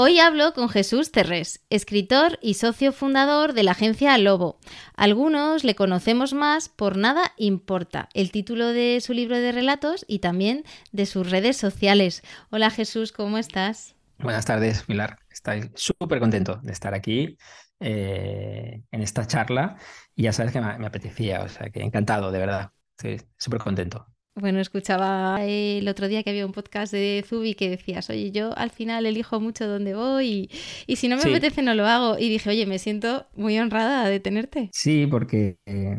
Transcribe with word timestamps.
Hoy 0.00 0.20
hablo 0.20 0.54
con 0.54 0.68
Jesús 0.68 1.10
Terrés, 1.10 1.66
escritor 1.70 2.38
y 2.40 2.54
socio 2.54 2.92
fundador 2.92 3.52
de 3.52 3.64
la 3.64 3.72
agencia 3.72 4.16
Lobo. 4.16 4.60
Algunos 4.94 5.64
le 5.64 5.74
conocemos 5.74 6.34
más 6.34 6.68
por 6.68 6.96
Nada 6.96 7.32
Importa, 7.36 8.08
el 8.14 8.30
título 8.30 8.68
de 8.68 9.00
su 9.00 9.12
libro 9.12 9.36
de 9.36 9.50
relatos 9.50 10.04
y 10.06 10.20
también 10.20 10.62
de 10.92 11.04
sus 11.04 11.28
redes 11.28 11.56
sociales. 11.56 12.22
Hola 12.50 12.70
Jesús, 12.70 13.10
¿cómo 13.10 13.38
estás? 13.38 13.96
Buenas 14.18 14.44
tardes, 14.44 14.84
Pilar. 14.84 15.18
Estoy 15.32 15.68
súper 15.74 16.20
contento 16.20 16.60
de 16.62 16.70
estar 16.70 16.94
aquí 16.94 17.36
eh, 17.80 18.84
en 18.92 19.02
esta 19.02 19.26
charla 19.26 19.78
y 20.14 20.22
ya 20.22 20.32
sabes 20.32 20.52
que 20.52 20.60
me, 20.60 20.78
me 20.78 20.86
apetecía, 20.86 21.42
o 21.42 21.48
sea 21.48 21.70
que 21.70 21.82
encantado, 21.82 22.30
de 22.30 22.38
verdad. 22.38 22.70
Estoy 22.96 23.20
súper 23.36 23.58
contento. 23.58 24.06
Bueno, 24.40 24.60
escuchaba 24.60 25.44
el 25.44 25.88
otro 25.88 26.06
día 26.08 26.22
que 26.22 26.30
había 26.30 26.46
un 26.46 26.52
podcast 26.52 26.92
de 26.92 27.24
Zubi 27.26 27.54
que 27.54 27.70
decías, 27.70 28.08
oye, 28.10 28.30
yo 28.30 28.56
al 28.56 28.70
final 28.70 29.04
elijo 29.06 29.40
mucho 29.40 29.66
dónde 29.66 29.94
voy 29.94 30.48
y, 30.86 30.96
si 30.96 31.08
no 31.08 31.16
me 31.16 31.22
Sí. 31.22 31.28
apetece 31.28 31.62
no 31.62 31.74
lo 31.74 31.86
hago. 31.86 32.18
Y 32.18 32.28
dije, 32.28 32.50
oye, 32.50 32.66
me 32.66 32.78
siento 32.78 33.26
muy 33.34 33.58
honrada 33.58 34.08
de 34.08 34.20
tenerte. 34.20 34.70
Sí, 34.72 35.06
porque 35.06 35.58
eh, 35.66 35.98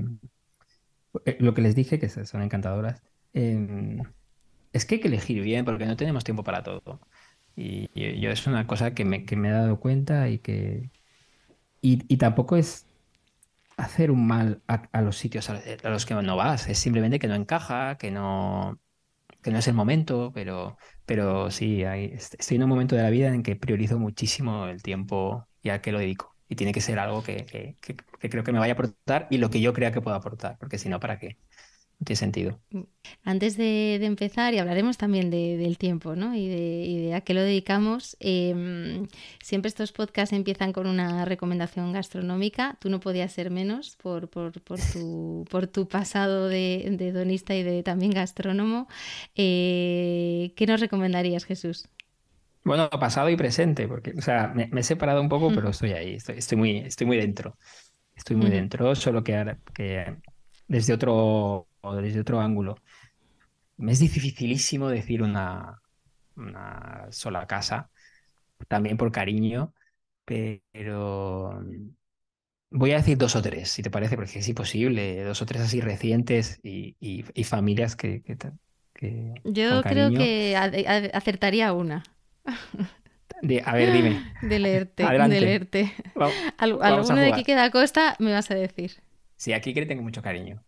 lo 1.40 1.54
que 1.54 1.62
les 1.62 1.76
dije, 1.76 2.00
que 2.00 2.10
son 2.10 2.42
encantadoras, 2.42 3.02
eh, 3.34 3.98
es 4.74 4.86
que 4.86 4.96
hay 4.96 5.02
que 5.02 5.08
elegir 5.10 5.42
bien 5.44 5.66
porque 5.66 5.86
no 5.86 5.98
tenemos 5.98 6.24
tiempo 6.24 6.44
para 6.44 6.64
todo. 6.64 7.02
Y, 7.56 7.90
y 7.94 8.20
yo 8.22 8.32
es 8.32 8.48
una 8.48 8.68
cosa 8.68 8.94
que 8.94 9.06
me, 9.06 9.26
que 9.26 9.36
me 9.36 9.50
he 9.50 9.52
dado 9.52 9.80
cuenta 9.80 10.30
y 10.30 10.40
que... 10.40 10.92
Y, 11.82 12.04
y 12.14 12.18
tampoco 12.18 12.58
es 12.58 12.89
hacer 13.80 14.12
un 14.12 14.28
mal 14.28 14.64
a, 14.68 14.84
a 14.92 15.02
los 15.02 15.18
sitios 15.18 15.50
a, 15.50 15.62
a 15.84 15.90
los 15.90 16.06
que 16.06 16.14
no 16.16 16.36
vas, 16.38 16.68
es 16.68 16.80
simplemente 16.80 17.20
que 17.20 17.28
no 17.28 17.36
encaja, 17.36 17.98
que 17.98 18.12
no, 18.12 18.80
que 19.42 19.52
no 19.52 19.60
es 19.60 19.68
el 19.68 19.74
momento, 19.76 20.32
pero, 20.34 20.78
pero 21.06 21.52
sí, 21.52 21.84
hay- 21.86 22.06
est- 22.08 22.36
estoy 22.40 22.58
en 22.58 22.64
un 22.64 22.70
momento 22.70 22.96
de 22.96 23.04
la 23.04 23.10
vida 23.10 23.34
en 23.34 23.44
que 23.44 23.56
priorizo 23.56 24.00
muchísimo 24.00 24.68
el 24.68 24.82
tiempo 24.84 25.48
y 25.62 25.70
a 25.70 25.82
qué 25.82 25.92
lo 25.92 26.00
dedico. 26.00 26.36
Y 26.50 26.56
tiene 26.56 26.74
que 26.74 26.82
ser 26.82 27.00
algo 27.00 27.24
que, 27.24 27.46
que- 27.46 27.78
que- 27.82 27.96
que 27.98 28.30
creo 28.30 28.44
que 28.44 28.52
me 28.52 28.60
vaya 28.60 28.74
a 28.74 28.76
aportar 28.76 29.28
y 29.32 29.38
lo 29.38 29.50
que 29.50 29.62
yo 29.62 29.74
crea 29.74 29.92
que 29.92 30.02
puedo 30.02 30.16
aportar, 30.18 30.58
porque 30.60 30.78
si 30.80 30.90
no, 30.90 31.00
¿para 31.00 31.20
qué? 31.20 31.38
No 32.00 32.06
tiene 32.06 32.18
sentido. 32.18 32.62
Antes 33.24 33.58
de, 33.58 33.98
de 34.00 34.06
empezar, 34.06 34.54
y 34.54 34.60
hablaremos 34.60 34.98
también 34.98 35.30
de- 35.32 35.58
del 35.58 35.78
tiempo, 35.78 36.16
¿no? 36.16 36.36
Y 36.36 36.48
de, 36.48 36.86
y 36.86 36.98
de 37.06 37.16
a 37.16 37.22
qué 37.22 37.34
lo 37.34 37.42
dedicamos, 37.42 38.16
eh, 38.20 39.06
siempre 39.42 39.70
estos 39.70 39.92
podcasts 39.92 40.34
empiezan 40.34 40.74
con 40.74 40.86
una 40.88 41.26
recomendación 41.26 41.92
gastronómica. 41.94 42.78
Tú 42.80 42.90
no 42.90 43.00
podías 43.00 43.32
ser 43.34 43.50
menos 43.52 43.96
por, 43.98 44.30
por, 44.30 44.62
por 44.62 44.84
tu, 44.84 45.46
por 45.50 45.68
tu 45.68 45.88
pasado 45.88 46.48
de, 46.48 47.12
donista 47.14 47.56
y 47.56 47.64
de 47.64 47.84
también 47.84 48.12
gastrónomo. 48.12 48.88
Eh, 49.36 50.54
¿qué 50.56 50.66
nos 50.68 50.80
recomendarías, 50.80 51.46
Jesús? 51.46 51.90
Bueno, 52.64 52.90
pasado 52.90 53.30
y 53.30 53.38
presente, 53.38 53.88
porque, 53.88 54.14
o 54.18 54.22
sea, 54.22 54.50
me, 54.50 54.68
me 54.68 54.82
he 54.82 54.84
separado 54.84 55.22
un 55.22 55.30
poco, 55.30 55.52
pero 55.52 55.70
estoy 55.70 55.94
ahí, 55.94 56.16
estoy, 56.16 56.38
estoy 56.38 56.58
muy, 56.58 56.78
estoy 56.80 57.08
muy 57.08 57.18
dentro. 57.18 57.58
Estoy 58.16 58.38
muy 58.38 58.50
Ujú. 58.50 58.52
dentro, 58.52 58.96
solo 58.96 59.24
que, 59.24 59.58
que 59.76 60.18
desde 60.68 60.94
otro, 60.94 61.69
o 61.82 61.96
desde 61.96 62.22
otro 62.22 62.40
ángulo. 62.42 62.76
Me 63.78 63.94
es 63.94 64.00
dificilísimo 64.00 64.90
decir 64.90 65.22
una, 65.24 65.82
una 66.36 67.08
sola 67.12 67.48
casa, 67.48 67.92
también 68.70 68.98
por 68.98 69.12
cariño, 69.12 69.74
pero 70.26 71.62
voy 72.72 72.92
a 72.92 72.98
decir 72.98 73.18
dos 73.18 73.36
o 73.36 73.42
tres, 73.42 73.70
si 73.72 73.82
te 73.84 73.92
parece, 73.92 74.16
porque 74.16 74.40
es 74.40 74.48
imposible, 74.50 75.24
dos 75.24 75.42
o 75.42 75.46
tres 75.46 75.62
así 75.64 75.82
recientes 75.82 76.60
y, 76.64 76.96
y- 77.00 77.26
y 77.34 77.44
familias 77.44 77.96
que, 77.96 78.22
que, 78.24 78.36
ta- 78.36 78.54
que 78.94 79.44
Yo 79.44 79.86
creo 79.86 80.14
que 80.14 80.56
acertaría 81.14 81.74
una 81.74 82.04
De- 83.42 83.62
a 83.66 83.74
ver, 83.74 83.92
dime, 83.92 84.28
de 84.42 84.60
leerte, 84.60 85.16
de 85.18 85.42
Adelante. 85.42 85.42
leerte. 85.42 85.94
Va- 86.20 86.42
Al- 86.58 86.80
vamos 86.86 87.10
a 87.12 87.16
alguno 87.16 87.22
de. 87.22 87.34
Quique 87.34 87.56
da 87.56 87.72
Costa 87.72 88.16
me 88.20 88.34
vas 88.34 88.52
a 88.52 88.56
decir. 88.56 88.92
Sí, 89.38 89.54
aquí 89.54 89.74
que 89.74 89.80
le 89.82 89.86
tengo 89.88 90.04
mucho 90.04 90.22
cariño. 90.22 90.64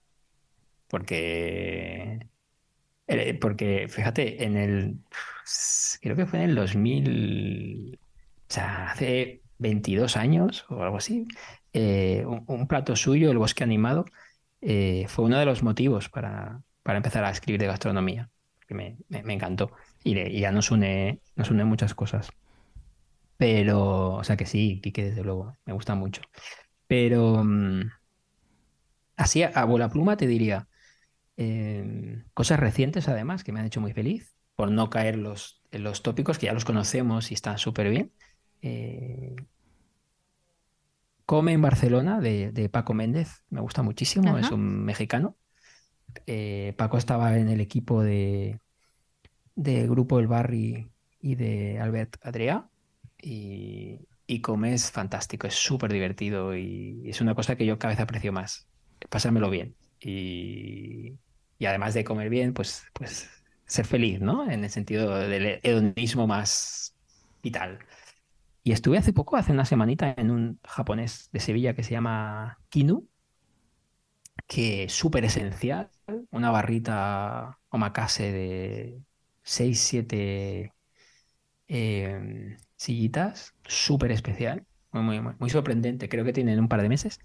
Porque, 0.91 2.19
eh, 3.07 3.33
porque 3.39 3.87
fíjate, 3.89 4.43
en 4.45 4.57
el, 4.57 4.99
creo 6.01 6.15
que 6.15 6.25
fue 6.25 6.39
en 6.43 6.51
el 6.51 6.55
2000, 6.55 7.99
o 8.49 8.53
sea, 8.53 8.91
hace 8.91 9.43
22 9.59 10.17
años 10.17 10.65
o 10.69 10.83
algo 10.83 10.97
así, 10.97 11.27
eh, 11.73 12.25
un, 12.27 12.67
plato 12.67 12.95
suyo, 12.95 13.31
El 13.31 13.37
Bosque 13.39 13.63
Animado, 13.63 14.05
eh, 14.61 15.05
fue 15.09 15.25
uno 15.25 15.39
de 15.39 15.45
los 15.45 15.63
motivos 15.63 16.09
para, 16.09 16.61
para 16.83 16.97
empezar 16.97 17.23
a 17.25 17.31
escribir 17.31 17.61
de 17.61 17.67
gastronomía, 17.67 18.29
que 18.67 18.75
me, 18.75 18.97
me- 19.09 19.33
encantó. 19.33 19.71
Y, 20.03 20.39
ya 20.41 20.51
nos 20.51 20.71
une, 20.71 21.21
nos 21.35 21.51
une 21.51 21.65
muchas 21.65 21.95
cosas. 21.95 22.29
Pero, 23.37 24.13
o 24.15 24.23
sea 24.23 24.37
que 24.37 24.45
sí, 24.45 24.79
Quique, 24.81 25.03
desde 25.05 25.23
luego, 25.23 25.57
me 25.65 25.73
gusta 25.73 25.95
mucho. 25.95 26.21
Pero... 26.87 27.43
mm, 27.43 27.83
Así, 29.15 29.43
a 29.43 29.65
bola 29.65 29.89
pluma 29.89 30.17
te 30.17 30.27
diría 30.27 30.67
eh, 31.43 32.23
cosas 32.35 32.59
recientes 32.59 33.07
además 33.07 33.43
que 33.43 33.51
me 33.51 33.59
han 33.59 33.65
hecho 33.65 33.81
muy 33.81 33.93
feliz, 33.93 34.35
por 34.55 34.69
no 34.69 34.91
caer 34.91 35.17
los, 35.17 35.63
en 35.71 35.83
los 35.83 36.03
tópicos 36.03 36.37
que 36.37 36.45
ya 36.45 36.53
los 36.53 36.65
conocemos 36.65 37.31
y 37.31 37.33
están 37.33 37.57
súper 37.57 37.89
bien. 37.89 38.11
Eh, 38.61 39.35
Come 41.25 41.53
en 41.53 41.61
Barcelona 41.61 42.19
de, 42.19 42.51
de 42.51 42.69
Paco 42.69 42.93
Méndez, 42.93 43.43
me 43.49 43.61
gusta 43.61 43.81
muchísimo, 43.81 44.37
es 44.37 44.51
un 44.51 44.83
mexicano. 44.83 45.35
Eh, 46.27 46.75
Paco 46.77 46.97
estaba 46.97 47.37
en 47.37 47.49
el 47.49 47.61
equipo 47.61 48.03
de, 48.03 48.59
de 49.55 49.87
Grupo 49.87 50.19
El 50.19 50.27
Barri 50.27 50.91
y 51.21 51.35
de 51.35 51.79
Albert 51.79 52.17
Adrià 52.21 52.69
y, 53.17 53.99
y 54.27 54.41
Come 54.41 54.73
es 54.73 54.91
fantástico, 54.91 55.47
es 55.47 55.55
súper 55.55 55.91
divertido 55.91 56.55
y 56.55 57.09
es 57.09 57.21
una 57.21 57.33
cosa 57.33 57.55
que 57.55 57.65
yo 57.65 57.79
cada 57.79 57.93
vez 57.93 58.01
aprecio 58.01 58.33
más 58.33 58.67
pasármelo 59.09 59.49
bien. 59.49 59.75
Y, 59.99 61.17
y 61.61 61.67
además 61.67 61.93
de 61.93 62.03
comer 62.03 62.29
bien, 62.29 62.53
pues, 62.55 62.85
pues 62.91 63.29
ser 63.67 63.85
feliz, 63.85 64.19
¿no? 64.19 64.49
En 64.49 64.63
el 64.63 64.71
sentido 64.71 65.15
del 65.15 65.59
hedonismo 65.61 66.25
más 66.25 66.95
vital. 67.43 67.77
Y 68.63 68.71
estuve 68.71 68.97
hace 68.97 69.13
poco, 69.13 69.37
hace 69.37 69.51
una 69.51 69.65
semanita, 69.65 70.15
en 70.17 70.31
un 70.31 70.59
japonés 70.63 71.29
de 71.31 71.39
Sevilla 71.39 71.75
que 71.75 71.83
se 71.83 71.91
llama 71.91 72.57
Kinu, 72.69 73.07
que 74.47 74.85
es 74.85 74.93
súper 74.93 75.23
esencial, 75.23 75.91
una 76.31 76.49
barrita 76.49 77.59
omakase 77.69 78.31
de 78.31 79.03
6, 79.43 79.79
7 79.79 80.73
eh, 81.67 82.57
sillitas, 82.75 83.53
súper 83.67 84.11
especial, 84.11 84.65
muy, 84.91 85.21
muy, 85.21 85.35
muy, 85.37 85.49
sorprendente, 85.51 86.09
creo 86.09 86.25
que 86.25 86.33
tienen 86.33 86.59
un 86.59 86.67
par 86.67 86.81
de 86.81 86.89
meses 86.89 87.19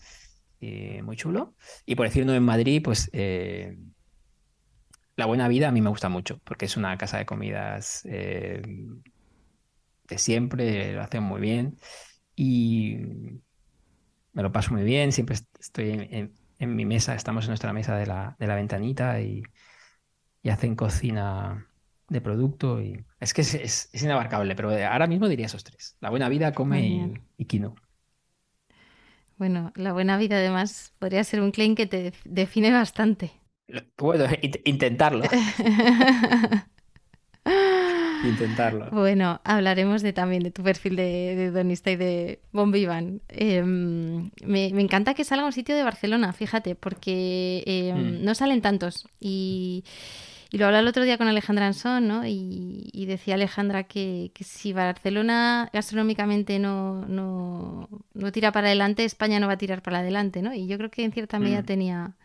eh, 0.60 1.00
muy 1.02 1.16
chulo. 1.16 1.54
Y 1.86 1.94
por 1.94 2.06
decirlo 2.06 2.34
en 2.34 2.42
Madrid, 2.42 2.82
pues 2.84 3.08
eh, 3.14 3.78
La 5.16 5.26
Buena 5.26 5.48
Vida 5.48 5.68
a 5.68 5.72
mí 5.72 5.80
me 5.80 5.90
gusta 5.90 6.08
mucho, 6.08 6.38
porque 6.44 6.66
es 6.66 6.76
una 6.76 6.96
casa 6.98 7.18
de 7.18 7.26
comidas 7.26 8.02
eh, 8.06 8.62
de 10.08 10.18
siempre, 10.18 10.92
lo 10.94 11.02
hacen 11.02 11.22
muy 11.22 11.40
bien 11.40 11.78
y 12.36 12.96
me 14.32 14.42
lo 14.42 14.52
paso 14.52 14.72
muy 14.72 14.82
bien, 14.84 15.12
siempre 15.12 15.34
est- 15.36 15.48
estoy 15.58 15.90
en, 15.90 16.00
en- 16.14 16.34
en 16.58 16.76
mi 16.76 16.84
mesa, 16.86 17.14
estamos 17.14 17.44
en 17.44 17.50
nuestra 17.50 17.72
mesa 17.72 17.96
de 17.96 18.06
la, 18.06 18.36
de 18.38 18.46
la 18.46 18.54
ventanita 18.56 19.20
y, 19.20 19.42
y 20.42 20.50
hacen 20.50 20.76
cocina 20.76 21.68
de 22.08 22.20
producto 22.20 22.80
y 22.80 23.04
es 23.20 23.34
que 23.34 23.42
es, 23.42 23.54
es- 23.54 23.90
es 23.92 24.02
inabarcable, 24.02 24.54
pero 24.56 24.70
ahora 24.70 25.06
mismo 25.06 25.28
diría 25.28 25.46
esos 25.46 25.64
tres, 25.64 25.96
La 26.00 26.10
Buena 26.10 26.28
Vida, 26.28 26.52
Come 26.54 26.86
y, 26.88 27.14
y 27.36 27.44
Quino. 27.46 27.74
Bueno, 29.38 29.72
la 29.76 29.92
buena 29.92 30.16
vida 30.18 30.36
además 30.36 30.92
podría 30.98 31.24
ser 31.24 31.40
un 31.40 31.50
claim 31.50 31.74
que 31.74 31.86
te 31.86 32.02
def- 32.02 32.22
define 32.24 32.70
bastante. 32.72 33.32
Puedo 33.96 34.26
int- 34.42 34.60
intentarlo. 34.64 35.24
Intentarlo. 38.22 38.90
Bueno, 38.90 39.40
hablaremos 39.44 40.02
de, 40.02 40.12
también 40.12 40.42
de 40.42 40.50
tu 40.50 40.62
perfil 40.62 40.96
de, 40.96 41.34
de 41.36 41.50
donista 41.50 41.90
y 41.90 41.96
de 41.96 42.40
Bon 42.50 42.72
Vivant. 42.72 43.22
Eh, 43.28 43.62
me, 43.62 44.30
me 44.72 44.80
encanta 44.82 45.14
que 45.14 45.22
salga 45.24 45.44
un 45.46 45.52
sitio 45.52 45.76
de 45.76 45.82
Barcelona, 45.84 46.32
fíjate, 46.32 46.74
porque 46.74 47.62
eh, 47.66 47.92
Mm. 47.94 48.24
no 48.24 48.34
salen 48.34 48.62
tantos. 48.62 49.06
Y, 49.20 49.84
y 50.50 50.58
lo 50.58 50.66
hablaba 50.66 50.80
el 50.80 50.88
otro 50.88 51.04
día 51.04 51.18
con 51.18 51.28
Alejandra 51.28 51.66
Ansón, 51.66 52.08
¿no? 52.08 52.26
Y, 52.26 52.90
decía 53.06 53.34
Alejandra 53.34 53.84
que, 53.84 54.32
si 54.40 54.72
Barcelona 54.72 55.70
gastronómicamente 55.72 56.58
no, 56.58 57.06
no, 57.06 57.88
no, 58.14 58.32
tira 58.32 58.50
para 58.50 58.68
adelante, 58.68 59.04
España 59.04 59.38
no 59.40 59.46
va 59.46 59.52
a 59.54 59.58
tirar 59.58 59.82
para 59.82 59.98
adelante, 60.00 60.42
¿no? 60.42 60.52
Y 60.54 60.66
yo 60.66 60.78
creo 60.78 60.90
que 60.90 61.04
en 61.04 61.12
cierta 61.12 61.38
medida 61.38 61.60
mm. 61.62 61.66
tenía, 61.66 62.16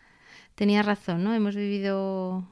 tenía 0.62 0.84
razón, 0.84 1.24
¿no? 1.24 1.34
Hemos 1.34 1.56
vivido 1.56 2.46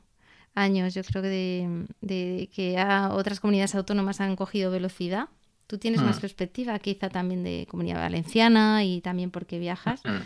años, 0.56 0.94
yo 0.94 1.04
creo 1.04 1.22
que 1.22 1.28
de, 1.28 1.86
de 2.00 2.50
que 2.52 2.76
otras 3.12 3.38
comunidades 3.38 3.76
autónomas 3.76 4.20
han 4.20 4.34
cogido 4.34 4.72
velocidad. 4.72 5.28
Tú 5.68 5.78
tienes 5.78 6.02
más 6.02 6.18
mm. 6.18 6.20
perspectiva, 6.20 6.76
quizá 6.80 7.08
también 7.08 7.44
de 7.44 7.68
comunidad 7.70 8.00
valenciana 8.00 8.82
y 8.82 9.00
también 9.00 9.30
porque 9.30 9.60
viajas. 9.60 10.00
Mm. 10.04 10.22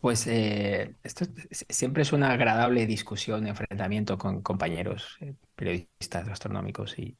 Pues 0.00 0.28
eh, 0.28 0.94
esto 1.02 1.24
siempre 1.50 2.04
es 2.04 2.12
una 2.12 2.30
agradable 2.30 2.86
discusión, 2.86 3.48
enfrentamiento 3.48 4.16
con 4.16 4.40
compañeros 4.42 5.16
eh, 5.20 5.34
periodistas 5.56 6.28
gastronómicos 6.28 6.96
y, 6.96 7.18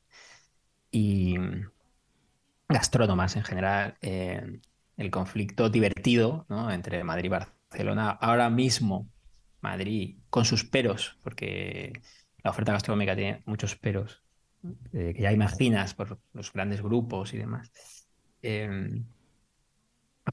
y 0.92 1.34
gastrónomas 2.68 3.34
en 3.34 3.42
general. 3.42 3.96
Eh, 4.02 4.60
el 4.96 5.10
conflicto 5.10 5.68
divertido 5.68 6.46
entre 6.70 7.02
Madrid 7.02 7.24
y 7.24 7.28
Barcelona. 7.30 8.10
Ahora 8.10 8.48
mismo, 8.50 9.08
Madrid, 9.64 10.16
con 10.30 10.44
sus 10.44 10.64
peros, 10.64 11.18
porque 11.22 11.92
la 12.42 12.50
oferta 12.50 12.72
gastronómica 12.72 13.16
tiene 13.16 13.42
muchos 13.46 13.76
peros, 13.76 14.22
que 14.92 15.16
ya 15.18 15.32
imaginas 15.32 15.94
por 15.94 16.18
los 16.32 16.52
grandes 16.52 16.82
grupos 16.82 17.34
y 17.34 17.38
demás 17.38 17.70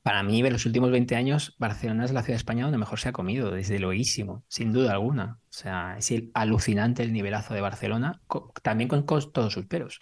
para 0.03 0.23
mí, 0.23 0.39
en 0.39 0.53
los 0.53 0.65
últimos 0.65 0.89
20 0.89 1.15
años, 1.15 1.55
Barcelona 1.59 2.05
es 2.05 2.11
la 2.11 2.21
ciudad 2.21 2.35
de 2.35 2.37
España 2.37 2.63
donde 2.63 2.77
mejor 2.77 2.99
se 2.99 3.09
ha 3.09 3.11
comido, 3.11 3.51
desde 3.51 3.77
luego, 3.77 4.43
sin 4.47 4.71
duda 4.71 4.93
alguna. 4.93 5.39
O 5.49 5.53
sea, 5.53 5.97
es 5.97 6.13
alucinante 6.33 7.03
el 7.03 7.11
nivelazo 7.11 7.53
de 7.53 7.61
Barcelona, 7.61 8.21
también 8.61 8.87
con, 8.87 9.05
todos 9.05 9.53
sus 9.53 9.65
peros. 9.65 9.99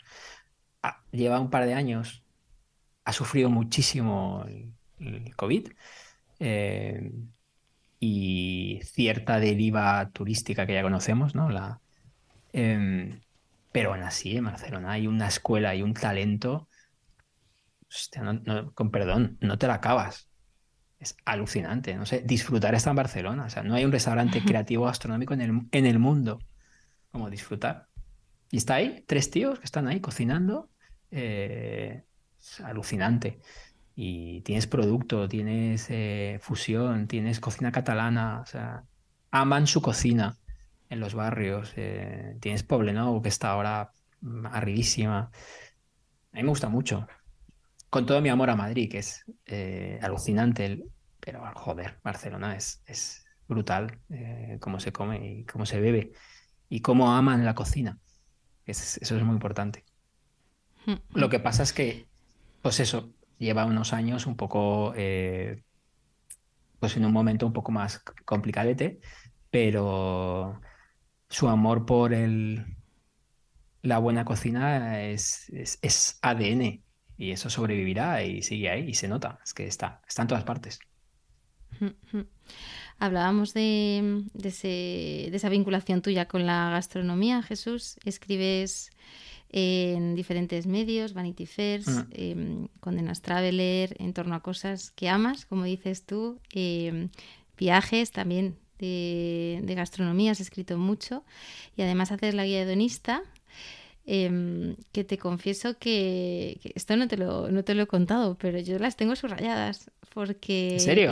Ah, 0.84 1.04
lleva 1.12 1.40
un 1.40 1.50
par 1.50 1.66
de 1.66 1.74
años, 1.74 2.24
ha 3.04 3.14
sufrido 3.14 3.50
muchísimo 3.50 4.46
el, 5.00 5.36
COVID 5.36 5.70
eh, 6.40 7.12
y 8.00 8.80
cierta 8.84 9.40
deriva 9.40 10.10
turística 10.12 10.66
que 10.66 10.74
ya 10.74 10.84
conocemos, 10.84 11.36
¿no? 11.36 11.50
La, 11.50 11.82
em, 12.54 13.22
pero 13.72 13.94
aún 13.94 14.04
así, 14.04 14.38
en 14.38 14.46
Barcelona 14.46 14.94
hay 14.94 15.08
una 15.08 15.28
escuela 15.28 15.76
y 15.76 15.82
un 15.82 15.94
talento 15.94 16.70
con 18.76 18.92
perdón, 18.92 19.38
no 19.42 19.58
te 19.58 19.68
la 19.68 19.76
acabas. 19.76 20.30
Es 21.00 21.16
alucinante, 21.26 21.96
no 21.96 22.06
sé, 22.06 22.22
disfrutar 22.26 22.76
está 22.76 22.90
en 22.90 22.98
Barcelona. 22.98 23.46
O 23.46 23.50
sea, 23.50 23.64
no 23.64 23.76
hay 23.76 23.86
un 23.86 23.92
restaurante 23.92 24.42
creativo 24.46 24.86
gastronómico 24.86 25.34
en 25.34 25.42
el, 25.42 25.62
en 25.72 25.86
el 25.86 26.00
mundo 26.00 26.40
como 27.12 27.30
disfrutar. 27.30 27.88
Y 28.52 28.58
está 28.58 28.76
ahí, 28.76 29.04
tres 29.08 29.32
tíos 29.32 29.60
que 29.60 29.66
están 29.66 29.88
ahí 29.88 30.00
cocinando. 30.02 30.70
Eh, 31.12 32.04
es 32.40 32.62
alucinante. 32.62 33.40
Y 34.02 34.40
tienes 34.42 34.66
producto, 34.66 35.28
tienes 35.28 35.88
eh, 35.90 36.40
fusión, 36.42 37.08
tienes 37.08 37.42
cocina 37.42 37.74
catalana. 37.74 38.40
O 38.42 38.46
sea, 38.46 38.86
aman 39.30 39.68
su 39.68 39.82
cocina 39.82 40.38
en 40.90 41.02
los 41.02 41.16
barrios. 41.16 41.74
Eh, 41.76 42.38
tienes 42.40 42.64
Poblenou, 42.64 43.22
que 43.22 43.28
está 43.28 43.52
ahora 43.52 43.92
mm, 44.22 44.46
arribísima. 44.46 45.32
A 46.32 46.38
mí 46.38 46.44
me 46.44 46.48
gusta 46.48 46.70
mucho 46.70 47.08
con 47.90 48.06
todo 48.06 48.22
mi 48.22 48.30
amor 48.30 48.50
a 48.50 48.56
Madrid, 48.56 48.90
que 48.90 49.00
es 49.00 49.26
eh, 49.46 50.00
alucinante, 50.02 50.86
pero 51.20 51.44
joder, 51.56 52.00
Barcelona 52.02 52.56
es, 52.56 52.82
es 52.86 53.26
brutal 53.48 54.00
eh, 54.10 54.58
cómo 54.62 54.80
se 54.80 54.94
come 54.94 55.40
y 55.40 55.44
cómo 55.46 55.66
se 55.66 55.82
bebe 55.82 56.14
y 56.70 56.82
cómo 56.82 57.12
aman 57.12 57.44
la 57.44 57.56
cocina. 57.56 58.00
eso 58.66 59.16
es 59.16 59.24
muy 59.24 59.34
importante. 59.34 59.84
Lo 61.14 61.30
que 61.30 61.40
pasa 61.40 61.64
es 61.64 61.74
que, 61.74 62.08
pues 62.62 62.80
eso, 62.80 63.12
lleva 63.40 63.66
unos 63.66 63.94
años 63.94 64.28
un 64.28 64.36
poco, 64.36 64.94
eh, 64.96 65.64
pues 66.80 66.96
en 66.98 67.06
un 67.06 67.14
momento 67.14 67.48
un 67.48 67.54
poco 67.54 67.72
más 67.72 68.04
complicadete, 68.26 69.00
pero 69.50 70.62
su 71.30 71.48
amor 71.50 71.86
por 71.86 72.14
el, 72.14 72.66
la 73.82 73.98
buena 73.98 74.26
cocina 74.26 75.02
es, 75.04 75.50
es 75.52 76.20
ADN 76.22 76.84
y 77.18 77.32
eso 77.32 77.50
sobrevivirá 77.50 78.24
y 78.24 78.42
sigue 78.42 78.70
ahí 78.70 78.90
y 78.90 78.94
se 78.94 79.08
nota, 79.08 79.40
es 79.44 79.54
que 79.54 79.66
está, 79.66 80.02
está 80.08 80.22
en 80.22 80.28
todas 80.28 80.44
partes. 80.44 80.80
Hablábamos 83.00 83.54
de, 83.54 84.26
esa 85.34 85.50
vinculación 85.50 86.02
tuya 86.02 86.28
con 86.28 86.46
la 86.46 86.70
gastronomía, 86.70 87.42
Jesús. 87.42 87.98
Escribes 88.04 88.92
en 89.52 90.16
diferentes 90.16 90.68
medios, 90.68 91.14
Vanity 91.14 91.46
Fairs, 91.46 91.88
mm. 91.88 92.02
em, 92.12 92.68
Condenas 92.80 93.22
Traveler, 93.22 93.96
en 94.00 94.14
torno 94.14 94.36
a 94.36 94.42
cosas 94.42 94.92
que 94.92 95.10
amas, 95.10 95.46
como 95.46 95.64
dices 95.64 96.06
tú, 96.06 96.40
em, 96.54 97.10
viajes 97.58 98.12
también 98.12 98.56
de, 98.78 99.60
de, 99.64 99.76
gastronomía, 99.76 100.32
has 100.32 100.40
escrito 100.40 100.78
mucho 100.78 101.24
y 101.76 101.82
además 101.82 102.12
haces 102.12 102.34
la 102.34 102.46
guía 102.46 102.62
hedonista 102.62 103.24
Em, 104.12 104.76
que 104.92 105.04
te 105.04 105.20
confieso 105.20 105.78
que, 105.78 106.60
esto 106.74 106.98
no 106.98 107.08
te, 107.08 107.16
lo, 107.16 107.52
no 107.52 107.64
te 107.64 107.76
lo 107.76 107.84
he 107.84 107.86
contado, 107.86 108.40
pero 108.40 108.58
yo 108.58 108.80
las 108.80 108.96
tengo 108.96 109.16
subrayadas. 109.16 109.92
Porque, 110.16 110.74
¿En 110.74 110.80
serio? 110.80 111.12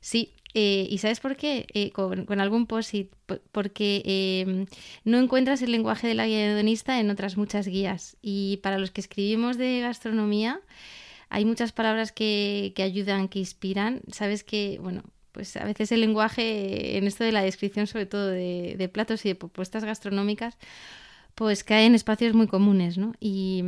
Sí, 0.00 0.34
eh, 0.54 0.86
¿Y 0.90 0.98
sabes 0.98 1.20
por 1.20 1.36
qué? 1.36 1.66
Eh, 1.72 1.90
con, 1.92 2.40
algún 2.40 2.66
posit. 2.66 3.12
Porque 3.52 4.02
em, 4.04 4.66
no 5.04 5.18
encuentras 5.18 5.62
el 5.62 5.72
lenguaje 5.72 6.06
de 6.06 6.14
la 6.14 6.26
guía 6.26 6.46
hedonista 6.46 7.00
en 7.00 7.10
otras 7.10 7.36
muchas 7.36 7.66
guías. 7.66 8.16
Y 8.20 8.58
para 8.58 8.78
los 8.78 8.90
que 8.90 9.00
escribimos 9.00 9.56
de 9.56 9.80
gastronomía, 9.80 10.60
hay 11.30 11.44
muchas 11.44 11.72
palabras 11.72 12.12
que, 12.12 12.72
que 12.76 12.82
ayudan, 12.82 13.28
que 13.28 13.38
inspiran. 13.38 14.02
Sabes 14.10 14.44
que, 14.44 14.78
bueno, 14.82 15.04
pues 15.32 15.56
a 15.56 15.64
veces 15.64 15.92
el 15.92 16.00
lenguaje 16.00 16.98
en 16.98 17.06
esto 17.06 17.24
de 17.24 17.32
la 17.32 17.42
descripción, 17.42 17.86
sobre 17.86 18.06
todo 18.06 18.28
de, 18.28 18.74
de 18.76 18.88
platos 18.88 19.24
y 19.24 19.30
de 19.30 19.34
propuestas 19.34 19.84
gastronómicas, 19.84 20.58
pues 21.34 21.64
cae 21.64 21.86
en 21.86 21.94
espacios 21.94 22.34
muy 22.34 22.46
comunes, 22.46 22.98
¿no? 22.98 23.14
Y, 23.18 23.64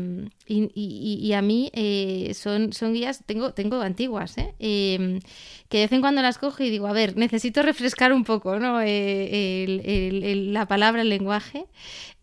y, 0.46 1.32
a 1.32 1.40
mí 1.40 1.70
eh, 1.72 2.32
son, 2.34 2.72
son 2.72 2.92
guías, 2.92 3.24
tengo, 3.24 3.52
tengo 3.52 3.80
antiguas, 3.80 4.36
¿eh? 4.36 4.54
Em, 4.58 5.20
que 5.68 5.78
de 5.78 5.84
vez 5.84 5.92
en 5.92 6.02
cuando 6.02 6.20
las 6.20 6.36
cojo 6.36 6.62
y 6.62 6.70
digo, 6.70 6.86
a 6.86 6.92
ver, 6.92 7.16
necesito 7.16 7.62
refrescar 7.62 8.12
un 8.12 8.24
poco, 8.24 8.58
¿no? 8.58 8.80
Eh, 8.82 10.46
la 10.52 10.66
palabra, 10.66 11.02
el 11.02 11.08
lenguaje. 11.08 11.64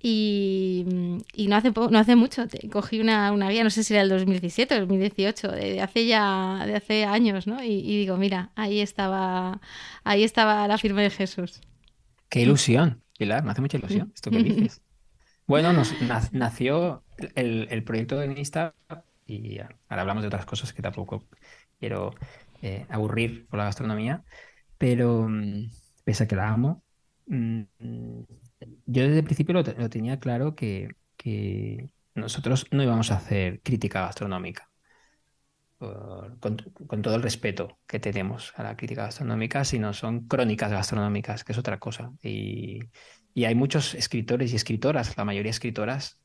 Y, 0.03 0.85
no, 1.47 1.55
hace 1.55 1.71
no 1.71 1.99
hace 1.99 2.15
mucho 2.15 2.45
cogí 2.71 2.99
una, 2.99 3.31
una, 3.31 3.49
guía, 3.49 3.63
no 3.63 3.69
sé 3.69 3.83
si 3.83 3.93
era 3.93 4.03
el 4.03 4.09
2017 4.09 4.75
o 4.75 4.79
2018, 4.81 5.47
de, 5.49 5.81
hace 5.81 6.05
ya 6.05 6.63
de 6.65 6.75
hace 6.75 7.05
años, 7.05 7.47
¿no? 7.47 7.63
Y, 7.63 7.81
digo, 7.81 8.17
mira, 8.17 8.51
ahí 8.55 8.79
estaba, 8.79 9.59
ahí 10.03 10.23
estaba 10.23 10.67
la 10.67 10.77
firma 10.77 11.01
de 11.01 11.09
Jesús. 11.09 11.61
Qué 12.29 12.41
ilusión, 12.41 13.01
Pilar, 13.17 13.43
me 13.43 13.51
hace 13.51 13.61
mucha 13.61 13.77
ilusión 13.77 14.11
esto 14.13 14.29
que 14.29 14.43
dices. 14.43 14.81
Bueno, 15.51 15.73
nos, 15.73 15.93
nació 16.31 17.03
el, 17.35 17.83
proyecto 17.83 18.17
de 18.17 18.27
Insta 18.39 18.73
y 19.27 19.59
ahora 19.59 20.03
hablamos 20.03 20.23
de 20.23 20.27
otras 20.27 20.45
cosas 20.45 20.71
que 20.71 20.81
tampoco 20.81 21.25
quiero 21.77 22.13
eh, 22.61 22.85
aburrir 22.87 23.47
por 23.47 23.57
la 23.57 23.65
gastronomía, 23.65 24.23
pero 24.77 25.27
mm, 25.27 25.69
pese 26.05 26.23
a 26.23 26.27
que 26.29 26.37
la 26.37 26.47
amo, 26.47 26.85
mm, 27.27 27.63
yo 28.85 29.03
desde 29.03 29.19
el 29.19 29.25
principio 29.25 29.55
lo, 29.55 29.89
tenía 29.89 30.21
claro 30.21 30.55
que, 30.55 30.95
nosotros 32.15 32.67
no 32.71 32.81
íbamos 32.81 33.11
a 33.11 33.17
hacer 33.17 33.59
crítica 33.61 34.03
gastronómica. 34.03 34.69
con, 35.79 37.01
todo 37.01 37.15
el 37.15 37.23
respeto 37.23 37.77
que 37.87 37.99
tenemos 37.99 38.53
a 38.55 38.63
la 38.63 38.77
crítica 38.77 39.03
gastronómica, 39.03 39.65
sino 39.65 39.91
son 39.91 40.27
crónicas 40.29 40.71
gastronómicas, 40.71 41.43
que 41.43 41.51
es 41.51 41.57
otra 41.57 41.77
cosa. 41.77 42.13
Y, 42.23 42.79
y 43.33 43.45
hay 43.45 43.55
muchos 43.55 43.93
escritores 43.95 44.53
y 44.53 44.55
escritoras, 44.55 45.15
la 45.17 45.25
mayoría 45.25 45.51
escritoras, 45.51 46.19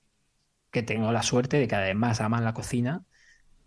que 0.71 0.83
tengo 0.83 1.13
la 1.13 1.23
suerte 1.23 1.59
de 1.59 1.69
que 1.69 1.75
además 1.75 2.21
aman 2.21 2.45
la 2.45 2.55
cocina. 2.55 3.05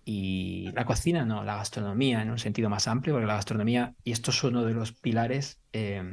Y 0.05 0.71
la 0.73 0.85
cocina, 0.85 1.25
no, 1.25 1.43
la 1.43 1.55
gastronomía 1.55 2.21
en 2.21 2.31
un 2.31 2.39
sentido 2.39 2.69
más 2.69 2.87
amplio, 2.87 3.13
porque 3.13 3.27
la 3.27 3.35
gastronomía, 3.35 3.95
y 4.03 4.11
esto 4.11 4.31
es 4.31 4.43
uno 4.43 4.65
de 4.65 4.73
los 4.73 4.91
pilares, 4.93 5.61
eh, 5.71 6.03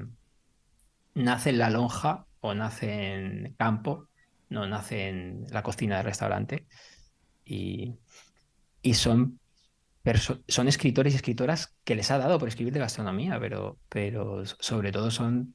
nace 1.14 1.50
en 1.50 1.59
la 1.59 1.71
lonja 1.71 2.26
o 2.40 2.54
nace 2.54 3.14
en 3.14 3.54
campo, 3.59 4.09
no 4.49 4.66
nace 4.66 5.09
en 5.09 5.47
la 5.50 5.62
cocina 5.62 5.97
del 5.97 6.04
restaurante. 6.04 6.66
Y, 7.45 7.95
y 8.83 8.95
son, 8.95 9.40
son 10.47 10.68
escritores 10.68 11.14
y 11.14 11.16
escritoras 11.16 11.75
que 11.85 11.95
les 11.95 12.11
ha 12.11 12.18
dado 12.18 12.38
por 12.38 12.49
escribir 12.49 12.73
de 12.73 12.80
gastronomía, 12.80 13.40
pero, 13.40 13.78
pero 13.88 14.45
sobre 14.45 14.92
todo 14.92 15.11
son 15.11 15.54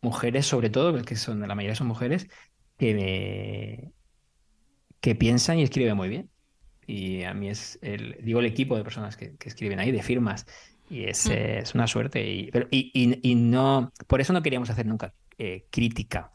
mujeres, 0.00 0.46
sobre 0.46 0.70
todo, 0.70 1.02
que 1.02 1.16
son, 1.16 1.40
la 1.40 1.54
mayoría 1.54 1.74
son 1.74 1.86
mujeres, 1.86 2.28
que, 2.78 3.90
que 5.00 5.14
piensan 5.14 5.58
y 5.58 5.62
escriben 5.62 5.96
muy 5.96 6.08
bien. 6.08 6.30
Y 6.86 7.24
a 7.24 7.34
mí 7.34 7.48
es, 7.48 7.78
el, 7.82 8.16
digo, 8.22 8.40
el 8.40 8.46
equipo 8.46 8.76
de 8.76 8.84
personas 8.84 9.16
que, 9.16 9.36
escriben 9.44 9.80
ahí, 9.80 9.90
de 9.90 10.02
firmas, 10.02 10.46
y 10.88 11.04
es, 11.04 11.28
mm. 11.28 11.32
es 11.32 11.74
una 11.74 11.86
suerte. 11.86 12.24
Y, 12.30 12.50
pero, 12.50 12.68
y, 12.70 12.90
y, 12.94 13.34
no, 13.34 13.92
por 14.06 14.20
eso 14.20 14.32
no 14.32 14.42
queríamos 14.42 14.70
hacer 14.70 14.86
nunca 14.86 15.12
eh, 15.38 15.66
crítica, 15.70 16.32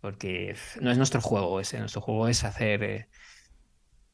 porque 0.00 0.54
no 0.80 0.90
es 0.90 0.98
nuestro 0.98 1.20
juego 1.20 1.60
ese, 1.60 1.78
nuestro 1.78 2.02
juego 2.02 2.28
es 2.28 2.44
hacer 2.44 2.82
eh, 2.84 3.08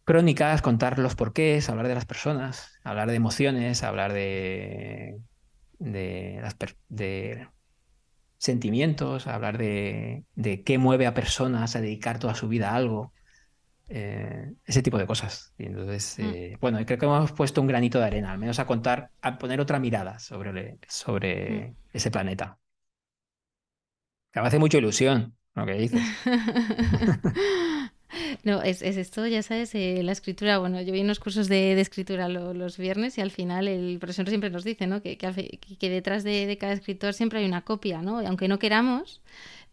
crónicas, 0.04 0.62
contar 0.62 0.98
los 0.98 1.14
porqués, 1.14 1.68
hablar 1.68 1.88
de 1.88 1.94
las 1.94 2.06
personas, 2.06 2.78
hablar 2.84 3.08
de 3.08 3.16
emociones, 3.16 3.82
hablar 3.82 4.12
de, 4.12 5.18
de, 5.78 6.38
las 6.42 6.56
de 6.88 7.48
sentimientos, 8.42 9.28
hablar 9.28 9.56
de, 9.56 10.24
de, 10.34 10.64
qué 10.64 10.76
mueve 10.76 11.06
a 11.06 11.14
personas 11.14 11.76
a 11.76 11.80
dedicar 11.80 12.18
toda 12.18 12.34
su 12.34 12.48
vida 12.48 12.70
a 12.70 12.76
algo. 12.76 13.12
Eh, 13.88 14.54
ese 14.64 14.82
tipo 14.82 14.98
de 14.98 15.06
cosas. 15.06 15.54
Y 15.58 15.66
entonces, 15.66 16.16
mm. 16.18 16.22
eh, 16.34 16.58
bueno, 16.60 16.78
creo 16.84 16.98
que 16.98 17.06
hemos 17.06 17.32
puesto 17.32 17.60
un 17.60 17.68
granito 17.68 18.00
de 18.00 18.06
arena, 18.06 18.32
al 18.32 18.38
menos 18.38 18.58
a 18.58 18.66
contar, 18.66 19.10
a 19.20 19.38
poner 19.38 19.60
otra 19.60 19.78
mirada 19.78 20.18
sobre, 20.18 20.78
sobre 20.88 21.68
mm. 21.68 21.76
ese 21.92 22.10
planeta. 22.10 22.58
Que 24.32 24.40
me 24.40 24.46
hace 24.48 24.58
mucha 24.58 24.78
ilusión 24.78 25.36
lo 25.54 25.66
que 25.66 25.74
dices. 25.74 26.02
No, 28.44 28.62
es, 28.62 28.82
esto, 28.82 29.26
ya 29.26 29.42
sabes, 29.42 29.74
eh, 29.74 30.02
la 30.02 30.12
escritura. 30.12 30.58
Bueno, 30.58 30.80
yo 30.82 30.92
vi 30.92 31.00
unos 31.00 31.18
cursos 31.18 31.48
de, 31.48 31.80
escritura 31.80 32.28
los 32.28 32.78
viernes 32.78 33.18
y 33.18 33.20
al 33.20 33.30
final 33.30 33.68
el 33.68 33.98
profesor 33.98 34.28
siempre 34.28 34.50
nos 34.50 34.64
dice 34.64 34.86
¿no? 34.86 35.02
que, 35.02 35.16
que, 35.16 35.90
detrás 35.90 36.24
de, 36.24 36.46
de, 36.46 36.58
cada 36.58 36.72
escritor 36.72 37.14
siempre 37.14 37.40
hay 37.40 37.46
una 37.46 37.62
copia, 37.62 38.02
¿no? 38.02 38.22
Y 38.22 38.26
aunque 38.26 38.48
no 38.48 38.58
queramos, 38.58 39.20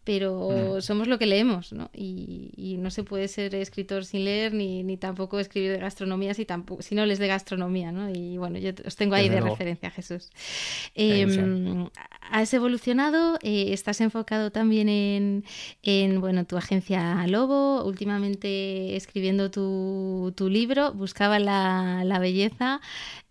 pero 0.04 0.76
mm. 0.76 0.80
somos 0.80 1.08
lo 1.08 1.18
que 1.18 1.26
leemos, 1.26 1.72
¿no? 1.72 1.90
Y, 1.92 2.76
no 2.80 2.90
se 2.90 3.04
puede 3.04 3.28
ser 3.28 3.54
escritor 3.54 4.04
sin 4.04 4.24
leer, 4.24 4.54
ni, 4.54 4.82
ni 4.82 4.96
tampoco 4.96 5.38
escribir 5.38 5.72
de 5.72 5.78
gastronomía 5.78 6.32
si, 6.32 6.46
tampoco, 6.46 6.82
si 6.82 6.94
no 6.94 7.04
les 7.04 7.18
de 7.18 7.26
gastronomía, 7.26 7.92
¿no? 7.92 8.08
Y 8.08 8.38
bueno, 8.38 8.58
yo 8.58 8.70
os 8.86 8.96
tengo 8.96 9.14
ahí 9.14 9.28
de 9.28 9.40
referencia, 9.40 9.90
Jesús. 9.90 10.30
Eh, 10.94 11.26
has 12.40 12.52
evolucionado, 12.54 13.38
eh, 13.42 13.72
estás 13.72 14.00
enfocado 14.00 14.50
también 14.50 14.88
en, 14.88 15.44
en, 15.82 16.20
bueno, 16.20 16.44
tu 16.44 16.56
agencia 16.56 17.26
Lobo, 17.26 17.84
últimamente 17.84 18.96
escribiendo 18.96 19.50
tu, 19.50 20.32
tu 20.36 20.48
libro, 20.48 20.92
Buscaba 20.92 21.38
la, 21.38 22.02
la 22.04 22.18
belleza. 22.18 22.80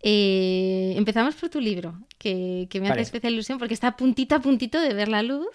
Eh, 0.02 0.94
empezamos 0.96 1.34
por 1.34 1.48
tu 1.48 1.60
libro, 1.60 1.94
que, 2.18 2.66
que 2.70 2.80
me 2.80 2.88
hace 2.88 3.02
especial 3.02 3.32
ilusión 3.32 3.58
porque 3.58 3.74
está 3.74 3.96
puntito 3.96 4.34
a 4.34 4.40
puntito 4.40 4.80
de 4.80 4.94
ver 4.94 5.08
la 5.08 5.22
luz. 5.22 5.48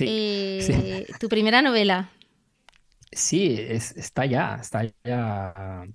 Eh, 0.00 1.06
tu 1.20 1.28
primera 1.28 1.62
novela. 1.62 2.10
Sí, 3.12 3.56
está 3.58 4.26
ya, 4.26 4.58
está 4.60 4.82
ya. 5.04 5.86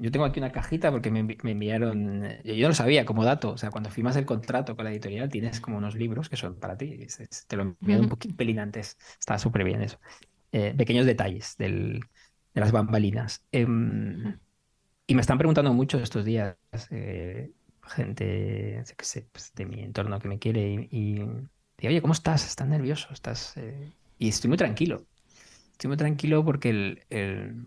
Yo 0.00 0.10
tengo 0.10 0.24
aquí 0.24 0.40
una 0.40 0.50
cajita 0.50 0.90
porque 0.90 1.10
me, 1.10 1.20
enviaron, 1.20 2.24
yo 2.42 2.62
no 2.62 2.68
lo 2.68 2.74
sabía 2.74 3.04
como 3.04 3.24
dato, 3.24 3.50
o 3.50 3.58
sea, 3.58 3.70
cuando 3.70 3.90
firmas 3.90 4.16
el 4.16 4.24
contrato 4.24 4.74
con 4.74 4.84
la 4.84 4.90
editorial 4.92 5.28
tienes 5.28 5.60
como 5.60 5.76
unos 5.76 5.94
libros 5.94 6.28
que 6.28 6.36
son 6.36 6.54
para 6.56 6.76
ti, 6.76 7.06
te 7.46 7.56
lo 7.56 7.62
enviaron 7.62 8.04
un 8.04 8.10
poquito 8.10 8.34
pelín 8.34 8.58
antes, 8.58 8.96
está 9.18 9.38
súper 9.38 9.64
bien 9.64 9.82
eso. 9.82 9.98
Eh, 10.52 10.74
pequeños 10.76 11.06
detalles 11.06 11.56
del, 11.58 12.00
de 12.54 12.60
las 12.60 12.72
bambalinas. 12.72 13.44
Em, 13.52 14.38
y 15.06 15.14
me 15.14 15.20
están 15.20 15.38
preguntando 15.38 15.72
mucho 15.74 15.98
estos 15.98 16.24
días, 16.24 16.56
eh, 16.90 17.52
gente 17.86 18.82
que 18.96 19.04
sé, 19.04 19.28
pues, 19.30 19.52
de 19.54 19.66
mi 19.66 19.82
entorno 19.82 20.18
que 20.18 20.28
me 20.28 20.38
quiere 20.38 20.88
y 20.90 21.20
oye, 21.86 22.00
¿cómo 22.00 22.12
estás? 22.12 22.46
¿Estás 22.46 22.68
nervioso? 22.68 23.08
¿Estás...? 23.12 23.56
Eh? 23.56 23.92
Y 24.18 24.28
estoy 24.28 24.48
muy 24.48 24.58
tranquilo. 24.58 25.06
Estoy 25.72 25.88
muy 25.88 25.96
tranquilo 25.96 26.44
porque 26.44 26.70
el, 26.70 27.02
el, 27.08 27.66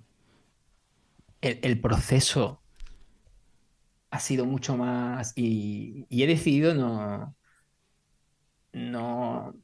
el, 1.50 1.80
proceso 1.80 2.62
ha 4.12 4.20
sido 4.20 4.46
mucho 4.46 4.78
más... 4.78 5.34
Y, 5.36 6.06
he 6.10 6.28
decidido 6.28 6.74
no, 6.74 7.36
no, 8.72 9.56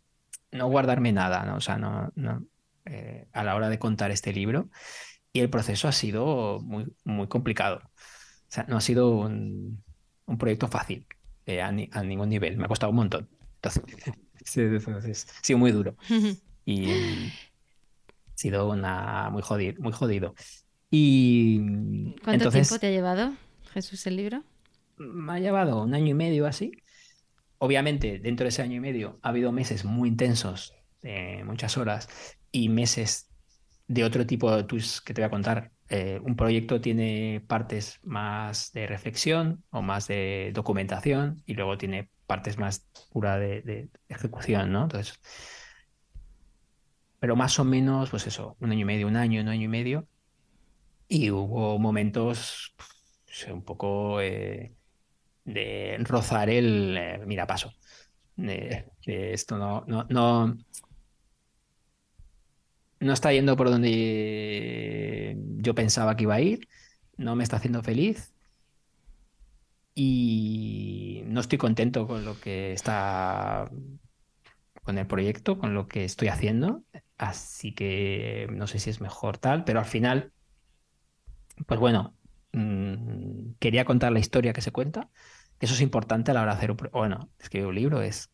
no 0.51 0.67
guardarme 0.67 1.11
nada, 1.11 1.45
¿no? 1.45 1.55
O 1.55 1.61
sea, 1.61 1.77
no, 1.77 2.11
no 2.15 2.45
eh, 2.85 3.27
a 3.33 3.43
la 3.43 3.55
hora 3.55 3.69
de 3.69 3.79
contar 3.79 4.11
este 4.11 4.33
libro. 4.33 4.69
Y 5.31 5.41
el 5.41 5.49
proceso 5.49 5.87
ha 5.87 5.91
sido 5.91 6.59
muy, 6.61 6.85
muy 7.03 7.27
complicado. 7.27 7.81
O 7.85 8.51
sea, 8.51 8.65
no 8.67 8.77
ha 8.77 8.81
sido 8.81 9.11
un, 9.11 9.83
un 10.25 10.37
proyecto 10.37 10.67
fácil 10.67 11.05
eh, 11.45 11.61
a, 11.61 11.67
a, 11.67 12.03
ningún 12.03 12.29
nivel. 12.29 12.57
Me 12.57 12.65
ha 12.65 12.67
costado 12.67 12.89
un 12.89 12.97
montón. 12.97 13.29
Entonces, 13.55 13.83
Sí, 14.45 14.61
ha 14.61 15.43
sido 15.43 15.59
muy 15.59 15.71
duro. 15.71 15.95
Y 16.65 16.91
ha 16.91 18.35
sido 18.35 18.69
una 18.69 19.29
muy 19.31 19.41
jodido, 19.41 19.81
muy 19.81 19.91
jodido. 19.91 20.33
Y 20.91 22.13
¿Cuánto 22.23 22.49
tiempo 22.49 22.79
te 22.79 22.87
ha 22.87 22.91
llevado, 22.91 23.33
Jesús, 23.73 24.05
el 24.07 24.15
libro? 24.15 24.43
Me 24.97 25.33
ha 25.33 25.39
llevado 25.39 25.83
un 25.83 25.93
año 25.93 26.07
y 26.07 26.13
medio 26.13 26.47
así. 26.47 26.71
Obviamente, 27.59 28.19
dentro 28.19 28.45
de 28.45 28.49
ese 28.49 28.61
año 28.61 28.75
y 28.75 28.79
medio 28.79 29.19
ha 29.21 29.29
habido 29.29 29.51
meses 29.51 29.85
muy 29.85 30.09
intensos, 30.09 30.73
de 31.01 31.43
muchas 31.45 31.77
horas, 31.77 32.09
y 32.51 32.69
meses 32.69 33.29
de 33.87 34.03
otro 34.03 34.25
tipo 34.25 34.55
de 34.55 34.65
que 34.65 35.13
te 35.13 35.21
voy 35.21 35.27
a 35.27 35.29
contar. 35.29 35.71
Eh, 35.89 36.19
un 36.23 36.35
proyecto 36.35 36.79
tiene 36.79 37.43
partes 37.47 37.99
más 38.03 38.71
de 38.73 38.85
reflexión 38.85 39.63
o 39.71 39.81
más 39.81 40.07
de 40.07 40.51
documentación 40.53 41.41
y 41.47 41.55
luego 41.55 41.79
tiene 41.79 42.11
partes 42.27 42.59
más 42.59 42.87
pura 43.11 43.39
de, 43.39 43.89
ejecución, 44.07 44.71
¿no? 44.71 44.83
Entonces, 44.83 45.19
pero 47.19 47.35
más 47.35 47.57
o 47.57 47.65
menos, 47.65 48.11
pues 48.11 48.27
eso, 48.27 48.55
un 48.59 48.71
año 48.71 48.81
y 48.81 48.85
medio, 48.85 49.07
un 49.07 49.15
año, 49.15 49.41
un 49.41 49.47
año 49.47 49.63
y 49.63 49.67
medio. 49.67 50.07
Y 51.09 51.31
hubo 51.31 51.77
momentos 51.79 52.73
pues, 53.25 53.47
un 53.51 53.63
poco 53.63 54.21
eh, 54.21 54.73
de 55.43 55.97
rozar 56.01 56.49
el 56.49 56.95
eh, 56.97 57.21
mira 57.25 57.45
paso. 57.47 57.73
esto 59.05 59.57
no, 59.57 59.83
no, 59.87 60.05
no, 60.09 60.55
no 62.99 63.13
está 63.13 63.33
yendo 63.33 63.57
por 63.57 63.69
donde 63.69 65.37
yo 65.57 65.75
pensaba 65.75 66.15
que 66.15 66.23
iba 66.23 66.35
a 66.35 66.41
ir, 66.41 66.67
no 67.17 67.35
me 67.35 67.43
está 67.43 67.57
haciendo 67.57 67.83
feliz 67.83 68.33
y 69.95 71.23
no 71.25 71.41
estoy 71.41 71.57
contento 71.57 72.07
con 72.07 72.23
lo 72.23 72.39
que 72.39 72.73
está 72.73 73.69
con 74.83 74.97
el 74.97 75.07
proyecto, 75.07 75.59
con 75.59 75.73
lo 75.73 75.87
que 75.87 76.05
estoy 76.05 76.29
haciendo, 76.29 76.83
así 77.17 77.73
que 77.73 78.47
no 78.51 78.65
sé 78.67 78.79
si 78.79 78.89
es 78.89 79.01
mejor 79.01 79.37
tal, 79.37 79.63
pero 79.63 79.79
al 79.79 79.85
final, 79.85 80.31
pues 81.65 81.79
bueno, 81.79 82.15
mm, 82.53 83.53
quería 83.59 83.85
contar 83.85 84.11
la 84.11 84.19
historia 84.19 84.53
que 84.53 84.61
se 84.61 84.71
cuenta, 84.71 85.09
eso 85.59 85.73
es 85.73 85.81
importante 85.81 86.31
a 86.31 86.33
la 86.33 86.41
hora 86.41 86.53
de 86.53 86.57
hacer 86.57 86.71
un, 86.71 86.77
bueno, 86.91 87.29
escribir 87.39 87.67
un 87.67 87.75
libro 87.75 88.01
es, 88.01 88.29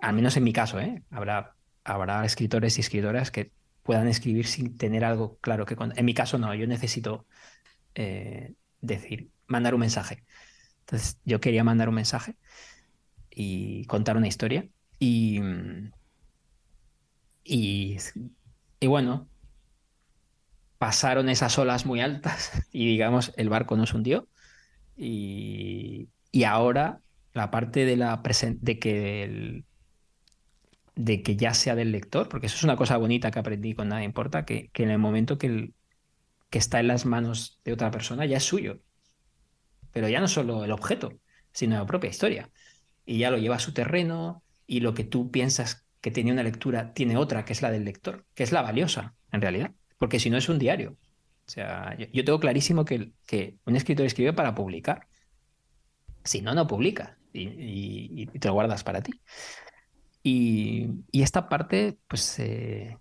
al 0.00 0.14
menos 0.14 0.36
en 0.36 0.44
mi 0.44 0.52
caso, 0.52 0.78
¿eh? 0.80 1.02
habrá, 1.10 1.56
habrá 1.84 2.24
escritores 2.24 2.78
y 2.78 2.80
escritoras 2.82 3.30
que 3.30 3.52
puedan 3.82 4.06
escribir 4.06 4.46
sin 4.46 4.76
tener 4.76 5.04
algo 5.04 5.38
claro 5.38 5.64
que 5.64 5.76
contar. 5.76 5.98
En 5.98 6.04
mi 6.04 6.12
caso 6.12 6.38
no, 6.38 6.54
yo 6.54 6.66
necesito 6.66 7.26
eh, 7.94 8.54
decir, 8.82 9.30
mandar 9.46 9.74
un 9.74 9.80
mensaje. 9.80 10.24
Entonces 10.80 11.18
yo 11.24 11.40
quería 11.40 11.64
mandar 11.64 11.88
un 11.88 11.94
mensaje 11.94 12.36
y 13.30 13.84
contar 13.86 14.16
una 14.16 14.28
historia. 14.28 14.68
Y, 14.98 15.40
y, 17.44 17.96
bueno, 18.86 19.28
pasaron 20.78 21.28
esas 21.28 21.58
olas 21.58 21.86
muy 21.86 22.00
altas 22.00 22.52
y 22.72 22.86
digamos 22.88 23.32
el 23.36 23.48
barco 23.48 23.76
nos 23.76 23.94
hundió. 23.94 24.28
Y, 24.96 26.08
y 26.32 26.44
ahora 26.44 27.00
la 27.32 27.50
parte 27.50 27.84
de, 27.84 27.96
la 27.96 28.20
de 28.60 28.78
que 28.78 29.64
de 30.96 31.22
que 31.22 31.36
ya 31.36 31.54
sea 31.54 31.76
del 31.76 31.92
lector, 31.92 32.28
porque 32.28 32.46
eso 32.46 32.56
es 32.56 32.64
una 32.64 32.76
cosa 32.76 32.96
bonita 32.96 33.30
que 33.30 33.38
aprendí 33.38 33.74
con 33.74 33.88
Nada 33.88 34.02
Importa, 34.02 34.44
que, 34.44 34.68
que 34.72 34.82
en 34.82 34.90
el 34.90 34.98
momento 34.98 35.38
que, 35.38 35.46
el, 35.46 35.74
que 36.50 36.58
está 36.58 36.80
en 36.80 36.88
las 36.88 37.06
manos 37.06 37.60
de 37.64 37.72
otra 37.72 37.90
persona 37.92 38.26
ya 38.26 38.38
es 38.38 38.44
suyo 38.44 38.80
pero 39.92 40.08
ya 40.08 40.20
no 40.20 40.28
solo 40.28 40.64
el 40.64 40.72
objeto, 40.72 41.20
sino 41.52 41.76
la 41.76 41.86
propia 41.86 42.10
historia. 42.10 42.50
Y 43.04 43.18
ya 43.18 43.30
lo 43.30 43.38
lleva 43.38 43.56
a 43.56 43.60
su 43.60 43.72
terreno 43.72 44.44
y 44.66 44.80
lo 44.80 44.94
que 44.94 45.04
tú 45.04 45.30
piensas 45.30 45.86
que 46.00 46.10
tenía 46.10 46.32
una 46.32 46.42
lectura 46.42 46.92
tiene 46.92 47.16
otra, 47.16 47.44
que 47.44 47.52
es 47.52 47.62
la 47.62 47.70
del 47.70 47.84
lector, 47.84 48.26
que 48.34 48.44
es 48.44 48.52
la 48.52 48.62
valiosa, 48.62 49.16
en 49.32 49.40
realidad, 49.42 49.72
porque 49.98 50.20
si 50.20 50.30
no 50.30 50.36
es 50.38 50.48
un 50.48 50.58
diario. 50.58 50.96
O 51.46 51.50
sea, 51.50 51.96
yo, 51.96 52.24
tengo 52.24 52.40
clarísimo 52.40 52.84
que, 52.84 53.12
que, 53.26 53.58
un 53.64 53.76
escritor 53.76 54.06
escribe 54.06 54.32
para 54.32 54.54
publicar. 54.54 55.06
Si 56.24 56.42
no, 56.42 56.54
no 56.54 56.66
publica 56.66 57.18
y, 57.32 58.26
te 58.26 58.48
lo 58.48 58.54
guardas 58.54 58.84
para 58.84 59.02
ti. 59.02 59.20
Y, 60.22 60.88
esta 61.12 61.48
parte, 61.48 61.98
pues, 62.06 62.38
eh, 62.38 62.98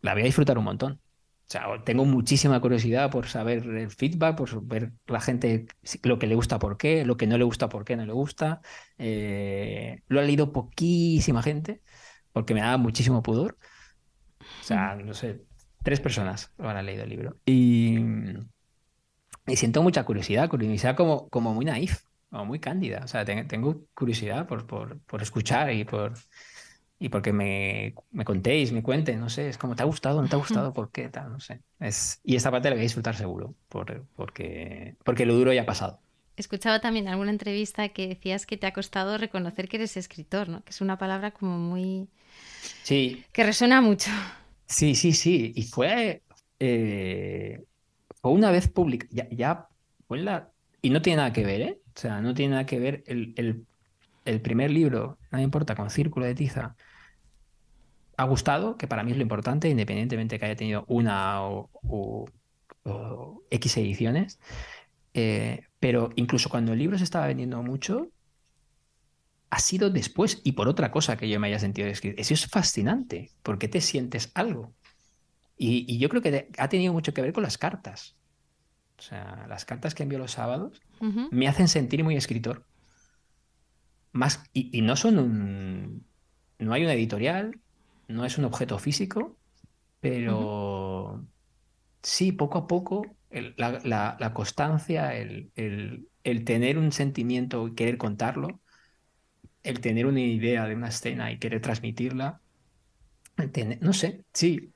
la 0.00 0.14
voy 0.14 0.22
a 0.22 0.26
disfrutar 0.26 0.58
un 0.58 0.64
montón. 0.64 1.00
O 1.48 1.52
sea, 1.52 1.66
tengo 1.84 2.04
muchísima 2.04 2.60
curiosidad 2.60 3.10
por 3.10 3.26
saber 3.26 3.66
el 3.66 3.90
feedback, 3.90 4.36
por 4.36 4.64
ver 4.64 4.92
la 5.06 5.20
gente 5.20 5.66
lo 6.04 6.18
que 6.18 6.28
le 6.28 6.36
gusta 6.36 6.60
por 6.60 6.76
qué, 6.76 7.04
lo 7.04 7.16
que 7.16 7.26
no 7.26 7.36
le 7.36 7.44
gusta 7.44 7.68
por 7.68 7.84
qué 7.84 7.96
no 7.96 8.06
le 8.06 8.12
gusta. 8.12 8.60
Eh, 8.98 10.02
lo 10.06 10.20
ha 10.20 10.22
leído 10.22 10.52
poquísima 10.52 11.42
gente 11.42 11.82
porque 12.32 12.54
me 12.54 12.60
da 12.60 12.76
muchísimo 12.78 13.22
pudor. 13.22 13.58
O 14.60 14.64
sea, 14.64 14.94
no 14.94 15.12
sé, 15.12 15.42
tres 15.82 16.00
personas 16.00 16.52
lo 16.58 16.68
han 16.68 16.84
leído 16.84 17.04
el 17.04 17.10
libro. 17.10 17.36
Y, 17.46 17.98
y 19.46 19.56
siento 19.56 19.82
mucha 19.82 20.04
curiosidad, 20.04 20.48
curiosidad 20.48 20.96
como, 20.96 21.28
como 21.28 21.54
muy 21.54 21.64
naif, 21.64 22.02
o 22.30 22.44
muy 22.44 22.60
cándida. 22.60 23.02
O 23.04 23.08
sea, 23.08 23.24
tengo 23.24 23.84
curiosidad 23.94 24.46
por, 24.46 24.66
por, 24.66 25.00
por 25.00 25.22
escuchar 25.22 25.72
y 25.72 25.84
por, 25.84 26.14
y 26.98 27.08
porque 27.08 27.32
me, 27.32 27.94
me 28.10 28.24
contéis, 28.24 28.72
me 28.72 28.82
cuenten, 28.82 29.20
no 29.20 29.28
sé, 29.30 29.48
es 29.48 29.58
como, 29.58 29.74
¿te 29.74 29.82
ha 29.82 29.86
gustado? 29.86 30.20
¿No 30.22 30.28
te 30.28 30.36
ha 30.36 30.38
gustado? 30.38 30.72
¿Por 30.72 30.92
qué? 30.92 31.08
Tal, 31.08 31.32
no 31.32 31.40
sé. 31.40 31.60
Es, 31.78 32.20
y 32.22 32.36
esta 32.36 32.50
parte 32.50 32.68
la 32.68 32.74
voy 32.74 32.80
a 32.80 32.84
disfrutar 32.84 33.16
seguro, 33.16 33.54
por, 33.68 34.06
porque, 34.14 34.96
porque 35.04 35.26
lo 35.26 35.34
duro 35.34 35.52
ya 35.52 35.62
ha 35.62 35.66
pasado. 35.66 36.00
Escuchaba 36.36 36.80
también 36.80 37.06
en 37.06 37.12
alguna 37.12 37.30
entrevista 37.30 37.88
que 37.90 38.08
decías 38.08 38.46
que 38.46 38.56
te 38.56 38.66
ha 38.66 38.72
costado 38.72 39.18
reconocer 39.18 39.68
que 39.68 39.76
eres 39.76 39.96
escritor, 39.96 40.48
¿no? 40.48 40.62
Que 40.64 40.70
es 40.70 40.80
una 40.80 40.96
palabra 40.96 41.32
como 41.32 41.58
muy... 41.58 42.08
Sí. 42.82 43.24
Que 43.32 43.44
resuena 43.44 43.82
mucho. 43.82 44.10
Sí, 44.70 44.94
sí, 44.94 45.12
sí. 45.12 45.52
Y 45.56 45.64
fue... 45.64 46.22
Eh, 46.60 47.64
fue 48.22 48.32
una 48.32 48.50
vez 48.50 48.68
pública. 48.68 49.06
Ya, 49.10 49.28
ya. 49.30 49.68
Y 50.82 50.90
no 50.90 51.02
tiene 51.02 51.16
nada 51.18 51.32
que 51.32 51.44
ver, 51.44 51.60
¿eh? 51.60 51.80
O 51.94 51.98
sea, 51.98 52.20
no 52.20 52.34
tiene 52.34 52.52
nada 52.52 52.66
que 52.66 52.78
ver 52.78 53.02
el, 53.06 53.34
el, 53.36 53.66
el 54.24 54.40
primer 54.40 54.70
libro, 54.70 55.18
nada 55.30 55.42
importa, 55.42 55.74
con 55.74 55.90
Círculo 55.90 56.26
de 56.26 56.34
Tiza, 56.34 56.76
ha 58.16 58.24
gustado, 58.24 58.76
que 58.76 58.86
para 58.86 59.02
mí 59.02 59.12
es 59.12 59.16
lo 59.16 59.22
importante, 59.22 59.68
independientemente 59.68 60.38
que 60.38 60.44
haya 60.44 60.56
tenido 60.56 60.84
una 60.88 61.42
o, 61.42 62.30
X 63.50 63.76
ediciones. 63.78 64.38
Eh, 65.14 65.62
pero 65.80 66.10
incluso 66.16 66.48
cuando 66.50 66.72
el 66.72 66.78
libro 66.78 66.98
se 66.98 67.04
estaba 67.04 67.26
vendiendo 67.26 67.62
mucho, 67.62 68.08
ha 69.50 69.58
sido 69.58 69.90
después 69.90 70.40
y 70.44 70.52
por 70.52 70.68
otra 70.68 70.90
cosa 70.90 71.16
que 71.16 71.28
yo 71.28 71.40
me 71.40 71.48
haya 71.48 71.58
sentido 71.58 71.88
escrito. 71.88 72.20
Eso 72.20 72.34
es 72.34 72.46
fascinante, 72.46 73.32
porque 73.42 73.68
te 73.68 73.80
sientes 73.80 74.30
algo. 74.34 74.72
Y, 75.56 75.98
yo 75.98 76.08
creo 76.08 76.22
que 76.22 76.48
ha 76.56 76.68
tenido 76.68 76.92
mucho 76.92 77.12
que 77.12 77.20
ver 77.20 77.32
con 77.32 77.42
las 77.42 77.58
cartas. 77.58 78.16
O 78.98 79.02
sea, 79.02 79.46
las 79.48 79.64
cartas 79.64 79.94
que 79.94 80.04
envío 80.04 80.18
los 80.18 80.32
sábados 80.32 80.80
me 81.30 81.48
hacen 81.48 81.68
sentir 81.68 82.02
muy 82.04 82.16
escritor. 82.16 82.64
Más, 84.12 84.42
y, 84.52 84.80
no 84.82 84.96
son 84.96 85.18
un. 85.18 86.06
No 86.58 86.72
hay 86.72 86.84
una 86.84 86.94
editorial, 86.94 87.58
no 88.08 88.24
es 88.24 88.38
un 88.38 88.44
objeto 88.44 88.78
físico, 88.78 89.36
pero 90.00 91.26
sí, 92.02 92.32
poco 92.32 92.58
a 92.58 92.66
poco, 92.66 93.06
la, 93.30 94.32
constancia, 94.34 95.14
el, 95.14 95.52
tener 96.44 96.78
un 96.78 96.92
sentimiento 96.92 97.68
y 97.68 97.74
querer 97.74 97.98
contarlo, 97.98 98.60
el 99.62 99.80
tener 99.80 100.06
una 100.06 100.20
idea 100.20 100.66
de 100.66 100.74
una 100.74 100.88
escena 100.88 101.30
y 101.32 101.38
querer 101.38 101.60
transmitirla, 101.60 102.40
no 103.80 103.92
sé, 103.92 104.24
sí, 104.32 104.72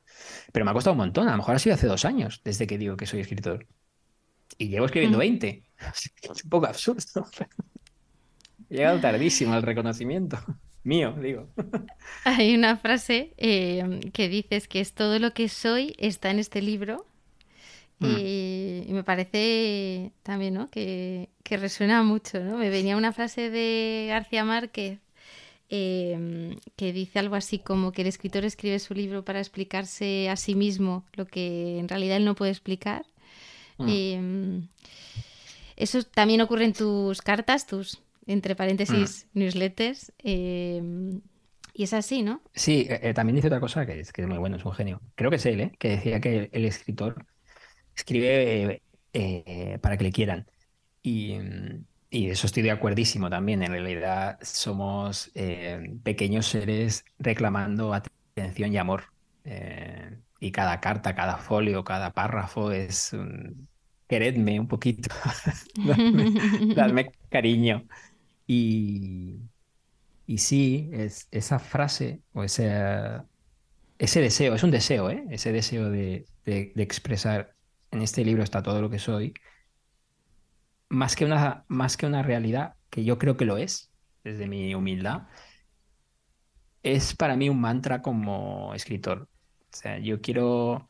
pero 0.53 0.65
me 0.65 0.71
ha 0.71 0.75
costado 0.75 0.93
un 0.93 0.99
montón. 0.99 1.29
A 1.29 1.33
lo 1.33 1.39
mejor 1.39 1.57
ha 1.57 1.59
sido 1.59 1.75
hace 1.75 1.87
dos 1.87 2.05
años 2.05 2.41
desde 2.45 2.67
que 2.67 2.79
digo 2.79 2.97
que 2.97 3.07
soy 3.07 3.21
escritor. 3.21 3.67
Y 4.59 4.69
llevo 4.69 4.87
escribiendo 4.87 5.19
20. 5.19 5.63
Es 6.23 6.45
un 6.45 6.51
poco 6.51 6.67
absurdo. 6.67 7.03
He 8.71 8.77
llegado 8.77 9.01
tardísimo 9.01 9.53
al 9.53 9.63
reconocimiento. 9.63 10.39
Mío, 10.85 11.15
digo. 11.21 11.49
Hay 12.25 12.55
una 12.55 12.77
frase 12.77 13.35
eh, 13.39 14.01
que 14.13 14.29
dices 14.29 14.69
que 14.69 14.81
es 14.81 14.93
todo 14.93 15.19
lo 15.19 15.33
que 15.33 15.49
soy 15.49 15.95
está 15.99 16.31
en 16.31 16.39
este 16.39 16.61
libro. 16.61 17.07
Mm. 18.05 18.89
Y, 18.89 18.93
me 18.93 19.03
parece 19.03 20.13
también, 20.23 20.55
¿no? 20.55 20.71
Que, 20.71 21.29
resuena 21.51 22.03
mucho, 22.03 22.41
¿no? 22.41 22.57
Me 22.59 22.71
venía 22.71 22.97
una 22.97 23.13
frase 23.13 23.51
de 23.51 24.07
García 24.09 24.45
Márquez 24.45 24.99
em, 25.69 26.57
que 26.77 26.93
dice 26.93 27.19
algo 27.19 27.37
así 27.37 27.59
como 27.59 27.93
que 27.93 28.03
el 28.03 28.09
escritor 28.09 28.45
escribe 28.45 28.79
su 28.79 28.95
libro 28.95 29.25
para 29.25 29.41
explicarse 29.41 30.29
a 30.29 30.37
sí 30.37 30.55
mismo 30.55 31.05
lo 31.15 31.27
que 31.27 31.79
en 31.79 31.89
realidad 31.89 32.17
él 32.17 32.25
no 32.25 32.35
puede 32.35 32.51
explicar. 32.51 33.07
Mm. 33.79 33.89
Em, 33.89 34.69
eso 35.77 36.03
también 36.03 36.41
ocurre 36.41 36.65
en 36.65 36.73
tus 36.73 37.21
cartas, 37.23 37.67
tus 37.67 38.01
entre 38.27 38.55
paréntesis, 38.55 39.27
mm. 39.33 39.39
newsletters. 39.39 40.13
Em, 40.19 41.21
y 41.77 41.83
es 41.83 41.93
así, 41.93 42.23
¿no? 42.23 42.41
Sí, 42.55 42.87
eh, 42.89 43.01
eh, 43.03 43.15
también 43.15 43.35
dice 43.35 43.49
otra 43.49 43.61
cosa 43.61 43.85
que 43.85 43.99
es, 43.99 44.13
que 44.13 44.23
es 44.23 44.29
muy 44.29 44.39
bueno, 44.39 44.57
es 44.57 44.65
un 44.65 44.73
genio. 44.73 45.01
Creo 45.17 45.29
que 45.31 45.37
es 45.37 45.47
él, 45.47 45.61
¿eh? 45.61 45.73
que 45.79 45.89
decía 45.89 46.21
que 46.21 46.49
el, 46.53 46.65
escritor 46.65 47.27
escribe 47.97 48.83
eh, 49.13 49.79
para 49.81 49.97
que 49.97 50.05
le 50.05 50.13
quieran. 50.13 50.47
Y, 51.03 51.39
y, 52.11 52.31
eso 52.31 52.47
estoy 52.47 52.63
de 52.63 52.71
acuerdísimo 52.71 53.31
también. 53.31 53.63
En 53.63 53.73
realidad 53.73 54.39
somos 54.43 55.31
pequeños 56.03 56.47
seres 56.47 57.05
reclamando 57.19 57.93
atención 57.95 58.73
y 58.73 58.79
amor. 58.79 59.05
y 60.41 60.51
cada 60.53 60.81
carta, 60.81 61.15
cada 61.15 61.37
folio, 61.39 61.85
cada 61.85 62.13
párrafo 62.13 62.73
es 62.73 63.13
un... 63.13 63.69
Queredme 64.07 64.61
un 64.61 64.69
poquito, 64.69 65.09
dadme 66.77 67.11
cariño. 67.31 67.87
Y, 68.47 69.41
y 70.27 70.39
sí, 70.39 70.91
es, 70.93 71.29
esa 71.31 71.59
frase 71.59 72.23
o 72.33 72.45
ese, 72.45 72.71
ese 73.99 74.21
deseo, 74.21 74.55
es 74.55 74.63
un 74.63 74.71
deseo, 74.71 75.11
¿eh? 75.11 75.25
ese 75.31 75.53
deseo 75.53 75.91
de, 75.91 76.27
expresar 76.47 77.54
en 77.95 78.03
este 78.03 78.25
libro 78.25 78.43
está 78.43 78.63
todo 78.63 78.81
lo 78.81 78.91
que 78.91 78.99
soy, 78.99 79.35
más 80.89 81.17
que, 81.17 81.25
una, 81.25 81.65
más 81.69 81.97
que 81.97 82.07
una 82.07 82.23
realidad, 82.23 82.75
que 82.91 83.05
yo 83.05 83.19
creo 83.19 83.37
que 83.37 83.45
lo 83.45 83.57
es, 83.57 83.91
desde 84.23 84.47
mi 84.49 84.75
humildad, 84.75 85.29
es 86.83 87.15
para 87.17 87.37
mí 87.37 87.49
un 87.49 87.61
mantra 87.61 88.03
como 88.03 88.75
escritor. 88.75 89.29
O 89.73 89.77
sea, 89.77 89.99
yo 89.99 90.21
quiero 90.21 90.89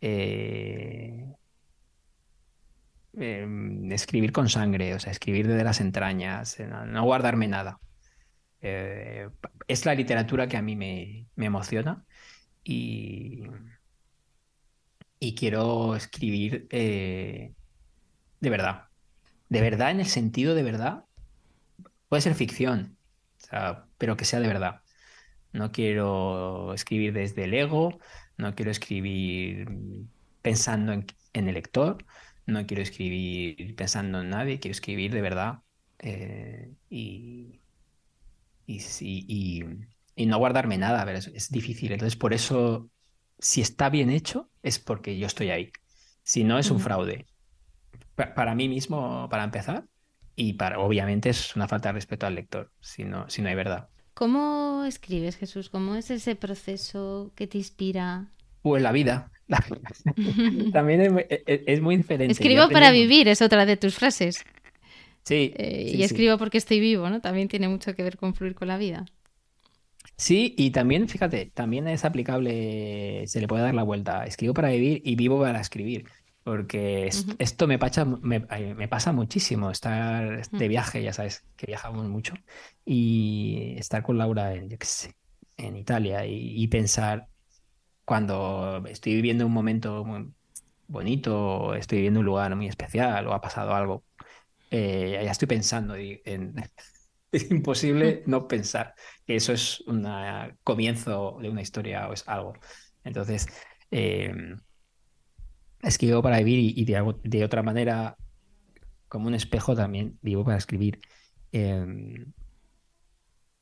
eh, 0.00 1.26
Em, 3.16 3.92
escribir 3.92 4.32
con 4.32 4.48
sangre, 4.48 4.94
o 4.94 4.98
sea, 5.00 5.12
escribir 5.12 5.46
desde 5.46 5.62
las 5.62 5.80
entrañas, 5.80 6.58
eh, 6.58 6.66
no, 6.66 7.04
guardarme 7.04 7.46
nada. 7.46 7.78
Eh, 8.60 9.28
es 9.68 9.86
la 9.86 9.94
literatura 9.94 10.48
que 10.48 10.56
a 10.56 10.62
mí 10.62 10.74
me, 10.74 11.26
emociona 11.36 12.04
y, 12.64 13.44
y 15.24 15.34
quiero 15.34 15.96
escribir 15.96 16.66
eh, 16.70 17.54
de 18.40 18.50
verdad. 18.50 18.88
De 19.48 19.62
verdad 19.62 19.90
en 19.90 20.00
el 20.00 20.06
sentido 20.06 20.54
de 20.54 20.62
verdad. 20.62 21.04
Puede 22.08 22.20
ser 22.20 22.34
ficción, 22.34 22.98
pero 23.98 24.16
que 24.16 24.26
sea 24.26 24.40
de 24.40 24.48
verdad. 24.48 24.82
No 25.52 25.72
quiero 25.72 26.74
escribir 26.74 27.14
desde 27.14 27.44
el 27.44 27.54
ego, 27.54 27.98
no 28.36 28.54
quiero 28.54 28.70
escribir 28.70 29.68
pensando 30.42 30.92
en, 30.92 31.06
el 31.32 31.54
lector, 31.54 32.04
no 32.46 32.66
quiero 32.66 32.82
escribir 32.82 33.74
pensando 33.74 34.20
en 34.20 34.30
nadie, 34.30 34.60
quiero 34.60 34.72
escribir 34.72 35.12
de 35.12 35.22
verdad 35.22 35.60
eh, 36.00 36.70
y, 36.90 37.60
y, 38.66 39.64
y, 40.16 40.26
no 40.26 40.38
guardarme 40.38 40.76
nada, 40.76 41.04
pero 41.06 41.18
es, 41.18 41.50
difícil. 41.50 41.92
Entonces, 41.92 42.16
por 42.16 42.34
eso, 42.34 42.90
si 43.44 43.60
está 43.60 43.90
bien 43.90 44.08
hecho, 44.08 44.48
es 44.62 44.78
porque 44.78 45.18
yo 45.18 45.26
estoy 45.26 45.50
ahí. 45.50 45.70
Si 46.22 46.44
no, 46.44 46.58
es 46.58 46.70
un 46.70 46.80
fraude. 46.80 47.26
para 48.14 48.54
mí 48.54 48.68
mismo, 48.68 49.28
para 49.28 49.44
empezar, 49.44 49.84
y 50.34 50.54
para, 50.54 50.78
obviamente 50.78 51.28
es 51.28 51.54
una 51.54 51.68
falta 51.68 51.90
de 51.90 51.92
respeto 51.92 52.26
al 52.26 52.36
lector, 52.36 52.72
si 52.80 53.04
no, 53.04 53.28
si 53.28 53.42
no 53.42 53.50
hay 53.50 53.54
verdad. 53.54 53.90
¿Cómo 54.14 54.84
escribes, 54.86 55.36
Jesús? 55.36 55.68
¿Cómo 55.68 55.94
es 55.94 56.10
ese 56.10 56.36
proceso 56.36 57.32
que 57.34 57.46
te 57.46 57.58
inspira? 57.58 58.32
Pues 58.62 58.82
la 58.82 58.92
vida. 58.92 59.30
También 60.72 61.18
e, 61.18 61.26
e, 61.28 61.64
es, 61.66 61.82
muy 61.82 61.98
diferente. 61.98 62.32
Escribo 62.32 62.70
para 62.70 62.92
vivir, 62.92 63.28
es 63.28 63.42
otra 63.42 63.66
de 63.66 63.76
tus 63.76 63.94
frases. 63.94 64.42
Sí. 65.24 65.52
Eh, 65.56 65.92
y 65.94 66.02
escribo 66.02 66.38
porque 66.38 66.56
estoy 66.56 66.80
vivo, 66.80 67.10
¿no? 67.10 67.20
También 67.20 67.48
tiene 67.48 67.68
mucho 67.68 67.94
que 67.94 68.02
ver 68.02 68.16
con 68.16 68.34
fluir 68.34 68.54
con 68.54 68.68
la 68.68 68.78
vida. 68.78 69.04
Sí, 70.16 70.54
y 70.56 70.70
también, 70.70 71.08
fíjate, 71.08 71.50
también 71.54 71.88
es 71.88 72.04
aplicable, 72.04 73.26
se 73.26 73.40
le 73.40 73.48
puede 73.48 73.64
dar 73.64 73.74
la 73.74 73.82
vuelta. 73.82 74.24
Escribo 74.26 74.54
para 74.54 74.68
vivir 74.68 75.02
y 75.04 75.16
vivo 75.16 75.40
para 75.40 75.60
escribir. 75.60 76.06
Porque 76.44 77.10
esto 77.38 77.66
me 77.66 77.78
pasa, 77.78 78.04
me, 78.04 78.40
pasa 78.88 79.12
muchísimo, 79.12 79.70
estar 79.70 80.46
de 80.50 80.68
viaje, 80.68 81.02
ya 81.02 81.12
sabes, 81.14 81.44
que 81.56 81.66
viajamos 81.66 82.06
mucho, 82.06 82.34
y 82.84 83.74
estar 83.78 84.02
con 84.02 84.18
Laura 84.18 84.54
en, 84.54 84.68
yo 84.68 84.78
qué 84.78 84.86
sé, 84.86 85.14
en 85.56 85.76
Italia 85.76 86.26
y 86.26 86.68
pensar, 86.68 87.28
cuando 88.04 88.82
estoy 88.86 89.14
viviendo 89.14 89.46
un 89.46 89.52
momento 89.52 90.04
muy 90.04 90.32
bonito, 90.86 91.74
estoy 91.74 91.98
viviendo 91.98 92.20
un 92.20 92.26
lugar 92.26 92.54
muy 92.56 92.68
especial 92.68 93.26
o 93.26 93.32
ha 93.32 93.40
pasado 93.40 93.74
algo, 93.74 94.04
eh, 94.70 95.20
ya 95.24 95.30
estoy 95.30 95.48
pensando 95.48 95.96
en... 95.96 96.54
es 97.32 97.50
imposible 97.50 98.22
no 98.26 98.46
pensar 98.46 98.94
que 99.26 99.36
eso 99.36 99.52
es 99.52 99.80
un 99.86 100.06
comienzo 100.62 101.38
de 101.40 101.48
una 101.48 101.62
historia 101.62 102.08
o 102.08 102.12
es 102.12 102.26
algo. 102.28 102.54
Entonces, 103.04 103.46
eh, 103.90 104.32
escribo 105.82 106.22
para 106.22 106.38
vivir 106.38 106.78
y, 106.78 106.84
de, 106.84 107.14
de, 107.22 107.44
otra 107.44 107.62
manera, 107.62 108.16
como 109.08 109.28
un 109.28 109.34
espejo 109.34 109.74
también, 109.74 110.18
vivo 110.22 110.44
para 110.44 110.58
escribir. 110.58 111.00
Em, 111.52 112.32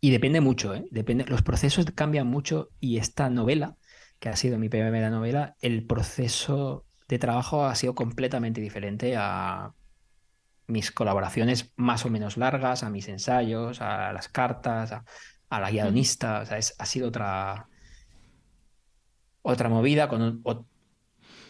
y 0.01 0.11
depende 0.11 0.41
mucho, 0.41 0.75
¿eh? 0.75 0.85
Depende, 0.91 1.25
los 1.27 1.43
procesos 1.43 1.87
cambian 1.95 2.27
mucho 2.27 2.71
y 2.81 2.97
esta 2.97 3.31
novela 3.31 3.77
que 4.19 4.29
ha 4.29 4.37
sido 4.37 4.59
mi 4.59 4.69
primera 4.69 5.11
novela, 5.11 5.57
el 5.61 5.85
proceso 5.85 6.87
de 7.09 7.19
trabajo 7.19 7.65
ha 7.67 7.75
sido 7.75 7.95
completamente 7.95 8.61
diferente 8.61 9.17
a 9.17 9.75
mis 10.69 10.93
colaboraciones 10.93 11.73
más 11.77 12.07
o 12.07 12.11
menos 12.11 12.37
largas, 12.37 12.85
a 12.85 12.91
mis 12.91 13.09
ensayos, 13.09 13.81
a 13.81 14.13
las 14.13 14.29
cartas, 14.29 14.93
la 15.61 15.71
guionista, 15.71 16.41
o 16.41 16.47
sea, 16.47 16.59
ha 16.59 16.87
sido 16.87 17.09
otra, 17.09 17.69
otra 19.43 19.69
movida 19.69 20.09
con, 20.09 20.43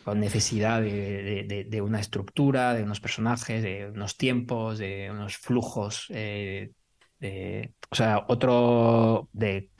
con 0.04 0.20
necesidad 0.20 0.82
de, 0.82 1.82
una 1.82 2.00
estructura, 2.00 2.74
de 2.74 2.82
unos 2.82 3.00
personajes, 3.00 3.62
de 3.62 3.90
unos 3.94 4.16
tiempos, 4.16 4.78
de 4.78 5.10
unos 5.10 5.36
flujos, 5.36 6.06
eh, 6.10 6.72
de, 7.20 7.72
o 7.90 7.94
sea, 7.94 8.24
otro 8.28 9.28
de, 9.32 9.70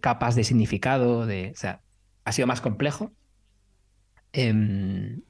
capas 0.00 0.34
de 0.34 0.44
significado, 0.44 1.26
de, 1.26 1.52
o 1.54 1.58
sea, 1.58 1.80
ha 2.24 2.32
sido 2.32 2.46
más 2.46 2.60
complejo. 2.60 3.12
Em, 4.32 5.22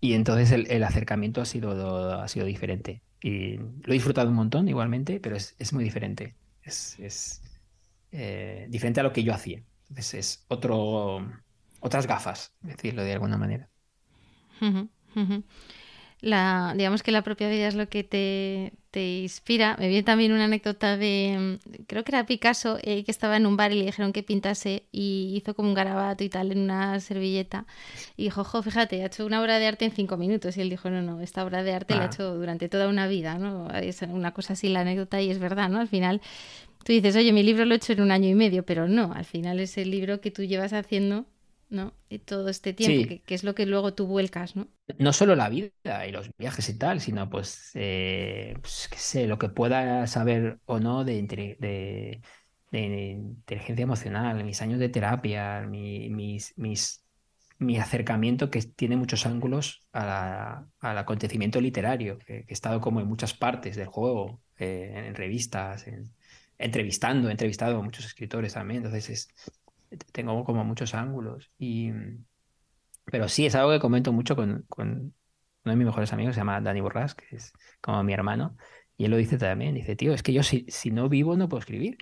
y 0.00 0.14
entonces 0.14 0.52
el, 0.52 0.82
acercamiento 0.84 1.40
ha 1.40 1.44
sido, 1.44 2.20
ha 2.20 2.28
sido 2.28 2.46
diferente. 2.46 3.02
Y 3.20 3.56
lo 3.56 3.88
he 3.88 3.92
disfrutado 3.92 4.28
un 4.28 4.34
montón 4.34 4.68
igualmente, 4.68 5.20
pero 5.20 5.36
es, 5.36 5.72
muy 5.72 5.84
diferente. 5.84 6.34
Es, 6.62 7.42
eh, 8.12 8.66
diferente 8.68 9.00
a 9.00 9.02
lo 9.02 9.12
que 9.12 9.22
yo 9.22 9.34
hacía. 9.34 9.62
Entonces 9.88 10.14
es 10.14 10.44
otro, 10.48 11.26
otras 11.80 12.06
gafas, 12.06 12.54
decirlo 12.60 13.02
de 13.02 13.12
alguna 13.12 13.36
manera. 13.36 13.68
La, 16.22 16.72
digamos 16.76 17.02
que 17.02 17.10
la 17.10 17.22
propia 17.22 17.48
vida 17.48 17.66
es 17.66 17.74
lo 17.74 17.88
que 17.88 18.04
te, 18.04 18.72
inspira. 19.22 19.76
Me 19.78 19.88
viene 19.88 20.04
también 20.04 20.32
una 20.32 20.44
anécdota 20.44 20.96
de, 20.96 21.58
creo 21.88 22.04
que 22.04 22.12
era 22.12 22.26
Picasso, 22.26 22.78
eh, 22.82 23.02
que 23.02 23.10
estaba 23.10 23.36
en 23.36 23.44
un 23.44 23.56
bar 23.56 23.72
y 23.72 23.80
le 23.80 23.86
dijeron 23.86 24.12
que 24.12 24.22
pintase 24.22 24.84
y 24.92 25.34
hizo 25.36 25.54
como 25.54 25.68
un 25.68 25.74
garabato 25.74 26.22
y 26.22 26.28
tal 26.28 26.52
en 26.52 26.60
una 26.60 27.00
servilleta. 27.00 27.66
Y 28.16 28.24
dijo, 28.24 28.44
jo, 28.44 28.62
fíjate, 28.62 29.02
ha 29.02 29.06
hecho 29.06 29.26
una 29.26 29.42
obra 29.42 29.58
de 29.58 29.66
arte 29.66 29.84
en 29.84 29.90
cinco 29.90 30.16
minutos. 30.16 30.56
Y 30.56 30.60
él 30.60 30.70
dijo, 30.70 30.90
no, 30.90 31.02
no, 31.02 31.20
esta 31.20 31.44
obra 31.44 31.64
de 31.64 31.74
arte 31.74 31.94
la 31.94 32.02
ha 32.02 32.04
ah. 32.04 32.10
hecho 32.12 32.34
durante 32.36 32.68
toda 32.68 32.88
una 32.88 33.08
vida, 33.08 33.36
¿no? 33.38 33.68
Es 33.70 34.00
una 34.02 34.32
cosa 34.32 34.52
así 34.52 34.68
la 34.68 34.80
anécdota 34.80 35.20
y 35.20 35.30
es 35.30 35.40
verdad, 35.40 35.68
¿no? 35.68 35.80
Al 35.80 35.88
final 35.88 36.20
tú 36.84 36.92
dices, 36.92 37.16
oye, 37.16 37.32
mi 37.32 37.42
libro 37.42 37.64
lo 37.64 37.74
he 37.74 37.78
hecho 37.78 37.94
en 37.94 38.00
un 38.00 38.12
año 38.12 38.28
y 38.28 38.34
medio, 38.34 38.64
pero 38.64 38.86
no, 38.86 39.12
al 39.12 39.24
final 39.24 39.58
es 39.58 39.76
el 39.76 39.90
libro 39.90 40.20
que 40.20 40.30
tú 40.30 40.44
llevas 40.44 40.72
haciendo 40.72 41.26
¿no? 41.72 41.94
Y 42.08 42.18
todo 42.20 42.48
este 42.48 42.72
tiempo, 42.72 43.22
que, 43.24 43.34
es 43.34 43.44
lo 43.44 43.54
que 43.54 43.66
luego 43.66 43.94
tú 43.94 44.06
vuelcas, 44.06 44.54
¿no? 44.54 44.68
No 44.98 45.12
solo 45.12 45.34
la 45.34 45.48
vida 45.48 46.06
y 46.06 46.12
los 46.12 46.30
viajes 46.36 46.68
y 46.68 46.78
tal, 46.78 47.00
sino 47.00 47.28
pues, 47.30 47.70
eh, 47.74 48.54
pues 48.60 48.88
sé, 48.94 49.26
lo 49.26 49.38
que 49.38 49.48
pueda 49.48 50.06
saber 50.06 50.58
o 50.66 50.78
no 50.78 51.04
de, 51.04 51.22
de, 51.58 52.20
inteligencia 52.78 53.82
emocional, 53.82 54.44
mis 54.44 54.60
años 54.62 54.78
de 54.78 54.88
terapia, 54.90 55.62
mi, 55.62 56.10
mis, 56.10 56.56
mis, 56.56 57.04
mi 57.58 57.78
acercamiento 57.78 58.50
que 58.50 58.60
tiene 58.62 58.96
muchos 58.96 59.26
ángulos 59.26 59.86
al 59.92 60.68
acontecimiento 60.80 61.60
literario, 61.60 62.18
que, 62.18 62.44
he 62.46 62.52
estado 62.52 62.80
como 62.80 63.00
en 63.00 63.08
muchas 63.08 63.34
partes 63.34 63.76
del 63.76 63.86
juego, 63.86 64.40
eh, 64.58 64.92
en 65.08 65.14
revistas, 65.14 65.86
en, 65.86 66.12
entrevistando, 66.58 67.28
he 67.28 67.32
entrevistado 67.32 67.78
a 67.78 67.82
muchos 67.82 68.04
escritores 68.04 68.54
también, 68.54 68.84
entonces 68.84 69.10
es 69.10 69.28
tengo 70.12 70.44
como 70.44 70.64
muchos 70.64 70.94
ángulos. 70.94 71.50
Y, 71.58 71.90
pero 73.04 73.28
sí, 73.28 73.46
es 73.46 73.54
algo 73.54 73.70
que 73.72 73.80
comento 73.80 74.12
mucho 74.12 74.36
con, 74.36 74.66
uno 74.78 75.12
de 75.64 75.76
mis 75.76 75.86
mejores 75.86 76.12
amigos, 76.12 76.34
se 76.34 76.40
llama 76.40 76.60
Dani 76.60 76.80
Borrás, 76.80 77.14
que 77.14 77.36
es 77.36 77.52
como 77.80 78.02
mi 78.02 78.12
hermano, 78.12 78.56
y 78.96 79.04
él 79.04 79.10
lo 79.10 79.16
dice 79.16 79.38
también, 79.38 79.74
dice, 79.74 79.96
tío, 79.96 80.12
es 80.12 80.22
que 80.22 80.32
yo 80.32 80.42
si, 80.42 80.64
si 80.68 80.90
no 80.90 81.08
vivo 81.08 81.36
no 81.36 81.48
puedo 81.48 81.60
escribir. 81.60 81.96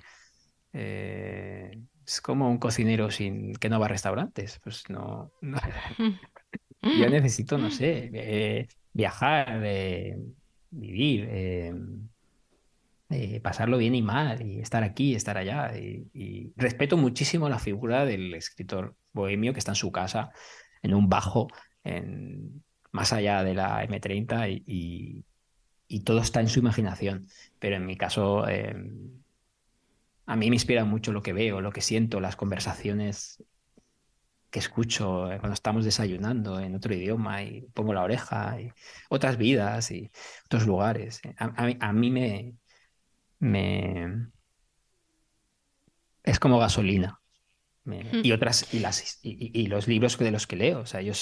Eh, 0.73 1.79
es 2.05 2.21
como 2.21 2.49
un 2.49 2.57
cocinero 2.57 3.11
sin 3.11 3.53
que 3.53 3.69
no 3.69 3.79
va 3.79 3.85
a 3.85 3.89
restaurantes, 3.89 4.59
pues 4.63 4.89
no... 4.89 5.31
yo 6.81 7.09
necesito, 7.09 7.57
no 7.57 7.71
sé, 7.71 8.09
eh, 8.13 8.67
viajar, 8.93 9.61
eh, 9.63 10.17
vivir, 10.71 11.29
eh, 13.11 13.41
pasarlo 13.41 13.77
bien 13.77 13.95
y 13.95 14.01
mal, 14.01 14.41
y 14.41 14.59
estar 14.59 14.83
aquí, 14.83 15.15
estar 15.15 15.37
allá. 15.37 15.77
Y, 15.77 16.53
respeto 16.55 16.97
muchísimo 16.97 17.49
la 17.49 17.59
figura 17.59 18.05
del 18.05 18.33
escritor 18.33 18.95
bohemio 19.13 19.53
que 19.53 19.59
está 19.59 19.71
en 19.71 19.75
su 19.75 19.91
casa, 19.91 20.31
en 20.81 20.93
un 20.93 21.09
bajo, 21.09 21.47
en, 21.83 22.63
más 22.91 23.13
allá 23.13 23.43
de 23.43 23.53
la 23.55 23.83
M30, 23.85 24.63
y, 24.65 25.25
todo 26.05 26.19
está 26.21 26.39
en 26.41 26.47
su 26.49 26.59
imaginación. 26.59 27.27
Pero 27.59 27.75
en 27.75 27.85
mi 27.85 27.97
caso, 27.97 28.47
em, 28.47 29.21
a 30.25 30.35
mí 30.35 30.49
me 30.49 30.55
inspira 30.55 30.85
mucho 30.85 31.11
lo 31.11 31.21
que 31.21 31.33
veo, 31.33 31.61
lo 31.61 31.71
que 31.71 31.81
siento, 31.81 32.19
las 32.21 32.35
conversaciones 32.35 33.43
que 34.49 34.59
escucho 34.59 35.31
eh, 35.31 35.39
cuando 35.39 35.53
estamos 35.53 35.85
desayunando 35.85 36.59
en 36.59 36.75
otro 36.75 36.93
idioma 36.93 37.43
y 37.43 37.61
pongo 37.73 37.93
la 37.93 38.03
oreja 38.03 38.59
y 38.61 38.71
otras 39.09 39.37
vidas 39.37 39.91
y 39.91 40.11
otros 40.45 40.65
lugares. 40.67 41.21
a 41.37 41.93
mí 41.93 42.09
me, 42.11 42.55
me 43.41 44.29
es 46.23 46.39
como 46.39 46.59
gasolina. 46.59 47.19
Y 48.23 48.31
otras, 48.31 48.73
y, 48.73 48.79
las, 48.79 49.19
y, 49.23 49.65
los 49.65 49.87
libros 49.87 50.17
de 50.17 50.31
los 50.31 50.45
que 50.45 50.55
leo. 50.55 50.81
O 50.81 50.85
sea, 50.85 51.01
yo 51.01 51.13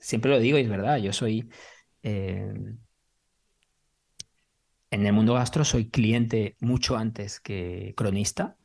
siempre 0.00 0.30
lo 0.30 0.40
digo 0.40 0.58
y 0.58 0.62
es 0.62 0.68
verdad, 0.68 0.98
yo 0.98 1.12
soy. 1.12 1.48
Eh, 2.02 2.52
en 4.90 5.06
el 5.06 5.12
mundo 5.12 5.34
gastro 5.34 5.64
soy 5.64 5.90
cliente 5.90 6.56
mucho 6.60 6.96
antes 6.96 7.40
que 7.40 7.94
cronista. 7.96 8.56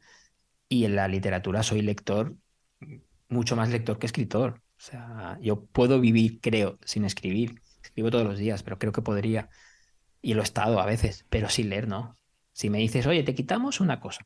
Y 0.68 0.86
en 0.86 0.96
la 0.96 1.08
literatura 1.08 1.62
soy 1.62 1.84
lector, 1.84 2.36
mucho 3.30 3.56
más 3.56 3.70
lector 3.70 4.00
que 4.00 4.08
escritor. 4.08 4.62
O 4.76 4.82
sea, 4.82 5.38
yo 5.40 5.66
puedo 5.66 6.00
vivir, 6.00 6.42
creo, 6.42 6.80
sin 6.84 7.06
escribir. 7.06 7.62
Escribo 7.84 8.10
todos 8.10 8.26
los 8.26 8.40
días, 8.40 8.64
pero 8.64 8.80
creo 8.80 8.92
que 8.92 9.04
podría. 9.04 9.50
Y 10.22 10.34
lo 10.34 10.42
he 10.42 10.44
estado 10.44 10.80
a 10.80 10.86
veces, 10.88 11.28
pero 11.30 11.50
sin 11.50 11.70
leer, 11.70 11.88
no. 11.88 12.18
Si 12.54 12.70
me 12.70 12.80
dices, 12.80 13.06
oye, 13.08 13.24
te 13.24 13.36
quitamos 13.36 13.80
una 13.82 14.00
cosa, 14.00 14.26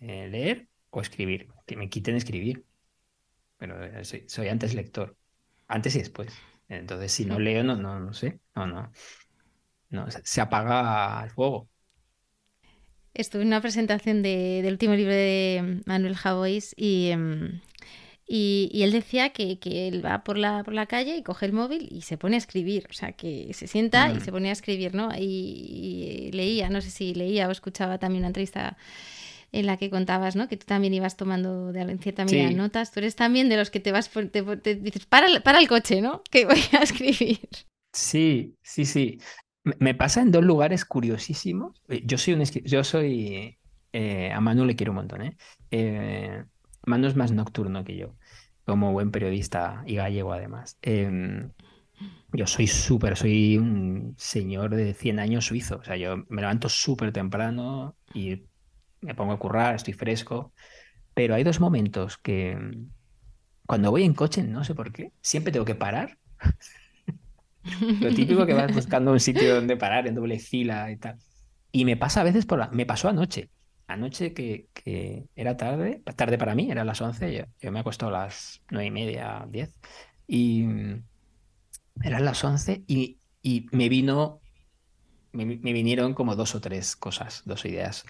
eh, 0.00 0.28
leer 0.28 0.68
o 0.90 1.00
escribir, 1.00 1.48
que 1.66 1.76
me 1.76 1.88
quiten 1.88 2.16
escribir. 2.16 2.64
Pero 3.58 3.82
eh, 3.84 4.04
soy, 4.04 4.48
antes 4.48 4.74
lector, 4.74 5.16
antes 5.68 5.96
y 5.96 6.00
después. 6.00 6.32
Entonces, 6.68 7.12
si 7.12 7.24
no 7.24 7.38
leo, 7.38 7.62
no, 7.64 7.76
no, 7.76 8.00
no 8.00 8.12
sé, 8.12 8.40
no, 8.54 8.66
no, 8.66 8.92
no, 9.90 10.06
se 10.10 10.40
apaga 10.40 11.22
el 11.24 11.30
fuego. 11.30 11.68
Estuve 13.14 13.42
en 13.42 13.48
una 13.48 13.60
presentación 13.60 14.22
del 14.22 14.72
último 14.72 14.94
libro 14.94 15.12
de 15.12 15.82
Manuel 15.84 16.16
Javois 16.16 16.74
y, 16.76 17.10
em, 17.10 17.60
y, 18.34 18.82
él 18.82 18.92
decía 18.92 19.28
que, 19.28 19.58
él 19.62 20.02
va 20.02 20.24
por 20.24 20.38
la, 20.38 20.64
por 20.64 20.72
la 20.72 20.86
calle 20.86 21.18
y 21.18 21.22
coge 21.22 21.44
el 21.44 21.52
móvil 21.52 21.86
y 21.90 22.00
se 22.00 22.16
pone 22.16 22.36
a 22.36 22.38
escribir, 22.38 22.86
o 22.88 22.94
sea, 22.94 23.12
que 23.12 23.52
se 23.52 23.66
sienta 23.66 24.10
y 24.10 24.20
se 24.20 24.32
pone 24.32 24.48
a 24.48 24.52
escribir, 24.52 24.94
¿no? 24.94 25.10
Y, 25.14 26.30
leía, 26.32 26.70
no 26.70 26.80
sé 26.80 26.88
si 26.88 27.12
leía 27.12 27.46
o 27.46 27.50
escuchaba 27.50 27.98
también 27.98 28.22
una 28.22 28.28
entrevista 28.28 28.78
en 29.52 29.66
la 29.66 29.76
que 29.76 29.90
contabas, 29.90 30.34
¿no? 30.34 30.48
Que 30.48 30.56
tú 30.56 30.64
también 30.64 30.94
ibas 30.94 31.18
tomando 31.18 31.72
de, 31.72 31.82
en 31.82 31.98
cierta 31.98 32.24
medida 32.24 32.50
notas. 32.52 32.90
Tú 32.90 33.00
eres 33.00 33.16
también 33.16 33.50
de 33.50 33.58
los 33.58 33.68
que 33.68 33.80
te 33.80 33.92
vas, 33.92 34.08
te, 34.08 34.76
dices, 34.76 35.04
para, 35.04 35.26
para 35.42 35.58
el 35.58 35.68
coche, 35.68 36.00
¿no? 36.00 36.22
Que 36.30 36.46
voy 36.46 36.62
a 36.72 36.84
escribir. 36.84 37.38
Sí, 37.92 38.56
sí, 38.62 38.86
sí. 38.86 39.18
Me 39.78 39.94
pasa 39.94 40.22
en 40.22 40.30
dos 40.30 40.42
lugares 40.42 40.86
curiosísimos. 40.86 41.82
Eh, 41.88 42.00
yo 42.06 42.16
soy 42.16 42.32
un 42.32 42.42
yo 42.44 42.82
soy 42.82 43.58
eh, 43.92 44.32
a 44.32 44.40
Manu 44.40 44.64
le 44.64 44.74
quiero 44.74 44.92
un 44.92 44.96
montón, 44.96 45.20
¿eh? 45.20 45.36
eh 45.70 46.44
Manu 46.86 47.08
es 47.08 47.14
más 47.14 47.30
nocturno 47.30 47.84
que 47.84 47.96
yo 47.96 48.16
como 48.64 48.92
buen 48.92 49.10
periodista 49.10 49.82
y 49.86 49.96
gallego 49.96 50.32
además. 50.32 50.78
Em, 50.82 51.50
yo 52.32 52.46
soy 52.46 52.66
súper, 52.66 53.16
soy 53.16 53.58
un 53.58 54.14
señor 54.16 54.74
de 54.74 54.94
100 54.94 55.18
años 55.18 55.46
suizo. 55.46 55.76
O 55.76 55.84
sea, 55.84 55.96
yo 55.96 56.24
me 56.28 56.40
levanto 56.42 56.68
súper 56.68 57.12
temprano 57.12 57.96
y 58.14 58.42
me 59.00 59.14
pongo 59.14 59.32
a 59.32 59.38
currar, 59.38 59.74
estoy 59.74 59.94
fresco. 59.94 60.52
Pero 61.14 61.34
hay 61.34 61.44
dos 61.44 61.60
momentos 61.60 62.16
que 62.18 62.56
cuando 63.66 63.90
voy 63.90 64.04
en 64.04 64.14
coche, 64.14 64.42
no 64.42 64.64
sé 64.64 64.74
por 64.74 64.92
qué, 64.92 65.12
siempre 65.20 65.52
tengo 65.52 65.64
que 65.64 65.74
parar. 65.74 66.18
Lo 68.00 68.12
típico 68.14 68.44
que 68.44 68.54
vas 68.54 68.74
buscando 68.74 69.12
un 69.12 69.20
sitio 69.20 69.54
donde 69.54 69.76
parar 69.76 70.06
en 70.06 70.14
doble 70.14 70.38
fila 70.38 70.90
y 70.90 70.96
tal. 70.96 71.18
Y 71.70 71.84
me 71.84 71.96
pasa 71.96 72.20
a 72.20 72.24
veces 72.24 72.44
por 72.44 72.58
la... 72.58 72.68
Me 72.68 72.86
pasó 72.86 73.08
anoche 73.08 73.50
anoche 73.92 74.32
que, 74.32 74.68
era 75.34 75.56
tarde, 75.56 76.02
tarde 76.16 76.38
para 76.38 76.54
mí, 76.54 76.70
eran 76.70 76.86
las 76.86 77.00
11, 77.00 77.46
yo, 77.60 77.72
me 77.72 77.78
he 77.78 77.80
acostado 77.80 78.14
a 78.14 78.24
las 78.24 78.62
nueve 78.70 78.86
y 78.86 78.90
media, 78.90 79.46
10, 79.48 79.74
y 80.26 80.62
mm, 80.62 81.04
eran 82.02 82.24
las 82.24 82.42
11 82.42 82.84
y, 82.86 83.18
me 83.72 83.88
vino, 83.88 84.40
me, 85.32 85.44
vinieron 85.44 86.14
como 86.14 86.36
dos 86.36 86.54
o 86.54 86.60
tres 86.60 86.96
cosas, 86.96 87.42
dos 87.44 87.64
ideas, 87.64 88.04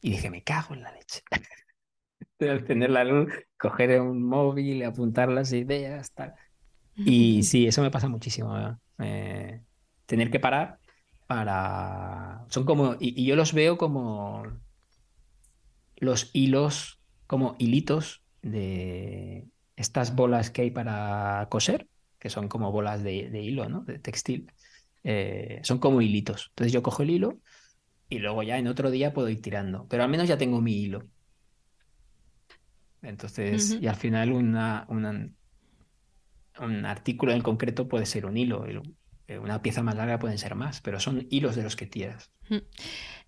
y 0.00 0.10
dije, 0.10 0.30
me 0.30 0.42
cago 0.42 0.74
en 0.74 0.82
la 0.82 0.92
leche. 0.92 1.22
tener 2.66 2.90
la 2.90 3.04
luz, 3.04 3.32
coger 3.58 4.00
un 4.00 4.22
móvil, 4.22 4.84
apuntar 4.84 5.28
las 5.28 5.52
ideas, 5.52 6.12
tal. 6.12 6.34
Y 6.94 7.42
sí, 7.44 7.66
eso 7.66 7.82
me 7.82 7.90
pasa 7.90 8.08
muchísimo. 8.08 8.78
Eh, 8.98 9.62
tener 10.06 10.30
que 10.30 10.40
parar 10.40 10.78
para... 11.26 12.44
Son 12.48 12.64
como... 12.64 12.96
y, 13.00 13.24
yo 13.24 13.36
los 13.36 13.52
veo 13.52 13.78
como 13.78 14.44
los 15.96 16.30
hilos 16.32 17.00
como 17.26 17.56
hilitos 17.58 18.22
de 18.42 19.46
estas 19.76 20.14
bolas 20.14 20.50
que 20.50 20.62
hay 20.62 20.70
para 20.70 21.46
coser, 21.50 21.88
que 22.18 22.30
son 22.30 22.48
como 22.48 22.72
bolas 22.72 23.02
de, 23.02 23.42
hilo, 23.42 23.68
¿no? 23.68 23.82
De 23.82 23.98
textil. 23.98 24.50
Eh, 25.04 25.60
son 25.62 25.78
como 25.78 26.00
hilitos. 26.00 26.46
Entonces 26.50 26.72
yo 26.72 26.82
cojo 26.82 27.02
el 27.02 27.10
hilo 27.10 27.38
y 28.08 28.18
luego 28.18 28.42
ya 28.42 28.58
en 28.58 28.68
otro 28.68 28.90
día 28.90 29.12
puedo 29.12 29.28
ir 29.28 29.42
tirando, 29.42 29.86
pero 29.88 30.02
al 30.02 30.08
menos 30.08 30.28
ya 30.28 30.38
tengo 30.38 30.60
mi 30.60 30.74
hilo. 30.74 31.06
Entonces, 33.02 33.78
y 33.80 33.86
al 33.86 33.94
final 33.94 34.32
una, 34.32 34.86
una, 34.88 35.28
un 36.60 36.86
artículo 36.86 37.32
en 37.32 37.42
concreto 37.42 37.88
puede 37.88 38.06
ser 38.06 38.26
un 38.26 38.36
hilo, 38.36 38.64
eh, 39.28 39.38
una 39.38 39.62
pieza 39.62 39.82
más 39.82 39.96
larga 39.96 40.18
pueden 40.18 40.38
ser 40.38 40.54
más, 40.54 40.80
pero 40.80 40.98
son 40.98 41.26
hilos 41.30 41.56
de 41.56 41.62
los 41.62 41.76
que 41.76 41.86
tiras. 41.86 42.30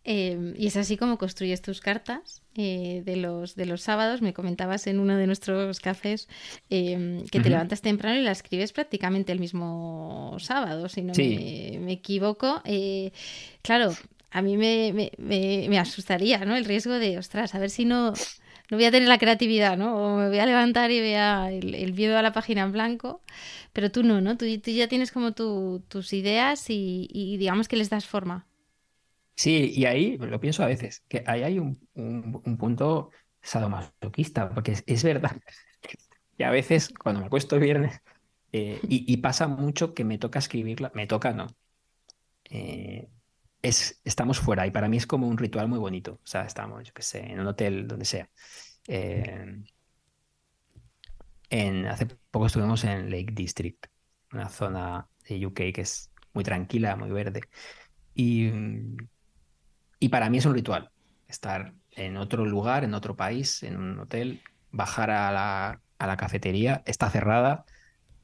Em, 0.05 0.55
y 0.57 0.67
es 0.67 0.77
así 0.77 0.97
como 0.97 1.19
construyes 1.19 1.61
tus 1.61 1.81
cartas 1.81 2.43
eh, 2.55 3.03
de, 3.05 3.17
los, 3.17 3.57
de 3.57 3.67
los 3.67 3.83
sábados. 3.83 4.23
Me 4.23 4.33
comentabas 4.33 4.87
en 4.87 5.01
uno 5.01 5.17
de 5.17 5.27
nuestros 5.27 5.81
cafés 5.81 6.29
em, 6.71 7.25
que 7.27 7.41
te 7.41 7.51
levantas 7.51 7.83
temprano 7.83 8.19
y 8.19 8.23
la 8.23 8.33
escribes 8.33 8.73
prácticamente 8.73 9.33
el 9.33 9.41
mismo 9.41 10.37
sábado, 10.39 10.89
si 10.89 11.03
no 11.03 11.13
me, 11.17 11.93
equivoco. 11.93 12.63
Eh, 12.65 13.13
claro, 13.63 13.95
a 14.31 14.43
mí 14.43 14.57
me, 14.57 15.11
me, 15.19 15.79
asustaría 15.79 16.45
¿no? 16.45 16.57
el 16.57 16.65
riesgo 16.65 16.95
de, 16.95 17.19
ostras, 17.19 17.55
a 17.55 17.59
ver 17.59 17.71
si 17.71 17.85
no 17.85 18.15
no 18.71 18.77
voy 18.77 18.85
a 18.85 18.91
tener 18.91 19.09
la 19.09 19.19
creatividad, 19.19 19.79
¿no? 19.79 19.97
O 19.97 20.17
me 20.19 20.29
voy 20.29 20.39
a 20.39 20.47
levantar 20.47 20.91
y 20.91 21.01
vea 21.01 21.51
el, 21.51 21.75
el 21.75 21.95
miedo 21.95 22.19
a 22.19 22.23
la 22.23 22.33
página 22.33 22.63
en 22.63 22.73
blanco, 22.73 23.23
pero 23.73 23.91
tú 23.91 24.03
no, 24.03 24.21
¿no? 24.21 24.37
Tú, 24.37 24.45
ya 24.47 24.89
tienes 24.89 25.11
como 25.11 25.33
tus 25.33 26.13
ideas 26.13 26.67
y, 26.69 27.37
digamos 27.39 27.69
que 27.69 27.77
les 27.77 27.91
das 27.91 28.07
forma. 28.07 28.47
Sí, 29.39 29.73
y 29.73 29.85
ahí 29.87 30.19
lo 30.19 30.41
pienso 30.41 30.65
a 30.65 30.67
veces, 30.67 31.05
que 31.09 31.23
ahí 31.25 31.45
hay 31.45 31.61
un, 31.61 31.79
punto 32.59 33.11
sadomasoquista, 33.41 34.51
porque 34.51 34.83
es, 34.85 35.05
verdad 35.05 35.37
que 36.37 36.45
a 36.45 36.51
veces 36.51 36.89
cuando 36.89 37.21
me 37.21 37.27
acuesto 37.27 37.55
el 37.55 37.63
viernes 37.63 38.01
eh, 38.53 38.81
y, 38.83 39.17
pasa 39.19 39.47
mucho 39.47 39.95
que 39.95 40.05
me 40.05 40.19
toca 40.19 40.41
escribirla, 40.41 40.91
me 40.93 41.07
toca, 41.07 41.33
¿no? 41.35 41.47
Eh, 42.51 43.09
es, 43.63 44.01
estamos 44.05 44.41
fuera 44.41 44.67
y 44.67 44.73
para 44.73 44.89
mí 44.89 44.97
es 44.97 45.07
como 45.07 45.29
un 45.29 45.39
ritual 45.39 45.69
muy 45.69 45.79
bonito. 45.79 46.15
O 46.15 46.27
sea, 46.27 46.43
estamos, 46.45 46.83
yo 46.85 46.93
qué 46.93 47.03
sé, 47.03 47.21
en 47.21 47.39
un 47.39 47.47
hotel, 47.47 47.87
donde 47.87 48.07
sea. 48.07 48.29
Eh, 48.89 49.63
en, 51.51 51.87
hace 51.87 52.07
poco 52.33 52.47
estuvimos 52.47 52.83
en 52.83 53.09
Lake 53.09 53.33
District, 53.35 53.87
una 54.33 54.49
zona 54.49 55.09
de 55.29 55.47
UK 55.47 55.55
que 55.73 55.83
es 55.83 56.11
muy 56.33 56.43
tranquila, 56.43 56.97
muy 56.97 57.11
verde. 57.11 57.43
Y, 58.15 58.51
y 59.99 60.09
para 60.09 60.31
mí 60.31 60.39
es 60.39 60.47
un 60.47 60.55
ritual 60.55 60.91
estar 61.29 61.75
en 61.93 62.17
otro 62.17 62.47
lugar, 62.47 62.85
en 62.85 62.95
otro 62.95 63.17
país, 63.17 63.63
en 63.63 63.77
un 63.77 63.99
hotel, 63.99 64.41
bajar 64.71 65.11
a 65.11 65.31
la, 65.33 65.81
a 65.99 66.07
la 66.07 66.17
cafetería, 66.17 66.83
está 66.87 67.11
cerrada, 67.11 67.65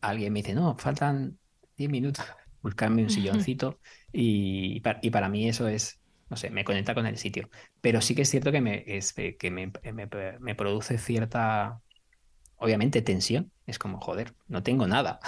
alguien 0.01 0.33
me 0.33 0.41
dice, 0.41 0.55
no, 0.55 0.77
faltan 0.77 1.39
10 1.77 1.91
minutos, 1.91 2.25
buscarme 2.63 3.03
un 3.03 3.11
silloncito 3.11 3.81
y, 4.13 4.83
y, 5.03 5.11
para 5.11 5.29
mí 5.29 5.49
eso 5.49 5.69
es, 5.69 6.01
no 6.31 6.37
sé, 6.37 6.51
me 6.51 6.65
conecta 6.65 6.95
con 6.95 7.07
el 7.07 7.19
sitio. 7.19 7.51
Pero 7.81 8.01
sí 8.01 8.15
que 8.15 8.23
es 8.23 8.31
cierto 8.31 8.53
que 8.53 8.61
me, 8.61 8.85
es, 8.87 9.13
que 9.13 9.51
me, 9.51 9.73
me, 10.41 10.55
produce 10.55 10.99
cierta, 10.99 11.81
obviamente, 12.57 13.03
tensión. 13.03 13.51
Es 13.67 13.79
como, 13.79 14.01
joder, 14.01 14.35
no 14.49 14.63
tengo 14.63 14.87
nada. 14.87 15.21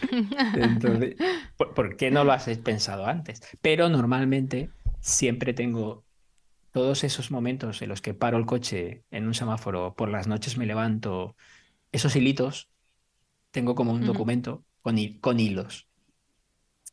Entonces, 0.54 1.16
¿por, 1.56 1.96
qué 1.96 2.10
no 2.10 2.24
lo 2.24 2.32
has 2.32 2.46
pensado 2.58 3.06
antes? 3.06 3.42
Pero 3.60 3.88
normalmente 3.88 4.70
siempre 5.00 5.54
tengo 5.54 6.04
todos 6.72 7.04
esos 7.04 7.30
momentos 7.30 7.82
en 7.82 7.88
los 7.88 8.00
que 8.00 8.14
paro 8.14 8.38
el 8.38 8.46
coche 8.46 9.04
en 9.10 9.26
un 9.26 9.34
semáforo, 9.34 9.94
por 9.94 10.08
las 10.08 10.28
noches 10.28 10.56
me 10.56 10.66
levanto, 10.66 11.36
esos 11.92 12.14
hilitos, 12.16 12.70
tengo 13.50 13.74
como 13.74 13.92
un 13.92 14.04
documento 14.06 14.64
con, 14.82 14.96
con 15.20 15.40
hilos. 15.40 15.88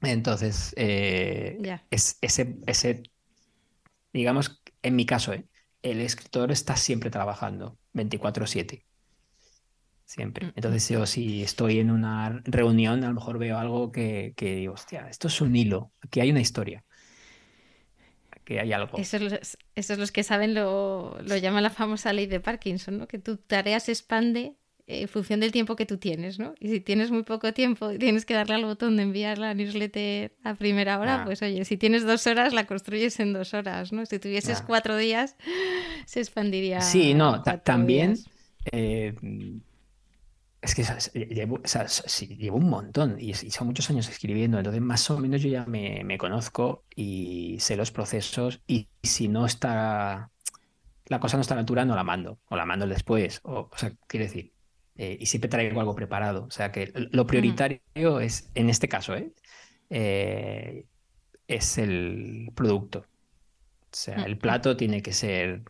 Entonces, 0.02 0.74
eh, 0.78 1.58
es, 1.90 2.18
ese, 2.22 2.58
ese, 2.68 3.04
digamos, 4.14 4.62
en 4.82 4.96
mi 4.96 5.06
caso, 5.06 5.34
eh, 5.34 5.48
el 5.82 6.02
escritor 6.02 6.52
está 6.52 6.76
siempre 6.76 7.10
trabajando 7.10 7.78
24/7. 7.94 8.86
Siempre. 10.06 10.48
Mm, 10.48 10.52
Entonces, 10.56 10.90
mm. 10.90 10.94
yo 10.94 11.06
si 11.06 11.44
estoy 11.44 11.80
en 11.80 11.92
una 11.92 12.42
reunión, 12.46 13.04
a 13.04 13.08
lo 13.10 13.16
mejor 13.16 13.40
veo 13.40 13.58
algo 13.58 13.92
que, 13.92 14.34
que 14.38 14.56
digo, 14.56 14.74
hostia, 14.74 15.10
esto 15.10 15.28
es 15.28 15.42
un 15.42 15.56
hilo, 15.56 15.92
aquí 16.02 16.20
hay 16.20 16.32
una 16.32 16.42
historia. 16.42 16.86
Aquí 18.48 18.58
hay 18.60 18.72
algo. 18.72 18.98
Esos, 18.98 19.22
los, 19.22 19.58
esos 19.76 19.98
los 19.98 20.14
que 20.14 20.24
saben 20.24 20.54
lo, 20.54 21.18
lo 21.22 21.36
llaman 21.36 21.64
la 21.64 21.70
famosa 21.70 22.14
ley 22.14 22.28
de 22.28 22.40
Parkinson, 22.40 22.98
¿no? 22.98 23.06
Que 23.06 23.20
tu 23.20 23.36
tarea 23.36 23.78
se 23.82 23.92
expande 23.92 24.54
en 24.88 25.10
función 25.10 25.42
del 25.42 25.52
tiempo 25.52 25.76
que 25.76 25.86
tú 25.86 25.98
tienes, 25.98 26.40
¿no? 26.40 26.56
Y 26.62 26.70
si 26.70 26.80
tienes 26.80 27.12
muy 27.12 27.24
poco 27.24 27.54
tiempo 27.54 27.92
y 27.92 27.98
tienes 27.98 28.26
que 28.26 28.34
darle 28.36 28.56
al 28.56 28.64
botón 28.64 28.96
de 28.96 29.04
enviar 29.04 29.38
la 29.38 29.54
newsletter 29.54 30.32
a 30.46 30.56
primera 30.56 30.98
hora, 30.98 31.24
ah. 31.24 31.26
pues 31.26 31.42
oye, 31.42 31.66
si 31.66 31.76
tienes 31.76 32.06
dos 32.06 32.26
horas, 32.26 32.54
la 32.54 32.66
construyes 32.68 33.20
en 33.20 33.34
dos 33.34 33.54
horas, 33.54 33.92
¿no? 33.92 34.06
Si 34.06 34.18
tuvieses 34.18 34.62
cuatro 34.62 34.96
días, 34.96 35.36
se 36.06 36.22
expandiría. 36.22 36.80
Sí, 36.80 37.14
no, 37.14 37.44
también. 37.44 38.18
Eh, 38.72 39.14
es 40.68 41.12
que 41.12 41.36
llevo, 41.36 41.62
llevo, 42.38 42.58
un 42.58 42.70
montón 42.70 43.18
y, 43.20 43.34
son 43.34 43.68
muchos 43.68 43.90
años 43.90 44.10
escribiendo, 44.10 44.58
entonces 44.58 44.82
más 44.82 45.10
o 45.10 45.18
menos 45.18 45.42
yo 45.42 45.50
ya 45.50 45.66
me, 45.66 46.04
me 46.04 46.18
conozco 46.18 46.84
y 46.96 47.58
sé 47.60 47.76
los 47.76 47.92
procesos 47.92 48.62
y 48.68 48.90
si 49.02 49.28
no 49.28 49.46
está 49.46 50.30
la 51.06 51.20
cosa 51.20 51.38
no 51.38 51.42
está 51.42 51.54
a 51.54 51.58
la 51.58 51.62
altura, 51.62 51.86
no 51.86 51.96
la 51.96 52.04
mando, 52.04 52.40
o 52.50 52.56
la 52.58 52.66
mando 52.66 52.86
después. 52.86 53.40
O, 53.44 53.70
o 53.72 53.78
sea, 53.78 53.94
quiere 54.08 54.26
decir, 54.26 54.52
eh, 54.98 55.18
y 55.20 55.26
siempre 55.28 55.50
traigo 55.50 55.80
algo 55.80 55.96
preparado. 55.96 56.46
O 56.46 56.52
sea 56.52 56.72
que 56.72 56.92
lo 56.94 57.24
mm. 57.24 57.28
prioritario 57.28 58.20
es, 58.20 58.50
en 58.56 58.70
este 58.70 58.88
caso, 58.88 59.16
¿eh? 59.16 59.32
¿eh? 59.90 60.86
es 61.48 61.78
el 61.78 62.52
producto. 62.56 63.00
O 63.00 63.96
sea, 63.96 64.24
el 64.26 64.36
mm. 64.36 64.40
plato 64.40 64.78
tiene 64.78 65.02
que 65.02 65.14
ser 65.14 65.64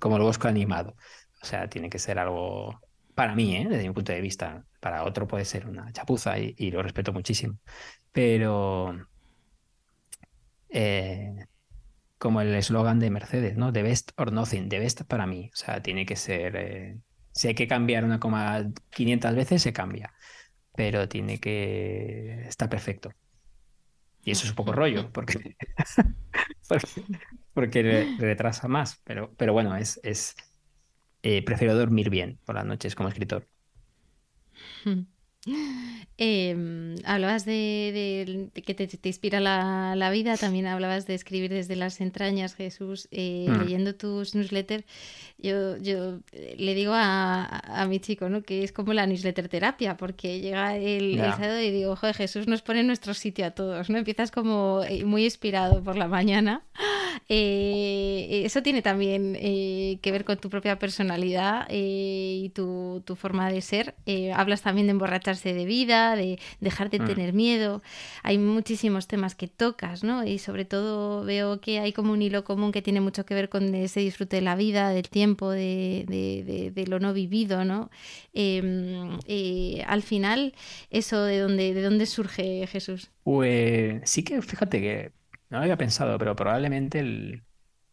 como 0.00 0.16
el 0.16 0.22
bosque 0.22 0.48
animado. 0.48 0.96
O 1.42 1.46
sea, 1.46 1.68
tiene 1.68 1.88
que 1.88 1.98
ser 1.98 2.18
algo, 2.18 2.80
para 3.20 3.34
mí, 3.34 3.66
desde 3.68 3.86
mi 3.86 3.92
punto 3.92 4.12
de 4.12 4.20
vista, 4.22 4.64
para 4.80 5.04
otro 5.04 5.28
puede 5.28 5.44
ser 5.44 5.66
una 5.66 5.92
chapuza 5.92 6.38
y, 6.38 6.70
lo 6.70 6.82
respeto 6.82 7.12
muchísimo. 7.12 7.58
Pero 8.12 8.96
como 12.16 12.40
el 12.40 12.54
eslogan 12.54 12.98
de 12.98 13.10
Mercedes, 13.10 13.58
¿no? 13.58 13.74
The 13.74 13.82
best 13.82 14.12
or 14.16 14.32
nothing, 14.32 14.70
the 14.70 14.78
best 14.78 15.02
para 15.02 15.26
mí. 15.26 15.50
O 15.52 15.56
sea, 15.56 15.82
tiene 15.82 16.06
que 16.06 16.16
ser 16.16 16.96
si 17.32 17.48
hay 17.48 17.54
que 17.54 17.68
cambiar 17.68 18.06
una 18.06 18.18
coma 18.18 18.70
500 18.88 19.34
veces, 19.34 19.60
se 19.60 19.74
cambia. 19.74 20.14
Pero 20.74 21.06
tiene 21.06 21.40
que 21.40 22.46
estar 22.48 22.70
perfecto. 22.70 23.10
Y 24.24 24.30
eso 24.30 24.44
es 24.44 24.50
un 24.50 24.56
poco 24.56 24.72
rollo, 24.72 25.12
porque, 25.12 25.56
porque, 27.52 28.16
retrasa 28.18 28.66
más. 28.66 28.98
Pero, 29.04 29.34
pero 29.36 29.52
bueno, 29.52 29.76
es, 29.76 30.00
es 30.02 30.36
eh, 31.22 31.42
prefiero 31.42 31.74
dormir 31.74 32.10
bien 32.10 32.38
por 32.44 32.54
las 32.54 32.64
noches 32.64 32.94
como 32.94 33.08
escritor. 33.08 33.46
Em, 36.18 36.96
hablabas 37.06 37.46
de, 37.46 38.50
que 38.52 38.74
te, 38.74 39.08
inspira 39.08 39.40
la, 39.40 40.10
vida, 40.10 40.36
también 40.36 40.66
hablabas 40.66 41.06
de 41.06 41.14
escribir 41.14 41.50
desde 41.50 41.76
las 41.76 42.02
entrañas, 42.02 42.54
Jesús, 42.54 43.08
eh, 43.10 43.46
mm. 43.48 43.60
leyendo 43.62 43.94
tus 43.94 44.34
newsletters. 44.34 44.84
Yo, 45.42 45.76
yo 45.78 46.20
eh, 46.32 46.54
le 46.58 46.74
digo 46.74 46.92
a, 46.94 47.86
mi 47.88 47.98
chico 47.98 48.28
¿no? 48.28 48.42
que 48.42 48.62
es 48.62 48.72
como 48.72 48.92
la 48.92 49.06
newsletter 49.06 49.48
terapia, 49.48 49.96
porque 49.96 50.40
llega 50.40 50.76
el, 50.76 51.18
sábado 51.18 51.60
y 51.60 51.70
digo, 51.70 51.96
joder, 51.96 52.14
Jesús 52.14 52.46
nos 52.46 52.62
pone 52.62 52.80
en 52.80 52.86
nuestro 52.86 53.14
sitio 53.14 53.46
a 53.46 53.50
todos, 53.50 53.90
¿no? 53.90 53.98
Empiezas 53.98 54.30
como 54.30 54.82
eh, 54.86 55.04
muy 55.04 55.24
inspirado 55.24 55.82
por 55.82 55.96
la 55.96 56.08
mañana. 56.08 56.62
eso 57.28 58.62
tiene 58.62 58.82
también 58.82 59.34
que 59.34 60.12
ver 60.12 60.24
con 60.24 60.38
tu 60.38 60.50
propia 60.50 60.78
personalidad 60.78 61.68
y 61.70 62.50
tu, 62.54 63.02
tu, 63.04 63.14
forma 63.14 63.50
de 63.50 63.60
ser. 63.60 63.94
hablas 64.34 64.62
también 64.62 64.88
de 64.88 64.92
emborracharse 64.92 65.54
de 65.54 65.64
vida 65.64 66.16
de 66.16 66.38
dejar 66.60 66.90
de 66.90 67.00
mm. 67.00 67.06
tener 67.06 67.32
miedo. 67.32 67.82
Hay 68.22 68.38
muchísimos 68.38 69.06
temas 69.06 69.34
que 69.34 69.48
tocas, 69.48 70.04
¿no? 70.04 70.24
Y 70.24 70.38
sobre 70.38 70.64
todo 70.64 71.24
veo 71.24 71.60
que 71.60 71.80
hay 71.80 71.92
como 71.92 72.12
un 72.12 72.22
hilo 72.22 72.44
común 72.44 72.72
que 72.72 72.82
tiene 72.82 73.00
mucho 73.00 73.24
que 73.24 73.34
ver 73.34 73.48
con 73.48 73.74
ese 73.74 74.00
disfrute 74.00 74.36
de 74.36 74.42
la 74.42 74.56
vida, 74.56 74.90
del 74.90 75.08
tiempo, 75.08 75.29
de, 75.36 76.84
lo 76.88 77.00
no 77.00 77.12
vivido, 77.12 77.64
¿no? 77.64 77.90
Em, 78.32 79.18
eh, 79.26 79.84
al 79.86 80.02
final, 80.02 80.54
eso 80.90 81.22
de 81.24 81.38
dónde, 81.38 81.74
de 81.74 81.82
dónde 81.82 82.06
surge 82.06 82.66
Jesús. 82.66 83.10
Pues 83.22 84.02
sí 84.08 84.22
que 84.22 84.40
fíjate 84.42 84.80
que 84.80 85.12
no 85.50 85.58
lo 85.58 85.64
había 85.64 85.76
pensado, 85.76 86.18
pero 86.18 86.36
probablemente 86.36 87.00
el, 87.00 87.42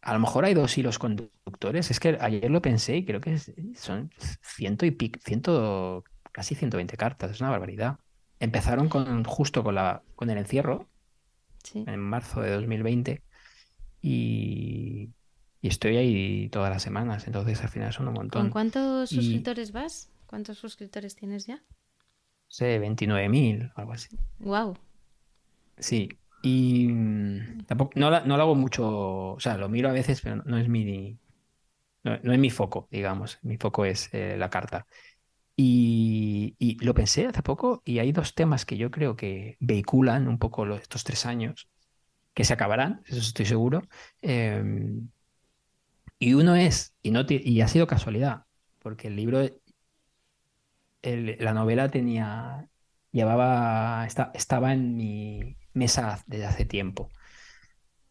a 0.02 0.14
lo 0.14 0.20
mejor 0.20 0.46
hay 0.46 0.54
dos 0.54 0.78
hilos 0.78 1.00
conductores. 1.00 1.92
Es 1.92 2.00
que 2.00 2.18
ayer 2.22 2.50
lo 2.50 2.62
pensé 2.62 2.98
y 2.98 3.06
creo 3.06 3.20
que 3.20 3.38
son 3.76 4.12
ciento 4.42 4.86
y 4.86 4.92
pico, 4.92 5.20
ciento, 5.24 6.04
casi 6.32 6.56
120 6.56 6.96
cartas. 6.98 7.32
Es 7.32 7.42
una 7.42 7.50
barbaridad. 7.50 8.00
Empezaron 8.40 8.90
con 8.90 9.24
justo 9.26 9.64
con, 9.64 9.76
la, 9.76 10.04
con 10.16 10.30
el 10.30 10.38
encierro 10.38 10.88
en 11.74 12.00
marzo 12.00 12.42
de 12.42 12.52
2020 12.52 13.24
y, 14.02 15.10
estoy 15.68 15.98
ahí 15.98 16.50
todas 16.50 16.70
las 16.70 16.84
semanas, 16.84 17.28
entonces 17.28 17.62
al 17.62 17.70
final 17.70 17.94
son 17.94 18.08
un 18.08 18.14
montón. 18.16 18.44
¿Con 18.44 18.52
cuántos 18.52 19.10
suscriptores 19.10 19.72
vas? 19.72 20.10
¿Cuántos 20.26 20.58
suscriptores 20.58 21.16
tienes 21.16 21.46
ya? 21.46 21.64
Sé, 22.48 22.80
29.000 22.80 23.72
algo 23.76 23.94
así. 23.94 24.18
Wow. 24.40 24.78
Sí, 25.78 26.10
y, 26.42 26.88
Tampoco, 27.66 27.92
no, 27.96 28.10
lo 28.10 28.36
hago 28.36 28.56
mucho, 28.56 29.34
o 29.34 29.40
sea, 29.40 29.58
lo 29.58 29.70
miro 29.70 29.90
a 29.90 29.94
veces, 29.94 30.22
pero 30.22 30.38
no, 30.38 30.58
es 30.58 30.70
mi, 30.70 31.18
no, 32.04 32.14
es 32.14 32.40
mi 32.40 32.50
foco, 32.50 32.88
digamos. 32.92 33.40
Mi 33.42 33.58
foco 33.58 33.86
es 33.86 34.14
eh, 34.14 34.36
la 34.38 34.50
carta. 34.50 34.88
Y, 35.56 36.78
lo 36.82 36.94
pensé 36.94 37.26
hace 37.26 37.42
poco 37.42 37.82
y 37.84 38.00
hay 38.00 38.12
dos 38.12 38.36
temas 38.36 38.66
que 38.66 38.78
yo 38.78 38.92
creo 38.92 39.16
que 39.16 39.58
vehiculan 39.60 40.28
un 40.28 40.38
poco 40.38 40.66
estos 40.76 41.04
tres 41.04 41.26
años, 41.26 41.70
que 42.34 42.44
se 42.44 42.54
acabarán, 42.54 43.02
eso 43.08 43.20
estoy 43.20 43.46
seguro. 43.46 43.82
Em, 44.22 45.10
y 46.20 46.34
uno 46.34 46.56
es, 46.56 46.96
y, 47.02 47.12
no 47.12 47.26
y 47.28 47.62
ha 47.62 47.68
sido 47.68 47.88
casualidad, 47.88 48.46
porque 48.80 49.08
el 49.08 49.16
libro, 49.16 49.42
la 51.04 51.54
novela 51.54 51.90
tenía, 51.90 52.70
llevaba, 53.12 54.08
estaba 54.34 54.74
en 54.74 54.96
mi 54.96 55.58
mesa 55.74 56.24
desde 56.28 56.46
hace 56.46 56.66
tiempo. 56.66 57.10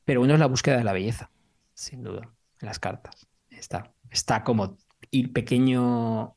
Pero 0.05 0.23
uno 0.23 0.35
es 0.35 0.41
la 0.41 0.47
búsqueda 0.47 0.79
de 0.79 0.85
la 0.85 0.93
belleza, 0.93 1.31
sin 1.75 2.03
duda, 2.03 2.33
en 2.61 2.67
las 2.67 2.79
cartas. 2.79 3.27
Está, 3.51 3.93
está 4.11 4.45
como 4.45 4.79
ir 5.11 5.33
pequeño 5.33 6.37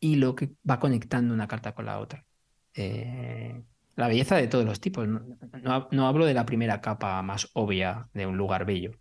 hilo 0.00 0.34
que 0.34 0.52
va 0.68 0.80
conectando 0.80 1.34
una 1.34 1.48
carta 1.48 1.74
con 1.74 1.86
la 1.86 1.98
otra. 1.98 2.24
Eh, 2.74 3.62
la 3.96 4.08
belleza 4.08 4.36
de 4.36 4.48
todos 4.48 4.64
los 4.64 4.80
tipos. 4.80 5.08
No, 5.08 6.06
hablo 6.06 6.26
de 6.26 6.34
la 6.34 6.46
primera 6.46 6.80
capa 6.80 7.22
más 7.22 7.50
obvia 7.54 8.08
de 8.12 8.26
un 8.26 8.36
lugar 8.36 8.66
bello, 8.66 8.92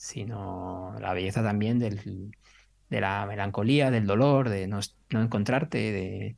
sino 0.00 0.94
la 0.98 1.12
belleza 1.12 1.42
también 1.42 1.78
del, 1.78 2.32
de 2.88 3.00
la 3.02 3.26
melancolía, 3.26 3.90
del 3.90 4.06
dolor, 4.06 4.48
de 4.48 4.66
no, 4.66 4.80
encontrarte, 5.10 5.76
de, 5.76 6.36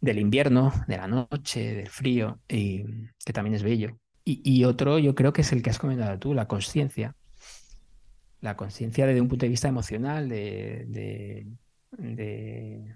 del 0.00 0.18
invierno, 0.18 0.72
de 0.86 0.96
la 0.96 1.06
noche, 1.06 1.74
del 1.74 1.88
frío, 1.88 2.40
y, 2.48 2.84
que 3.26 3.34
también 3.34 3.54
es 3.54 3.62
bello. 3.62 3.98
Y, 4.24 4.64
otro, 4.64 4.98
yo 4.98 5.14
creo 5.14 5.32
que 5.34 5.42
es 5.42 5.52
el 5.52 5.62
que 5.62 5.70
has 5.70 5.78
comentado 5.78 6.18
tú, 6.18 6.32
la 6.32 6.48
conciencia. 6.48 7.14
La 8.40 8.56
conciencia 8.56 9.06
desde 9.06 9.20
un 9.20 9.28
punto 9.28 9.44
de 9.44 9.50
vista 9.50 9.68
emocional, 9.68 10.28
de, 10.28 10.84
de 11.90 12.94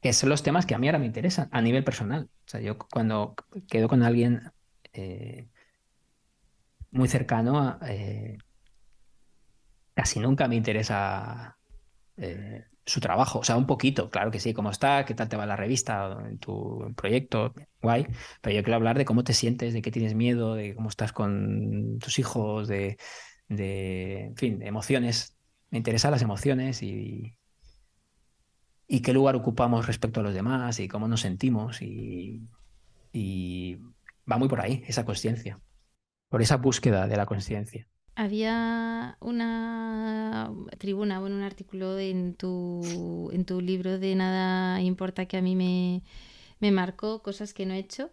que 0.00 0.12
son 0.12 0.28
los 0.28 0.42
temas 0.42 0.66
que 0.66 0.74
a 0.74 0.78
mí 0.78 0.86
ahora 0.86 0.98
me 0.98 1.06
interesan 1.06 1.48
a 1.50 1.60
nivel 1.60 1.82
personal. 1.84 2.28
O 2.46 2.48
sea, 2.48 2.60
yo 2.60 2.78
cuando 2.78 3.34
quedo 3.68 3.88
con 3.88 4.02
alguien 4.02 4.52
eh, 4.92 5.48
muy 6.90 7.08
cercano, 7.08 7.78
eh, 7.86 8.38
casi 10.02 10.18
nunca 10.18 10.48
me 10.48 10.56
interesa 10.56 11.56
eh, 12.16 12.64
su 12.84 12.98
trabajo. 12.98 13.38
O 13.38 13.44
sea, 13.44 13.56
un 13.56 13.68
poquito, 13.68 14.10
claro 14.10 14.32
que 14.32 14.40
sí, 14.40 14.52
cómo 14.52 14.70
está, 14.70 15.04
qué 15.04 15.14
tal 15.14 15.28
te 15.28 15.36
va 15.36 15.46
la 15.46 15.54
revista, 15.54 16.18
tu 16.40 16.92
proyecto, 16.96 17.54
guay. 17.80 18.08
Pero 18.40 18.56
yo 18.56 18.64
quiero 18.64 18.74
hablar 18.74 18.98
de 18.98 19.04
cómo 19.04 19.22
te 19.22 19.32
sientes, 19.32 19.72
de 19.72 19.80
qué 19.80 19.92
tienes 19.92 20.14
miedo, 20.16 20.56
de 20.56 20.74
cómo 20.74 20.88
estás 20.88 21.12
con 21.12 22.00
tus 22.00 22.18
hijos, 22.18 22.66
de, 22.66 22.96
de 23.46 24.24
en 24.24 24.36
fin, 24.36 24.58
de 24.58 24.66
emociones. 24.66 25.36
Me 25.70 25.78
interesan 25.78 26.10
las 26.10 26.22
emociones 26.22 26.82
y, 26.82 27.38
y 28.88 29.02
qué 29.02 29.12
lugar 29.12 29.36
ocupamos 29.36 29.86
respecto 29.86 30.18
a 30.18 30.24
los 30.24 30.34
demás 30.34 30.80
y 30.80 30.88
cómo 30.88 31.06
nos 31.06 31.20
sentimos 31.20 31.80
y, 31.80 32.48
va 34.28 34.36
muy 34.36 34.48
por 34.48 34.60
ahí, 34.60 34.82
esa 34.88 35.04
conciencia, 35.04 35.60
por 36.28 36.42
esa 36.42 36.56
búsqueda 36.56 37.06
de 37.06 37.16
la 37.16 37.26
conciencia. 37.26 37.86
Había 38.14 39.16
una 39.20 40.52
tribuna, 40.78 41.18
bueno, 41.18 41.36
un 41.36 41.42
artículo 41.42 41.98
en 41.98 42.34
tu, 42.34 43.30
en 43.32 43.44
tu 43.44 43.60
libro 43.60 43.98
de 43.98 44.14
Nada 44.14 44.80
importa 44.82 45.26
que 45.26 45.38
a 45.38 45.42
mí 45.42 45.56
me, 45.56 46.02
me 46.60 46.70
marcó, 46.70 47.22
cosas 47.22 47.54
que 47.54 47.64
no 47.64 47.72
he 47.72 47.78
hecho, 47.78 48.10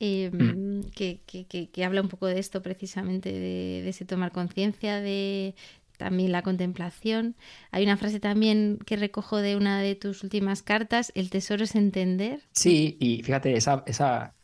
em, 0.00 0.78
mm. 0.78 0.90
que, 0.90 1.20
que, 1.22 1.84
habla 1.84 2.00
un 2.00 2.08
poco 2.08 2.26
de 2.26 2.38
esto 2.38 2.62
precisamente, 2.62 3.30
de, 3.30 3.82
de 3.82 3.88
ese 3.88 4.06
tomar 4.06 4.32
conciencia, 4.32 5.00
de, 5.00 5.54
también 5.96 6.32
la 6.32 6.42
contemplación. 6.42 7.36
Hay 7.70 7.84
una 7.84 7.96
frase 7.96 8.20
también 8.20 8.78
que 8.86 8.96
recojo 8.96 9.38
de 9.38 9.56
una 9.56 9.80
de 9.80 9.94
tus 9.94 10.22
últimas 10.22 10.62
cartas, 10.62 11.12
el 11.14 11.30
tesoro 11.30 11.64
es 11.64 11.74
entender. 11.74 12.40
Sí, 12.52 12.96
y 13.00 13.22
fíjate, 13.22 13.56
esa, 13.56 13.82
esa 13.86 14.34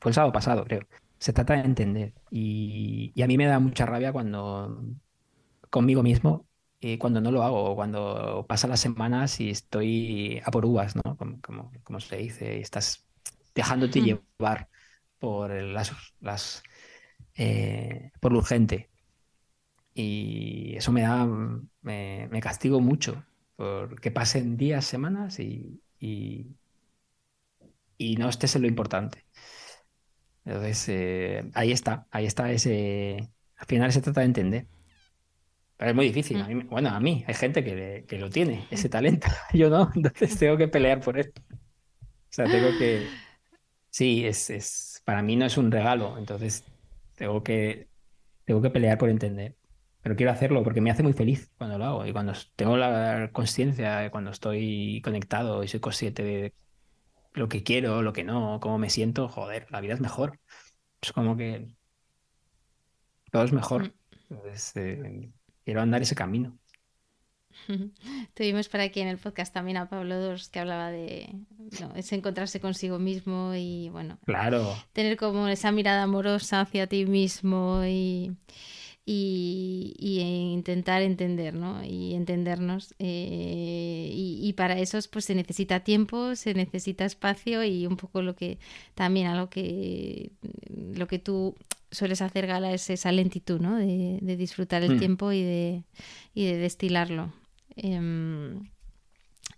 fue 0.00 0.10
el 0.10 0.14
sábado 0.14 0.32
pasado, 0.32 0.64
creo. 0.64 0.86
Se 1.24 1.32
trata 1.32 1.54
de 1.54 1.60
entender. 1.60 2.12
Y, 2.30 3.14
a 3.22 3.26
mí 3.26 3.38
me 3.38 3.46
da 3.46 3.58
mucha 3.58 3.86
rabia 3.86 4.12
cuando 4.12 4.84
conmigo 5.70 6.02
mismo, 6.02 6.46
y 6.80 6.98
cuando 6.98 7.22
no 7.22 7.30
lo 7.30 7.42
hago, 7.42 7.74
cuando 7.74 8.44
pasan 8.46 8.68
las 8.68 8.80
semanas 8.80 9.40
y 9.40 9.48
estoy 9.48 10.42
a 10.44 10.50
por 10.50 10.66
uvas, 10.66 10.94
¿no? 10.96 11.16
Como, 11.16 11.40
como, 11.82 12.00
se 12.00 12.18
dice, 12.18 12.58
y 12.58 12.60
estás 12.60 13.06
dejándote 13.54 14.02
llevar 14.02 14.68
por 15.18 15.50
las, 15.50 15.92
las 16.20 16.62
eh, 17.36 18.12
por 18.20 18.32
lo 18.32 18.40
urgente. 18.40 18.90
Y 19.94 20.76
eso 20.76 20.92
me 20.92 21.02
da, 21.02 21.26
me, 21.80 22.40
castigo 22.42 22.80
mucho, 22.82 23.24
porque 23.56 24.10
pasen 24.10 24.58
días, 24.58 24.84
semanas 24.84 25.40
y, 25.40 25.80
y, 25.98 26.54
no 28.18 28.28
estés 28.28 28.56
en 28.56 28.62
lo 28.62 28.68
importante. 28.68 29.24
Entonces, 30.44 30.88
eh, 30.88 31.50
ahí 31.54 31.72
está, 31.72 32.06
ahí 32.10 32.26
está 32.26 32.50
ese... 32.52 33.30
Al 33.56 33.66
final 33.66 33.92
se 33.92 34.02
trata 34.02 34.20
de 34.20 34.26
entender. 34.26 34.66
Pero 35.76 35.90
es 35.90 35.96
muy 35.96 36.06
difícil. 36.06 36.38
Mm. 36.38 36.68
bueno, 36.68 36.90
a 36.90 37.00
mí 37.00 37.24
hay 37.26 37.34
gente 37.34 37.64
que, 37.64 38.04
que, 38.06 38.18
lo 38.18 38.30
tiene, 38.30 38.66
ese 38.70 38.88
talento. 38.88 39.28
Yo 39.52 39.70
no, 39.70 39.90
entonces 39.94 40.38
tengo 40.38 40.56
que 40.56 40.68
pelear 40.68 41.00
por 41.00 41.18
esto. 41.18 41.42
O 41.50 42.30
sea, 42.30 42.46
tengo 42.46 42.76
que... 42.78 43.06
Sí, 43.90 44.26
es, 44.26 44.50
es... 44.50 45.02
para 45.04 45.22
mí 45.22 45.36
no 45.36 45.46
es 45.46 45.56
un 45.56 45.70
regalo, 45.70 46.18
entonces 46.18 46.64
tengo 47.14 47.44
que, 47.44 47.86
tengo 48.44 48.60
que 48.60 48.70
pelear 48.70 48.98
por 48.98 49.08
entender 49.08 49.54
pero 50.04 50.16
quiero 50.16 50.32
hacerlo 50.32 50.62
porque 50.62 50.82
me 50.82 50.90
hace 50.90 51.02
muy 51.02 51.14
feliz 51.14 51.50
cuando 51.56 51.78
lo 51.78 51.84
hago 51.86 52.06
y 52.06 52.12
cuando 52.12 52.34
tengo 52.56 52.76
la 52.76 53.30
conciencia, 53.32 54.10
cuando 54.10 54.32
estoy 54.32 55.00
conectado 55.02 55.64
y 55.64 55.68
soy 55.68 55.80
consciente 55.80 56.22
de 56.22 56.52
lo 57.34 57.48
que 57.48 57.62
quiero, 57.62 58.02
lo 58.02 58.12
que 58.12 58.24
no, 58.24 58.58
cómo 58.60 58.78
me 58.78 58.90
siento, 58.90 59.28
joder, 59.28 59.66
la 59.70 59.80
vida 59.80 59.94
es 59.94 60.00
mejor. 60.00 60.40
Es 61.02 61.12
como 61.12 61.36
que 61.36 61.76
todo 63.30 63.44
es 63.44 63.52
mejor. 63.52 63.88
Mm. 63.88 63.92
Entonces, 64.30 64.72
eh, 64.76 65.32
quiero 65.64 65.82
andar 65.82 66.00
ese 66.02 66.14
camino. 66.14 66.58
Tuvimos 68.34 68.68
por 68.68 68.80
aquí 68.80 69.00
en 69.00 69.08
el 69.08 69.18
podcast 69.18 69.52
también 69.52 69.76
a 69.76 69.88
Pablo 69.88 70.18
Dos 70.18 70.48
que 70.48 70.60
hablaba 70.60 70.90
de 70.90 71.34
no, 71.80 71.94
es 71.94 72.12
encontrarse 72.12 72.60
consigo 72.60 72.98
mismo 72.98 73.52
y 73.54 73.88
bueno, 73.90 74.18
claro. 74.24 74.76
tener 74.92 75.16
como 75.16 75.46
esa 75.48 75.70
mirada 75.72 76.02
amorosa 76.02 76.60
hacia 76.60 76.86
ti 76.86 77.06
mismo 77.06 77.82
y, 77.84 78.32
y, 79.06 80.52
intentar 80.52 81.02
entender, 81.02 81.54
¿no? 81.54 81.84
Y 81.84 82.14
entendernos. 82.14 82.94
Eh, 82.98 84.10
y, 84.12 84.52
para 84.54 84.78
eso 84.78 84.98
pues 85.10 85.24
se 85.24 85.34
necesita 85.34 85.80
tiempo, 85.80 86.36
se 86.36 86.54
necesita 86.54 87.04
espacio 87.04 87.64
y 87.64 87.86
un 87.86 87.96
poco 87.96 88.22
lo 88.22 88.34
que 88.36 88.58
también 88.94 89.26
a 89.26 89.36
lo 89.36 89.50
que 89.50 90.30
lo 90.94 91.06
que 91.06 91.18
tú 91.18 91.56
sueles 91.90 92.22
hacer 92.22 92.46
gala 92.46 92.72
es 92.72 92.88
esa 92.90 93.12
lentitud, 93.12 93.60
¿no? 93.60 93.76
De, 93.76 94.36
disfrutar 94.36 94.82
el 94.82 94.96
hmm. 94.96 94.98
tiempo 94.98 95.32
y 95.32 95.42
de, 95.42 95.84
y 96.34 96.44
de 96.46 96.56
destilarlo. 96.56 97.32
Em, 97.76 98.68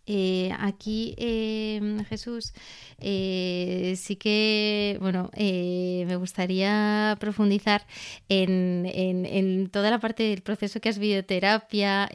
eh, 0.07 0.53
aquí, 0.61 1.14
em, 1.19 2.05
Jesús, 2.05 2.55
eh, 2.99 3.95
sí 3.97 4.16
que, 4.16 4.99
bueno, 5.01 5.31
eh, 5.35 6.05
me 6.07 6.14
gustaría 6.16 7.16
profundizar 7.19 7.87
en, 8.29 9.69
toda 9.73 9.90
la 9.90 9.99
parte 9.99 10.23
del 10.23 10.42
proceso 10.42 10.81
que 10.81 10.88
has 10.88 10.99
videoterapia. 10.99 12.09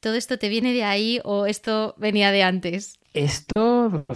¿Todo 0.00 0.14
esto 0.14 0.38
te 0.38 0.48
viene 0.48 0.72
de 0.72 0.84
ahí 0.84 1.20
o 1.24 1.46
esto 1.46 1.94
venía 1.98 2.30
de 2.30 2.42
antes? 2.42 2.98
Esto, 3.12 4.06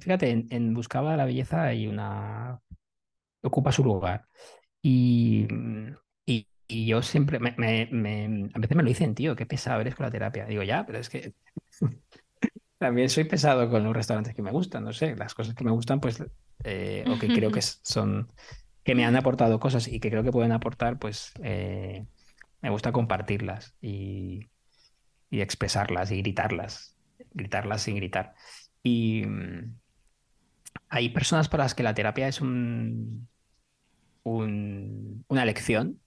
fíjate, 0.00 0.46
en, 0.50 0.74
Buscaba 0.74 1.16
la 1.16 1.24
Belleza 1.24 1.64
hay 1.64 1.86
una... 1.86 2.60
ocupa 3.42 3.72
su 3.72 3.84
lugar. 3.84 4.26
Y, 4.82 5.46
yo 6.68 7.02
siempre, 7.02 7.38
me, 7.38 7.50
a 8.54 8.58
veces 8.58 8.76
me 8.76 8.82
lo 8.82 8.88
dicen, 8.88 9.14
tío, 9.14 9.36
qué 9.36 9.44
pesado 9.46 9.82
eres 9.82 9.94
con 9.94 10.04
la 10.04 10.10
terapia. 10.10 10.46
Digo, 10.46 10.62
ya, 10.62 10.86
pero 10.86 10.98
es 10.98 11.10
que 11.10 11.34
también 12.82 13.08
soy 13.08 13.22
pesado 13.22 13.70
con 13.70 13.84
los 13.84 13.94
restaurantes 13.94 14.34
que 14.34 14.42
me 14.42 14.50
gustan, 14.50 14.82
no 14.82 14.92
sé, 14.92 15.14
las 15.14 15.34
cosas 15.36 15.54
que 15.54 15.62
me 15.62 15.70
gustan, 15.70 16.00
pues, 16.00 16.20
eh, 16.64 17.04
o 17.06 17.16
que 17.16 17.28
creo 17.28 17.52
que 17.52 17.62
son, 17.62 18.32
que 18.82 18.96
me 18.96 19.04
han 19.04 19.14
aportado 19.14 19.60
cosas 19.60 19.86
y 19.86 20.00
que 20.00 20.10
creo 20.10 20.24
que 20.24 20.32
pueden 20.32 20.50
aportar, 20.50 20.98
pues, 20.98 21.32
eh, 21.44 22.04
me 22.60 22.70
gusta 22.70 22.90
compartirlas 22.90 23.76
y, 23.80 24.48
expresarlas 25.30 26.10
y 26.10 26.18
gritarlas, 26.18 26.96
gritarlas 27.32 27.82
sin 27.82 27.94
gritar. 27.94 28.34
Y 28.82 29.22
mm, 29.28 29.76
hay 30.88 31.10
personas 31.10 31.48
para 31.48 31.62
las 31.62 31.76
que 31.76 31.84
la 31.84 31.94
terapia 31.94 32.26
es 32.26 32.40
un, 32.40 33.28
una 34.24 35.44
lección 35.44 36.00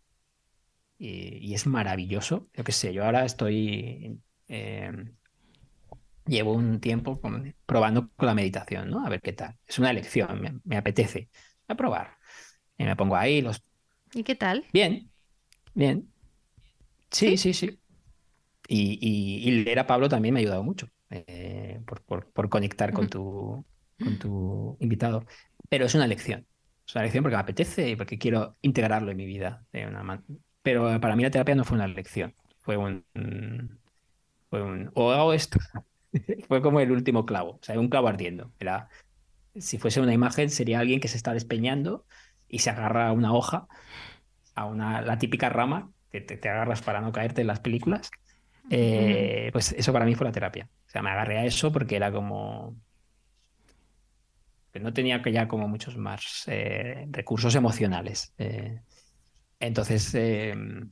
y, 0.99 1.53
es 1.53 1.67
maravilloso. 1.67 2.49
Yo 2.53 2.65
qué 2.65 2.73
sé, 2.73 2.93
yo 2.93 3.05
ahora 3.05 3.23
estoy... 3.23 4.19
Eh, 4.49 4.91
llevo 6.25 6.53
un 6.53 6.79
tiempo 6.79 7.19
probando 7.65 8.09
con 8.15 8.27
la 8.27 8.33
meditación, 8.33 8.89
¿no? 8.89 9.05
A 9.05 9.09
ver 9.09 9.21
qué 9.21 9.33
tal. 9.33 9.57
Es 9.67 9.79
una 9.79 9.91
elección, 9.91 10.61
me, 10.63 10.77
apetece. 10.77 11.29
a 11.67 11.75
probar. 11.75 12.17
Y 12.77 12.83
me 12.83 12.95
pongo 12.95 13.15
ahí 13.15 13.41
los 13.41 13.63
¿Y 14.13 14.23
qué 14.23 14.35
tal? 14.35 14.65
Bien, 14.71 15.11
bien. 15.73 16.09
Sí, 17.11 17.37
sí, 17.37 17.53
sí. 17.53 17.79
Y, 18.67 19.63
leer 19.63 19.79
a 19.79 19.87
Pablo 19.87 20.09
también 20.09 20.33
me 20.33 20.39
ha 20.39 20.41
ayudado 20.41 20.63
mucho 20.63 20.89
eh, 21.09 21.81
por, 22.07 22.49
conectar 22.49 22.93
con 22.93 23.09
tu, 23.09 23.65
con 23.99 24.17
tu 24.17 24.77
invitado. 24.79 25.25
Pero 25.69 25.85
es 25.85 25.95
una 25.95 26.07
lección. 26.07 26.47
Es 26.87 26.95
una 26.95 27.03
lección 27.03 27.23
porque 27.23 27.35
me 27.35 27.41
apetece 27.41 27.89
y 27.89 27.95
porque 27.95 28.17
quiero 28.17 28.55
integrarlo 28.61 29.11
en 29.11 29.17
mi 29.17 29.25
vida. 29.25 29.65
De 29.71 29.85
una 29.85 30.23
Pero 30.61 30.99
para 31.01 31.15
mí 31.15 31.23
la 31.23 31.31
terapia 31.31 31.55
no 31.55 31.65
fue 31.65 31.75
una 31.75 31.87
lección. 31.87 32.33
Fue 32.59 32.77
un. 32.77 33.05
Fue 34.49 34.61
un. 34.61 34.91
O 34.93 35.11
hago 35.11 35.33
esto. 35.33 35.59
fue 36.47 36.61
como 36.61 36.79
el 36.79 36.91
último 36.91 37.25
clavo. 37.25 37.51
O 37.51 37.63
sea, 37.63 37.79
un 37.79 37.89
clavo 37.89 38.07
ardiendo. 38.07 38.51
Era, 38.59 38.89
si 39.55 39.77
fuese 39.77 40.01
una 40.01 40.13
imagen, 40.13 40.49
sería 40.49 40.79
alguien 40.79 40.99
que 40.99 41.07
se 41.07 41.17
está 41.17 41.33
despeñando 41.33 42.05
y 42.47 42.59
se 42.59 42.69
agarra 42.69 43.07
a 43.07 43.11
una 43.11 43.33
hoja, 43.33 43.67
a 44.55 44.65
una, 44.65 45.01
la 45.01 45.17
típica 45.17 45.49
rama 45.49 45.91
que 46.11 46.21
te, 46.21 46.49
agarras 46.49 46.81
para 46.81 47.01
no 47.01 47.11
caerte 47.11 47.41
en 47.41 47.47
las 47.47 47.59
películas. 47.59 48.09
Eh, 48.69 49.49
pues 49.51 49.73
eso 49.73 49.93
para 49.93 50.05
mí 50.05 50.15
fue 50.15 50.25
la 50.25 50.31
terapia. 50.31 50.69
O 50.87 50.89
sea, 50.89 51.01
me 51.01 51.11
agarré 51.11 51.37
a 51.37 51.45
eso 51.45 51.71
porque 51.71 51.95
era 51.95 52.11
como 52.11 52.75
no 54.79 54.93
tenía 54.93 55.21
que 55.21 55.31
ya 55.31 55.47
como 55.47 55.67
muchos 55.67 55.97
más 55.97 56.43
eh, 56.47 57.07
recursos 57.11 57.55
emocionales. 57.55 58.33
Eh. 58.37 58.81
entonces, 59.59 60.13
em, 60.15 60.91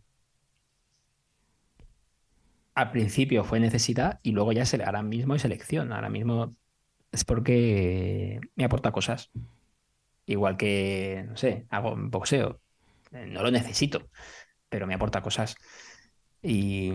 al 2.76 2.92
principio 2.92 3.44
fue 3.44 3.60
necesidad 3.60 4.20
y 4.24 4.32
luego 4.32 4.52
ya 4.52 4.66
se, 4.66 4.84
ahora 4.84 5.04
mismo 5.04 5.36
es 5.36 5.46
elección. 5.46 5.92
Ahora 5.92 6.10
mismo 6.10 6.56
es 7.12 7.24
porque 7.24 8.40
me 8.56 8.66
aporta 8.66 8.92
cosas. 8.92 9.32
Igual 10.26 10.58
que, 10.58 11.26
no 11.28 11.38
sé, 11.38 11.66
hago 11.70 11.96
boxeo. 11.96 12.62
Eh, 13.12 13.28
no 13.28 13.44
lo 13.44 13.52
necesito, 13.52 14.10
pero 14.70 14.88
me 14.88 14.96
aporta 14.96 15.22
cosas. 15.22 15.56
Y, 16.42 16.92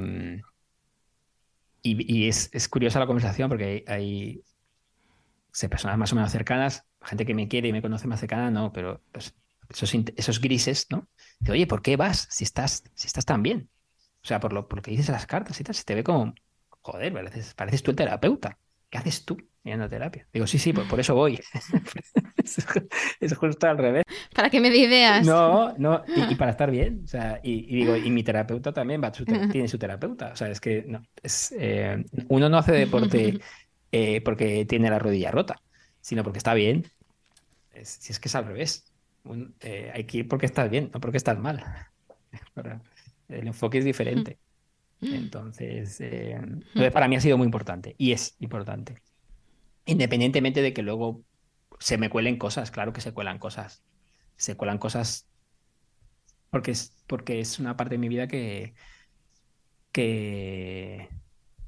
y, 1.83 2.29
es, 2.29 2.51
es, 2.53 2.69
curiosa 2.69 2.99
la 2.99 3.07
conversación 3.07 3.49
porque 3.49 3.85
hay, 3.87 4.43
personas 5.71 5.97
más 5.97 6.13
o 6.13 6.17
menos 6.17 6.33
cercanas, 6.33 6.85
gente 7.03 7.25
que 7.25 7.35
me 7.35 7.49
quiere 7.49 7.69
y 7.69 7.73
me 7.73 7.83
conoce 7.83 8.09
más 8.09 8.21
cercana, 8.21 8.51
no, 8.51 8.73
pero 8.73 9.01
pues, 9.13 9.35
esos, 9.69 9.95
esos 10.17 10.41
grises, 10.41 10.87
¿no? 10.91 11.09
De, 11.39 11.53
oye, 11.53 11.67
¿por 11.67 11.83
qué 11.83 11.97
vas 11.97 12.27
si 12.31 12.45
estás, 12.45 12.85
si 12.95 13.07
estás 13.07 13.25
tan 13.25 13.43
bien? 13.43 13.71
O 14.29 14.35
sea, 14.37 14.41
por 14.41 14.53
lo, 14.53 14.69
por 14.69 14.77
lo 14.77 14.83
que 14.83 14.91
dices 14.91 15.09
en 15.09 15.15
las 15.15 15.25
cartas 15.25 15.59
y 15.59 15.65
tal, 15.65 15.75
se 15.75 15.85
te 15.85 15.95
ve 15.95 16.05
como, 16.05 16.35
joder, 16.83 17.15
pareces, 17.15 17.55
pareces 17.55 17.83
tú 17.83 17.93
el 17.93 17.97
terapeuta. 17.97 18.59
¿Qué 18.91 18.99
haces 18.99 19.25
tú 19.25 19.39
yendo 19.65 19.87
a 19.87 19.89
terapia? 19.89 20.29
Digo, 20.31 20.47
sí, 20.47 20.59
sí, 20.59 20.75
por, 20.75 21.01
eso 21.01 21.15
voy. 21.15 21.41
es 23.21 23.35
justo 23.35 23.67
al 23.67 23.79
revés. 23.79 24.05
Para 24.35 24.51
que 24.51 24.61
me 24.61 24.69
dé 24.69 24.81
ideas. 24.81 25.27
No, 25.27 25.73
no, 25.79 26.05
y, 26.29 26.35
para 26.35 26.51
estar 26.51 26.71
bien. 26.71 27.01
O 27.05 27.07
sea, 27.07 27.41
y, 27.43 27.75
digo, 27.75 27.97
y 27.97 28.11
mi 28.11 28.23
terapeuta 28.23 28.71
también 28.71 29.03
va, 29.03 29.13
tiene 29.13 29.67
su 29.67 29.79
terapeuta. 29.79 30.33
O 30.35 30.37
sea, 30.37 30.51
es 30.51 30.61
que 30.61 30.85
no, 30.87 31.03
es, 31.23 31.55
eh, 31.59 32.05
uno 32.29 32.51
no 32.51 32.59
hace 32.59 32.73
deporte 32.73 33.41
eh, 33.93 34.21
porque 34.21 34.67
tiene 34.67 34.91
la 34.91 34.99
rodilla 34.99 35.31
rota, 35.31 35.63
sino 36.03 36.23
porque 36.23 36.37
está 36.37 36.53
bien. 36.53 36.85
si 37.83 38.13
es 38.13 38.21
que 38.21 38.29
es 38.29 38.35
al 38.35 38.45
revés. 38.45 38.93
Eh, 39.61 39.91
hay 39.95 40.05
que 40.05 40.19
ir 40.19 40.29
porque 40.29 40.45
estás 40.45 40.69
bien, 40.69 40.91
no 40.93 41.01
porque 41.01 41.17
estás 41.17 41.39
mal. 41.39 41.65
El 43.29 43.47
enfoque 43.47 43.79
es 43.79 43.85
diferente. 43.85 44.39
Entonces, 45.01 46.01
eh, 46.01 46.41
para 46.93 47.07
mí 47.09 47.17
ha 47.17 47.21
sido 47.21 47.39
muy 47.39 47.45
importante 47.45 47.95
y 47.99 48.13
es 48.13 48.37
importante. 48.41 49.01
Independientemente 49.87 50.61
de 50.61 50.73
que 50.73 50.83
luego 50.83 51.23
se 51.79 51.99
me 51.99 52.11
cuelen 52.11 52.37
cosas, 52.37 52.71
claro 52.71 52.93
que 52.93 53.01
se 53.01 53.13
cuelan 53.13 53.39
cosas. 53.39 53.83
Se 54.37 54.57
cuelan 54.57 54.79
cosas 54.79 55.29
porque 56.51 56.73
es, 56.73 56.97
porque 57.07 57.41
es 57.41 57.59
una 57.59 57.77
parte 57.77 57.95
de 57.95 57.99
mi 57.99 58.09
vida 58.09 58.27
que, 58.27 58.75
que 59.93 61.09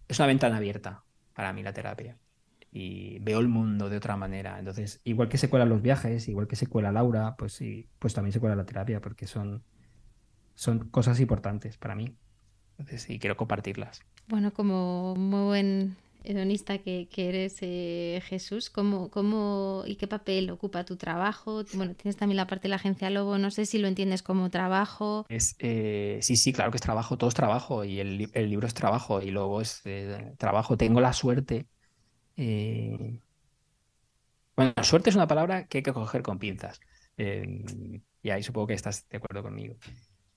es 0.09 0.19
una 0.19 0.27
ventana 0.27 0.57
abierta 0.57 1.05
para 1.35 1.53
mí 1.53 1.63
la 1.63 1.73
terapia. 1.73 2.19
Y 2.73 3.19
veo 3.21 3.41
el 3.41 3.49
mundo 3.49 3.89
de 3.89 3.97
otra 3.97 4.17
manera. 4.17 4.59
Entonces, 4.59 5.01
igual 5.05 5.29
que 5.29 5.39
se 5.39 5.51
cuelan 5.51 5.69
los 5.69 5.83
viajes, 5.83 6.29
igual 6.29 6.47
que 6.47 6.57
se 6.57 6.67
cuela 6.69 6.93
Laura, 6.93 7.35
pues 7.37 7.53
sí, 7.53 7.89
pues 7.99 8.15
también 8.15 8.33
se 8.33 8.41
cuela 8.41 8.57
la 8.57 8.65
terapia, 8.65 9.01
porque 9.01 9.27
son, 9.27 9.65
son 10.55 10.89
cosas 10.91 11.21
importantes 11.21 11.77
para 11.77 11.95
mí. 11.95 12.17
Entonces, 12.79 13.03
sí, 13.03 13.19
quiero 13.19 13.37
compartirlas. 13.37 14.03
Bueno, 14.29 14.53
como 14.53 15.15
muy 15.17 15.45
buen 15.45 15.97
hedonista 16.25 16.79
que, 16.79 17.09
eres, 17.17 17.59
eh, 17.61 18.23
Jesús, 18.25 18.71
¿cómo, 18.71 19.11
¿cómo 19.11 19.85
y 19.87 19.97
qué 19.97 20.07
papel 20.07 20.51
ocupa 20.51 20.85
tu 20.85 20.97
trabajo? 20.97 21.65
Bueno, 21.75 21.95
tienes 21.95 22.17
también 22.17 22.37
la 22.37 22.47
parte 22.47 22.65
de 22.65 22.71
la 22.71 22.77
agencia 22.77 23.11
Lobo, 23.11 23.39
no 23.39 23.51
sé 23.51 23.67
si 23.67 23.79
lo 23.79 23.89
entiendes 23.89 24.23
como 24.23 24.51
trabajo. 24.51 25.27
Es, 25.29 25.57
eh, 25.59 26.19
sí, 26.23 26.37
sí, 26.37 26.53
claro 26.53 26.71
que 26.71 26.77
es 26.77 26.83
trabajo, 26.83 27.17
todo 27.17 27.29
es 27.29 27.35
trabajo 27.35 27.85
y 27.85 28.01
el, 28.01 28.19
libro 28.19 28.67
es 28.67 28.75
trabajo 28.75 29.23
y 29.23 29.31
luego 29.31 29.61
es 29.61 29.83
eh, 29.85 30.35
trabajo. 30.39 30.77
Tengo 30.77 31.01
la 31.01 31.13
suerte. 31.13 31.67
Bueno, 34.57 34.73
suerte 34.83 35.11
es 35.11 35.17
una 35.17 35.27
palabra 35.27 35.67
que 35.67 35.79
hay 35.79 35.83
que 35.83 35.93
coger 35.93 36.23
con 36.23 36.39
pinzas. 36.39 36.81
y 37.17 38.31
ahí 38.31 38.43
supongo 38.43 38.69
que 38.69 38.75
estás 38.75 39.09
de 39.09 39.17
acuerdo 39.19 39.43
conmigo. 39.43 39.77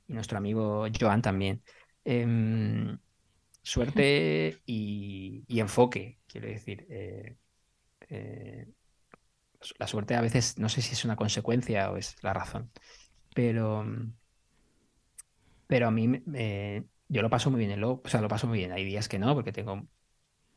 Y 0.07 0.13
nuestro 0.13 0.37
amigo 0.37 0.85
Joan 0.99 1.21
también. 1.21 1.63
Em, 2.03 2.97
suerte 3.61 4.59
y, 4.65 5.45
enfoque, 5.47 6.19
quiero 6.27 6.47
decir. 6.47 6.85
Eh, 6.89 7.35
eh, 8.09 8.67
la 9.79 9.87
suerte 9.87 10.15
a 10.15 10.21
veces 10.21 10.59
no 10.59 10.67
sé 10.67 10.81
si 10.81 10.93
es 10.93 11.05
una 11.05 11.15
consecuencia 11.15 11.89
o 11.89 11.97
es 11.97 12.21
la 12.21 12.33
razón, 12.33 12.69
pero, 13.33 13.85
pero 15.67 15.87
a 15.87 15.91
mí 15.91 16.21
yo 17.07 17.21
lo 17.21 17.29
paso 17.29 17.49
muy 17.49 17.65
bien, 17.65 17.81
o 17.81 18.01
sea, 18.05 18.19
lo 18.19 18.27
paso 18.27 18.47
muy 18.47 18.57
bien. 18.57 18.73
Hay 18.73 18.83
días 18.83 19.07
que 19.07 19.19
no, 19.19 19.33
porque 19.35 19.53
tengo 19.53 19.87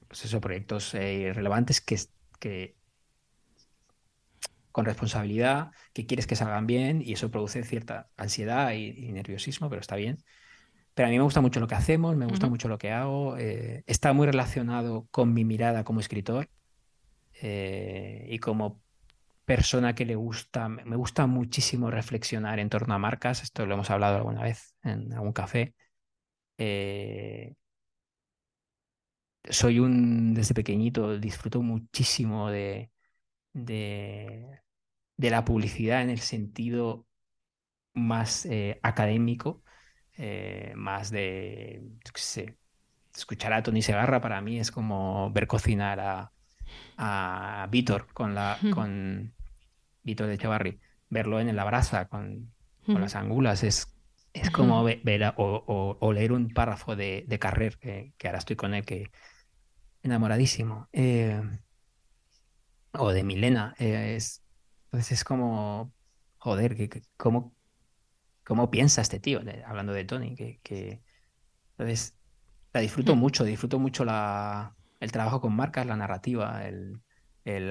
pues 0.09 0.25
eso, 0.25 0.41
proyectos 0.41 0.95
eh, 0.95 1.33
relevantes 1.35 1.81
que, 1.81 1.99
que 2.39 2.77
con 4.77 4.85
responsabilidad, 4.85 5.71
que 5.95 6.05
quieres 6.05 6.27
que 6.27 6.37
salgan 6.37 6.67
bien 6.67 7.01
y 7.01 7.15
eso 7.15 7.31
produce 7.31 7.65
cierta 7.65 8.11
ansiedad 8.19 8.75
y 8.75 9.11
nerviosismo, 9.11 9.71
pero 9.71 9.81
está 9.81 9.97
bien. 9.97 10.19
Pero 10.93 11.07
a 11.07 11.11
mí 11.11 11.17
me 11.17 11.25
gusta 11.25 11.41
mucho 11.41 11.61
lo 11.61 11.67
que 11.67 11.77
hacemos, 11.77 12.15
me 12.15 12.27
gusta 12.27 12.47
mucho 12.47 12.69
lo 12.69 12.77
que 12.77 12.93
hago. 12.93 13.39
Eh, 13.39 13.85
está 13.87 14.13
muy 14.13 14.27
relacionado 14.27 15.09
con 15.11 15.33
mi 15.33 15.47
mirada 15.47 15.83
como 15.83 16.01
escritor 16.01 16.51
eh, 17.41 18.27
y 18.29 18.39
como 18.39 18.83
persona 19.47 19.95
que 19.95 20.05
le 20.05 20.15
gusta, 20.15 20.69
me 20.69 20.97
gusta 20.97 21.27
muchísimo 21.27 21.91
reflexionar 21.91 22.59
en 22.59 22.69
torno 22.69 22.93
a 22.93 22.99
marcas. 22.99 23.43
Esto 23.43 23.65
lo 23.65 23.77
hemos 23.77 23.91
hablado 23.91 24.17
alguna 24.17 24.43
vez 24.43 24.75
en 24.83 25.11
algún 25.15 25.33
café. 25.33 25.75
Eh, 26.59 27.55
soy 29.49 29.79
un, 29.79 30.35
desde 30.35 30.53
pequeñito, 30.55 31.19
disfruto 31.19 31.63
muchísimo 31.63 32.51
de, 32.51 32.91
de, 33.53 34.61
de 35.17 35.31
la 35.31 35.45
publicidad 35.45 36.03
en 36.03 36.11
el 36.11 36.21
sentido 36.21 37.07
más 37.95 38.47
académico 38.83 39.63
eh, 40.19 40.73
más 40.77 41.11
de, 41.11 41.83
escuchar 43.15 43.53
a 43.53 43.63
Tony 43.63 43.83
Segarra 43.83 44.21
para 44.23 44.41
mí 44.41 44.59
es 44.59 44.71
como 44.71 45.31
ver 45.31 45.47
cocinar 45.47 46.01
a, 46.01 46.33
a 46.97 47.69
Víctor 47.71 48.07
con 48.15 48.35
la 48.35 48.59
con 48.73 49.35
Víctor 50.03 50.29
de 50.29 50.39
Chavarri, 50.39 50.81
verlo 51.11 51.39
en 51.39 51.55
la 51.55 51.65
brasa 51.65 52.09
con, 52.09 52.51
con 52.87 53.01
las 53.03 53.15
angulas 53.15 53.63
es, 53.63 53.95
es 54.33 54.51
como 54.51 54.83
ver, 54.85 55.35
o, 55.37 56.13
leer 56.15 56.33
un 56.33 56.49
párrafo 56.49 56.97
de, 56.97 57.25
de 57.27 57.39
Carrer, 57.39 57.77
que, 57.77 58.15
ahora 58.25 58.39
estoy 58.39 58.57
con 58.57 58.73
él, 58.73 58.87
que 58.87 59.11
enamoradísimo. 60.03 60.89
Eh, 60.93 61.43
o 62.93 63.13
de 63.13 63.25
Milena. 63.25 63.75
Eh, 63.79 64.15
es, 64.17 64.46
entonces 64.87 65.13
es 65.13 65.25
como, 65.25 65.93
joder, 66.39 66.77
que, 66.77 67.03
como 67.17 67.55
cómo 68.47 68.71
piensa 68.71 69.01
este 69.03 69.19
tío, 69.19 69.41
hablando 69.67 69.93
de 69.93 70.05
Tony, 70.05 70.37
que, 70.37 71.03
entonces 71.73 72.17
la 72.73 72.81
disfruto 72.81 73.17
mucho, 73.17 73.45
disfruto 73.45 73.79
mucho 73.79 74.05
la, 74.05 74.77
el 75.01 75.11
trabajo 75.11 75.41
con 75.41 75.55
marcas, 75.55 75.87
la 75.87 75.97
narrativa, 75.97 76.65
el, 76.67 77.03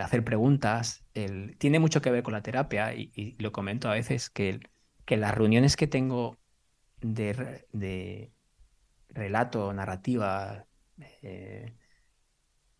hacer 0.01 0.23
preguntas, 0.25 1.05
el, 1.13 1.57
tiene 1.57 1.79
mucho 1.79 2.01
que 2.01 2.11
ver 2.11 2.23
con 2.23 2.33
la 2.33 2.41
terapia 2.41 2.93
y, 2.93 3.35
lo 3.39 3.51
comento 3.53 3.89
a 3.89 3.93
veces 3.93 4.29
que, 4.29 4.59
que 5.05 5.17
las 5.17 5.33
reuniones 5.33 5.77
que 5.77 5.87
tengo 5.87 6.37
de, 6.99 7.65
de 7.71 8.33
relato, 9.09 9.71
narrativa, 9.73 10.65
eh, 11.21 11.73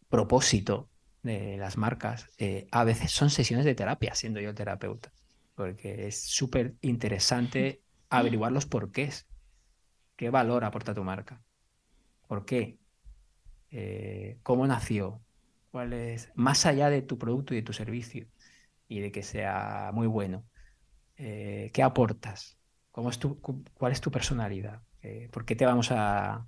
propósito 0.10 0.90
de 1.26 1.58
las 1.58 1.78
marcas, 1.78 2.30
eh, 2.38 2.68
a 2.72 2.84
veces 2.84 3.12
son 3.12 3.30
sesiones 3.30 3.66
de 3.66 3.76
terapia, 3.76 4.14
siendo 4.14 4.40
yo 4.40 4.50
el 4.50 4.56
terapeuta, 4.56 5.12
porque 5.56 6.08
es 6.08 6.22
súper 6.22 6.76
interesante 6.82 7.82
averiguar 8.10 8.52
los 8.52 8.66
porqués. 8.68 9.28
¿Qué 10.16 10.30
valor 10.30 10.64
aporta 10.64 10.94
tu 10.94 11.04
marca? 11.04 11.42
¿Por 12.28 12.46
qué? 12.46 12.78
Eh, 13.72 14.38
¿Cómo 14.44 14.68
nació? 14.68 15.22
¿Cuál 15.72 15.94
es? 15.94 16.32
Más 16.36 16.66
allá 16.66 16.90
de 16.90 17.02
tu 17.02 17.18
producto 17.18 17.54
y 17.54 17.58
de 17.58 17.64
tu 17.64 17.74
servicio 17.74 18.28
y 18.88 19.00
de 19.00 19.12
que 19.12 19.24
sea 19.24 19.92
muy 19.94 20.08
bueno, 20.08 20.46
eh, 21.18 21.72
¿qué 21.74 21.84
aportas? 21.84 22.58
¿Cómo 22.92 23.10
es 23.10 23.20
tu, 23.20 23.42
¿Cuál 23.74 23.92
es 23.92 24.00
tu 24.00 24.12
personalidad? 24.12 24.82
Eh, 25.02 25.28
¿Por 25.32 25.46
qué 25.46 25.56
te 25.56 25.66
vamos 25.66 25.90
a 25.92 26.48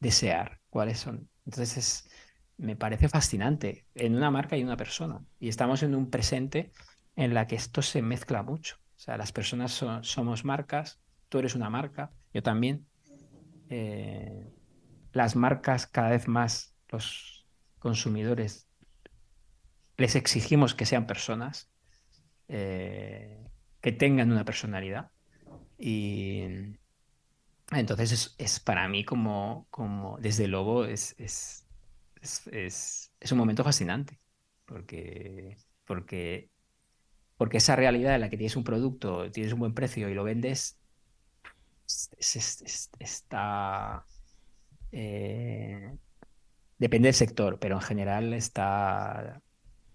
desear? 0.00 0.60
¿Cuáles 0.68 0.98
son? 0.98 1.28
Entonces 1.46 2.08
me 2.56 2.76
parece 2.76 3.08
fascinante 3.08 3.86
en 3.94 4.14
una 4.14 4.30
marca 4.30 4.56
y 4.56 4.60
en 4.60 4.66
una 4.66 4.76
persona. 4.76 5.20
Y 5.40 5.48
estamos 5.48 5.82
en 5.82 5.94
un 5.94 6.10
presente 6.10 6.72
en 7.16 7.34
la 7.34 7.46
que 7.46 7.56
esto 7.56 7.82
se 7.82 8.02
mezcla 8.02 8.42
mucho. 8.42 8.76
O 8.96 9.00
sea, 9.00 9.16
las 9.16 9.32
personas 9.32 9.84
somos 10.02 10.44
marcas, 10.44 11.00
tú 11.28 11.38
eres 11.38 11.54
una 11.54 11.70
marca, 11.70 12.12
yo 12.32 12.42
también. 12.42 12.86
Eh, 13.68 14.52
las 15.12 15.36
marcas 15.36 15.86
cada 15.86 16.10
vez 16.10 16.28
más, 16.28 16.76
los 16.88 17.46
consumidores, 17.78 18.68
les 19.96 20.16
exigimos 20.16 20.74
que 20.74 20.86
sean 20.86 21.06
personas, 21.06 21.70
eh, 22.48 23.46
que 23.80 23.92
tengan 23.92 24.32
una 24.32 24.44
personalidad. 24.44 25.10
Y 25.78 26.42
entonces 27.70 28.34
es, 28.38 28.60
para 28.60 28.88
mí 28.88 29.04
como, 29.04 29.66
como 29.70 30.18
desde 30.18 30.48
es, 30.88 31.14
es, 31.18 31.63
es, 32.50 33.12
es 33.20 33.32
un 33.32 33.38
momento 33.38 33.62
fascinante, 33.62 34.18
porque, 34.66 35.56
porque 35.84 36.50
porque 37.36 37.58
esa 37.58 37.76
realidad 37.76 38.14
en 38.14 38.20
la 38.20 38.30
que 38.30 38.36
tienes 38.36 38.56
un 38.56 38.64
producto, 38.64 39.30
tienes 39.30 39.52
un 39.52 39.58
buen 39.58 39.74
precio 39.74 40.08
y 40.08 40.14
lo 40.14 40.24
vendes, 40.24 40.78
está... 42.98 44.04
Eh, 44.92 45.96
depende 46.78 47.08
del 47.08 47.14
sector, 47.14 47.58
pero 47.58 47.74
en 47.76 47.82
general 47.82 48.32
está 48.32 49.42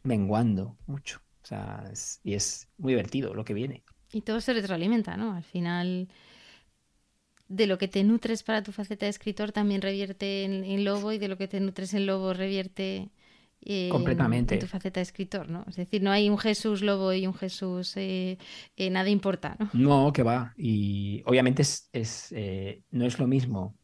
menguando 0.03 0.77
mucho. 0.87 1.21
O 1.41 1.45
sea, 1.45 1.83
y 2.23 2.33
es 2.33 2.67
muy 2.77 2.93
divertido 2.93 3.33
lo 3.33 3.45
que 3.45 3.53
viene. 3.53 3.83
Y 4.11 4.21
todo 4.21 4.41
se 4.41 4.53
retroalimenta, 4.53 5.15
¿no? 5.15 5.33
Al 5.33 5.43
final, 5.43 6.09
de 7.49 7.67
lo 7.67 7.77
que 7.77 7.87
te 7.87 8.03
nutres 8.03 8.43
para 8.43 8.63
tu 8.63 8.71
faceta 8.71 9.05
de 9.05 9.09
escritor 9.09 9.51
también 9.51 9.81
revierte 9.81 10.45
en, 10.45 10.63
en 10.63 10.85
Lobo 10.85 11.11
y 11.11 11.17
de 11.17 11.27
lo 11.27 11.37
que 11.37 11.47
te 11.47 11.59
nutres 11.59 11.93
en 11.93 12.05
Lobo 12.05 12.33
revierte 12.33 13.09
eh, 13.61 13.89
Completamente. 13.91 14.55
En 14.55 14.61
tu 14.61 14.67
faceta 14.67 14.99
de 14.99 15.03
escritor, 15.03 15.49
¿no? 15.49 15.65
Es 15.67 15.75
decir, 15.75 16.01
no 16.01 16.11
hay 16.11 16.29
un 16.29 16.37
Jesús 16.37 16.81
Lobo 16.81 17.11
y 17.13 17.27
un 17.27 17.33
Jesús 17.33 17.97
eh, 17.97 18.37
eh, 18.77 18.89
nada 18.89 19.09
importa, 19.09 19.57
¿no? 19.59 19.69
No, 19.73 20.13
que 20.13 20.23
va. 20.23 20.53
Y 20.57 21.21
obviamente 21.25 21.61
es, 21.61 21.89
no 22.91 23.05
es 23.05 23.19
lo 23.19 23.27
mismo 23.27 23.75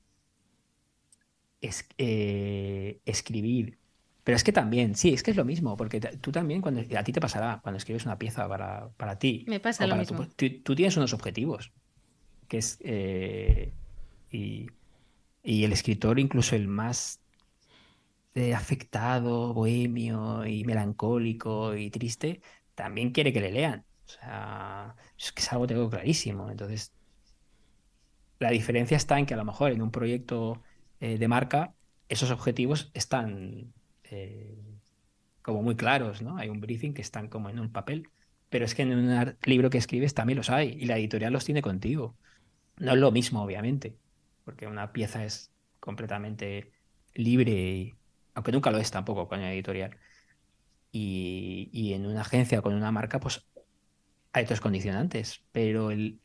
es, 1.59 1.87
escribir. 1.97 3.77
Pero 4.23 4.37
es 4.37 4.43
que 4.43 4.51
también, 4.51 4.95
sí, 4.95 5.13
es 5.13 5.21
que 5.21 5.31
es 5.31 5.37
lo 5.37 5.45
mismo, 5.45 5.77
porque 5.77 5.99
tú 5.99 6.31
también, 6.31 6.61
cuando 6.61 6.81
a 6.97 7.03
ti 7.03 7.11
te 7.11 7.21
pasará, 7.21 7.59
cuando 7.61 7.77
escribes 7.77 8.05
una 8.05 8.17
pieza 8.17 8.47
para, 8.47 8.89
para 8.97 9.19
ti. 9.19 9.45
Me 9.47 9.59
pasa 9.59 9.85
lo 9.85 9.97
mismo. 9.97 10.25
tú, 10.35 10.75
tienes 10.75 10.97
unos 10.97 11.13
objetivos, 11.13 11.73
que 12.47 12.57
es. 12.59 12.79
y, 14.31 14.67
y 15.43 15.63
el 15.63 15.73
escritor, 15.73 16.19
incluso 16.19 16.55
el 16.55 16.67
más 16.67 17.21
afectado, 18.55 19.53
bohemio 19.53 20.45
y 20.45 20.63
melancólico 20.65 21.75
y 21.75 21.89
triste, 21.89 22.41
también 22.75 23.11
quiere 23.11 23.31
que 23.33 23.41
le 23.41 23.51
lean. 23.51 23.85
O 24.07 24.09
sea, 24.11 24.95
es 25.17 25.31
que 25.31 25.41
es 25.41 25.51
algo 25.53 25.67
tengo 25.67 25.89
clarísimo. 25.89 26.49
Entonces, 26.51 26.93
la 28.39 28.49
diferencia 28.51 28.97
está 28.97 29.19
en 29.19 29.25
que 29.25 29.33
a 29.33 29.37
lo 29.37 29.45
mejor 29.45 29.71
en 29.71 29.81
un 29.81 29.91
proyecto 29.91 30.61
eh, 30.99 31.17
de 31.17 31.27
marca, 31.27 31.75
esos 32.09 32.31
objetivos 32.31 32.91
están 32.93 33.73
eh, 34.03 34.57
como 35.41 35.61
muy 35.63 35.75
claros, 35.75 36.21
¿no? 36.21 36.37
Hay 36.37 36.49
un 36.49 36.61
briefing 36.61 36.93
que 36.93 37.01
están 37.01 37.29
como 37.29 37.49
en 37.49 37.59
un 37.59 37.71
papel. 37.71 38.09
Pero 38.49 38.65
es 38.65 38.75
que 38.75 38.83
en 38.83 38.93
un 38.93 39.37
libro 39.43 39.69
que 39.69 39.77
escribes 39.77 40.13
también 40.13 40.37
los 40.37 40.49
hay 40.49 40.69
y 40.79 40.85
la 40.85 40.97
editorial 40.97 41.33
los 41.33 41.45
tiene 41.45 41.61
contigo. 41.61 42.17
No 42.77 42.91
es 42.93 42.97
lo 42.97 43.11
mismo, 43.11 43.43
obviamente, 43.43 43.97
porque 44.43 44.67
una 44.67 44.91
pieza 44.91 45.23
es 45.23 45.51
completamente 45.79 46.71
libre 47.13 47.51
y, 47.51 47.95
aunque 48.33 48.51
nunca 48.51 48.71
lo 48.71 48.77
es 48.77 48.91
tampoco 48.91 49.27
con 49.27 49.41
el 49.41 49.53
editorial. 49.53 49.97
Y, 50.91 51.91
en 51.93 52.05
una 52.05 52.21
agencia 52.21 52.61
con 52.61 52.73
una 52.73 52.91
marca, 52.91 53.19
pues 53.19 53.45
hay 54.31 54.43
otros 54.43 54.61
condicionantes, 54.61 55.43
pero 55.51 55.91
el, 55.91 56.19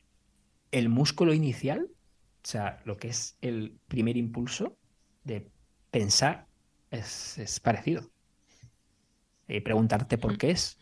el 0.71 0.89
músculo 0.89 1.33
inicial, 1.35 1.89
o 1.91 2.47
sea, 2.47 2.81
lo 2.85 2.97
que 2.97 3.09
es 3.09 3.37
el 3.41 3.79
primer 3.89 4.17
impulso 4.17 4.77
de 5.25 5.51
pensar, 5.91 6.47
es, 6.91 7.61
parecido. 7.63 8.11
Y 9.49 9.61
preguntarte 9.61 10.19
por 10.19 10.39
qué 10.39 10.53
es, 10.53 10.79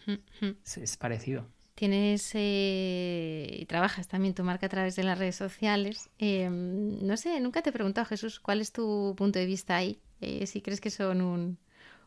es, 0.76 0.96
parecido. 0.96 1.50
Tienes 1.78 2.32
eh, 2.34 3.56
y 3.56 3.64
trabajas 3.66 4.08
también 4.08 4.34
tu 4.34 4.42
marca 4.42 4.66
a 4.66 4.68
través 4.68 4.96
de 4.96 5.04
las 5.04 5.16
redes 5.16 5.36
sociales. 5.36 6.10
Em, 6.18 6.98
no 7.06 7.16
sé, 7.16 7.38
nunca 7.38 7.62
te 7.62 7.70
he 7.70 7.72
preguntado, 7.72 8.04
Jesús, 8.04 8.40
¿cuál 8.40 8.60
es 8.60 8.72
tu 8.72 9.14
punto 9.16 9.38
de 9.38 9.46
vista 9.46 9.76
ahí? 9.76 10.00
Eh, 10.20 10.48
si 10.48 10.60
crees 10.60 10.80
que 10.80 10.90
son 10.90 11.22
un, 11.22 11.58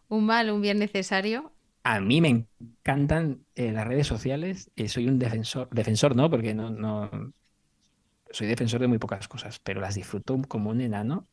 un 0.10 0.26
mal 0.26 0.52
un 0.52 0.62
bien 0.62 0.78
necesario. 0.78 1.54
A 1.86 2.02
mí 2.02 2.20
me 2.20 2.48
encantan 2.60 3.46
eh, 3.56 3.72
las 3.72 3.88
redes 3.88 4.08
sociales. 4.08 4.70
soy 4.88 5.08
un 5.08 5.18
defensor, 5.18 5.70
defensor 5.72 6.18
no, 6.18 6.30
porque 6.30 6.54
no, 6.54 6.70
no, 6.70 7.10
soy 8.30 8.48
defensor 8.48 8.82
de 8.82 8.88
muy 8.88 8.98
pocas 8.98 9.30
cosas, 9.30 9.60
pero 9.60 9.80
las 9.80 9.96
disfruto 9.96 10.38
como 10.50 10.70
un 10.70 10.82
enano. 10.82 11.30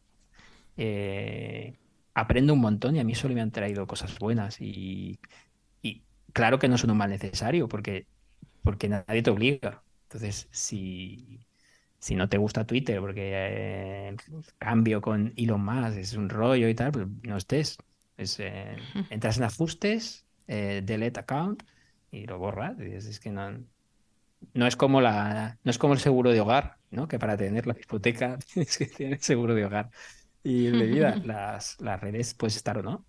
Aprendo 2.15 2.53
un 2.53 2.61
montón 2.61 2.95
y 2.95 3.01
a 3.01 3.05
mí 3.05 3.17
solo 3.17 3.35
me 3.35 3.41
han 3.41 3.51
traído 3.51 3.85
cosas 3.89 4.17
buenas 4.21 4.61
y 4.61 5.19
claro 6.33 6.59
que 6.59 6.69
no 6.69 6.79
son 6.79 6.91
un 6.93 6.99
mal 6.99 7.11
necesario 7.11 7.69
porque, 7.69 8.07
porque 8.63 8.89
nadie 8.89 9.23
te 9.23 9.31
obliga. 9.31 9.83
Entonces, 10.05 10.49
si, 10.53 11.47
si 11.99 12.15
no 12.17 12.29
te 12.29 12.39
gusta 12.39 12.67
Twitter 12.67 13.01
porque 13.01 13.31
eh, 13.35 14.17
cambio 14.59 15.01
con 15.01 15.33
Elon 15.37 15.65
Musk 15.65 15.99
es 15.99 16.15
un 16.15 16.29
rollo 16.29 16.69
y 16.69 16.75
tal, 16.75 16.93
pues 16.93 17.07
no 17.23 17.37
estés. 17.37 17.79
Eh, 18.17 18.77
entras 19.11 19.39
en 19.39 19.45
ajustes, 19.45 20.27
eh, 20.47 20.83
delete 20.85 21.21
account 21.21 21.63
y 22.11 22.27
lo 22.27 22.39
borras. 22.39 22.79
es 22.81 23.21
que 23.21 23.31
no, 23.31 23.65
no 24.55 24.67
es 24.67 24.77
como 24.77 25.01
la, 25.01 25.59
no 25.63 25.71
es 25.71 25.79
como 25.79 25.95
el 25.95 26.01
seguro 26.01 26.31
de 26.33 26.41
hogar, 26.41 26.79
¿no? 26.91 27.09
Que 27.09 27.19
para 27.19 27.37
tener 27.37 27.67
la 27.67 27.77
hipoteca 27.79 28.39
tienes 28.55 28.79
que 28.79 28.87
tener 28.87 29.21
seguro 29.23 29.55
de 29.55 29.65
hogar. 29.65 29.91
Y 30.43 30.67
en 30.69 30.79
vida, 30.91 31.17
las, 31.25 31.81
las 31.81 32.01
redes 32.01 32.35
puedes 32.35 32.57
estar 32.57 32.79
o 32.79 32.83
no. 32.83 33.07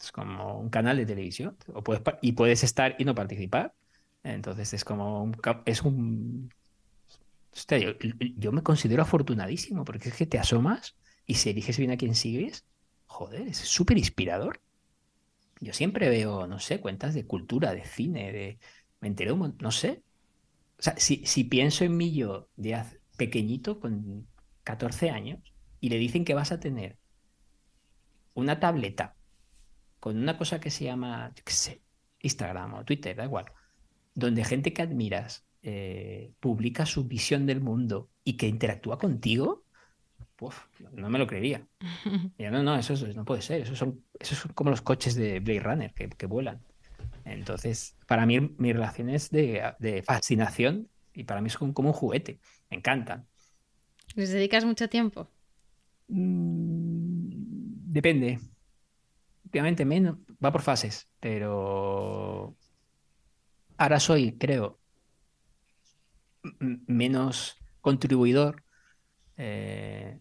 Es 0.00 0.12
como 0.12 0.58
un 0.58 0.70
canal 0.70 0.96
de 0.96 1.06
televisión. 1.06 1.56
O 1.74 1.82
puedes, 1.82 2.02
y 2.22 2.32
puedes 2.32 2.64
estar 2.64 2.96
y 2.98 3.04
no 3.04 3.14
participar. 3.14 3.74
Entonces 4.22 4.74
es 4.74 4.84
como 4.84 5.22
un, 5.22 5.36
es 5.64 5.82
un 5.82 6.50
yo, 8.36 8.52
me 8.52 8.62
considero 8.62 9.02
afortunadísimo 9.02 9.84
porque 9.84 10.10
es 10.10 10.14
que 10.14 10.26
te 10.26 10.38
asomas 10.38 10.96
y 11.26 11.34
si 11.34 11.50
eliges 11.50 11.78
bien 11.78 11.90
a 11.90 11.96
quien 11.96 12.14
sigues, 12.14 12.64
joder, 13.06 13.42
es 13.48 13.58
súper 13.58 13.98
inspirador. 13.98 14.60
Yo 15.60 15.72
siempre 15.72 16.08
veo, 16.08 16.46
no 16.46 16.58
sé, 16.58 16.80
cuentas 16.80 17.14
de 17.14 17.26
cultura, 17.26 17.74
de 17.74 17.84
cine, 17.84 18.32
de... 18.32 18.58
Me 19.00 19.08
enteré 19.08 19.32
un 19.32 19.56
no 19.60 19.70
sé. 19.70 20.02
O 20.78 20.82
sea, 20.82 20.94
si, 20.96 21.24
si 21.26 21.44
pienso 21.44 21.84
en 21.84 21.96
mí 21.96 22.14
yo 22.14 22.48
de 22.56 22.82
pequeñito, 23.16 23.80
con 23.80 24.26
14 24.64 25.10
años, 25.10 25.40
y 25.80 25.90
le 25.90 25.98
dicen 25.98 26.24
que 26.24 26.34
vas 26.34 26.52
a 26.52 26.60
tener 26.60 26.98
una 28.34 28.58
tableta 28.60 29.16
con 29.98 30.16
una 30.16 30.38
cosa 30.38 30.60
que 30.60 30.70
se 30.70 30.84
llama, 30.84 31.32
yo 31.36 31.44
qué 31.44 31.52
sé, 31.52 31.82
Instagram 32.20 32.74
o 32.74 32.84
Twitter, 32.84 33.16
da 33.16 33.24
igual, 33.24 33.46
donde 34.20 34.44
gente 34.44 34.72
que 34.72 34.82
admiras 34.82 35.44
eh, 35.62 36.32
publica 36.40 36.86
su 36.86 37.04
visión 37.04 37.46
del 37.46 37.60
mundo 37.60 38.08
y 38.24 38.34
que 38.34 38.46
interactúa 38.46 38.98
contigo, 38.98 39.64
no 40.92 41.10
me 41.10 41.18
lo 41.18 41.26
creería. 41.26 41.66
no, 42.38 42.62
no, 42.62 42.76
eso, 42.76 42.94
no 43.08 43.24
puede 43.24 43.42
ser. 43.42 43.62
Esos 43.62 43.78
son, 43.78 44.02
son 44.20 44.52
como 44.52 44.70
los 44.70 44.82
coches 44.82 45.14
de 45.14 45.40
Blade 45.40 45.60
Runner 45.60 45.92
que, 45.92 46.26
vuelan. 46.26 46.60
Entonces, 47.24 47.96
para 48.06 48.26
mí, 48.26 48.40
mi 48.58 48.72
relación 48.72 49.10
es 49.10 49.30
de, 49.30 50.02
fascinación 50.06 50.88
y 51.12 51.24
para 51.24 51.40
mí 51.40 51.48
es 51.48 51.58
como, 51.58 51.72
un 51.76 51.92
juguete. 51.92 52.40
Me 52.70 52.78
encantan. 52.78 53.26
¿Les 54.14 54.30
dedicas 54.30 54.64
mucho 54.64 54.88
tiempo? 54.88 55.28
Mm, 56.08 57.28
depende. 57.92 58.38
Últimamente 59.44 59.84
menos, 59.84 60.16
va 60.42 60.52
por 60.52 60.62
fases, 60.62 61.08
pero 61.18 62.56
ahora 63.80 63.98
soy, 63.98 64.36
creo, 64.36 64.78
menos 66.86 67.56
contribuidor, 67.80 68.62
eh, 69.38 70.20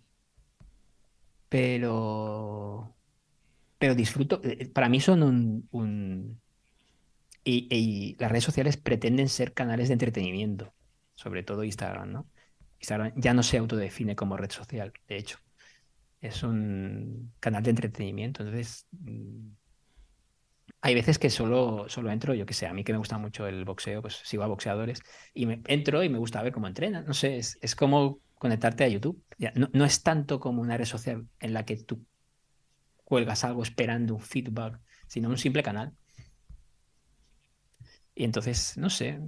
pero, 1.50 2.96
pero 3.78 3.96
disfruto. 3.96 4.40
Eh, 4.44 4.70
para 4.70 4.88
mí 4.88 5.02
son 5.02 5.68
un... 5.72 6.42
y, 7.44 8.16
las 8.18 8.32
redes 8.32 8.46
sociales 8.46 8.78
pretenden 8.78 9.28
ser 9.28 9.54
canales 9.54 9.90
de 9.90 9.94
entretenimiento, 9.94 10.74
sobre 11.16 11.44
todo 11.44 11.66
Instagram, 11.66 12.14
¿no? 12.14 12.30
Instagram 12.80 13.12
ya 13.18 13.34
no 13.34 13.44
se 13.44 13.58
autodefine 13.58 14.16
como 14.16 14.38
red 14.38 14.52
social, 14.52 14.94
de 15.10 15.18
hecho. 15.18 15.38
Es 16.22 16.44
un 16.44 17.34
canal 17.42 17.64
de 17.64 17.72
entretenimiento. 17.72 18.44
Entonces, 18.44 18.88
mm, 18.92 19.50
hay 20.82 20.96
veces 20.96 21.20
que 21.20 21.30
solo, 21.30 21.86
solo 21.90 22.12
entro, 22.12 22.34
yo 22.34 22.46
que 22.46 22.54
sé, 22.54 22.66
a 22.66 22.74
mí 22.74 22.84
que 22.84 22.94
me 22.94 23.00
gusta 23.00 23.18
mucho 23.18 23.48
el 23.48 23.66
boxeo, 23.66 24.02
pues 24.02 24.22
sigo 24.24 24.44
a 24.44 24.48
boxeadores 24.48 25.02
y 25.34 25.46
me 25.46 25.62
entro 25.66 26.04
y 26.04 26.10
me 26.10 26.18
gusta 26.18 26.42
ver 26.42 26.54
cómo 26.54 26.68
entrenan. 26.68 27.06
No 27.06 27.14
sé, 27.14 27.38
es, 27.38 27.58
es 27.62 27.76
como 27.76 28.20
conectarte 28.36 28.86
a 28.86 28.88
YouTube. 28.88 29.22
Ya, 29.38 29.52
no, 29.56 29.70
no, 29.74 29.84
es 29.84 30.04
tanto 30.04 30.40
como 30.40 30.62
una 30.62 30.78
red 30.78 30.86
social 30.86 31.28
en 31.40 31.54
la 31.54 31.66
que 31.66 31.78
tú 31.78 32.06
cuelgas 33.04 33.44
algo 33.44 33.62
esperando 33.64 34.16
un 34.16 34.22
feedback, 34.22 34.80
sino 35.08 35.30
un 35.30 35.38
simple 35.38 35.64
canal. 35.64 35.94
Y 38.16 38.24
entonces, 38.24 38.78
no 38.78 38.90
sé, 38.90 39.20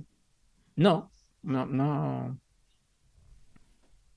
no, 0.76 1.12
no, 1.43 1.66
no. 1.66 2.39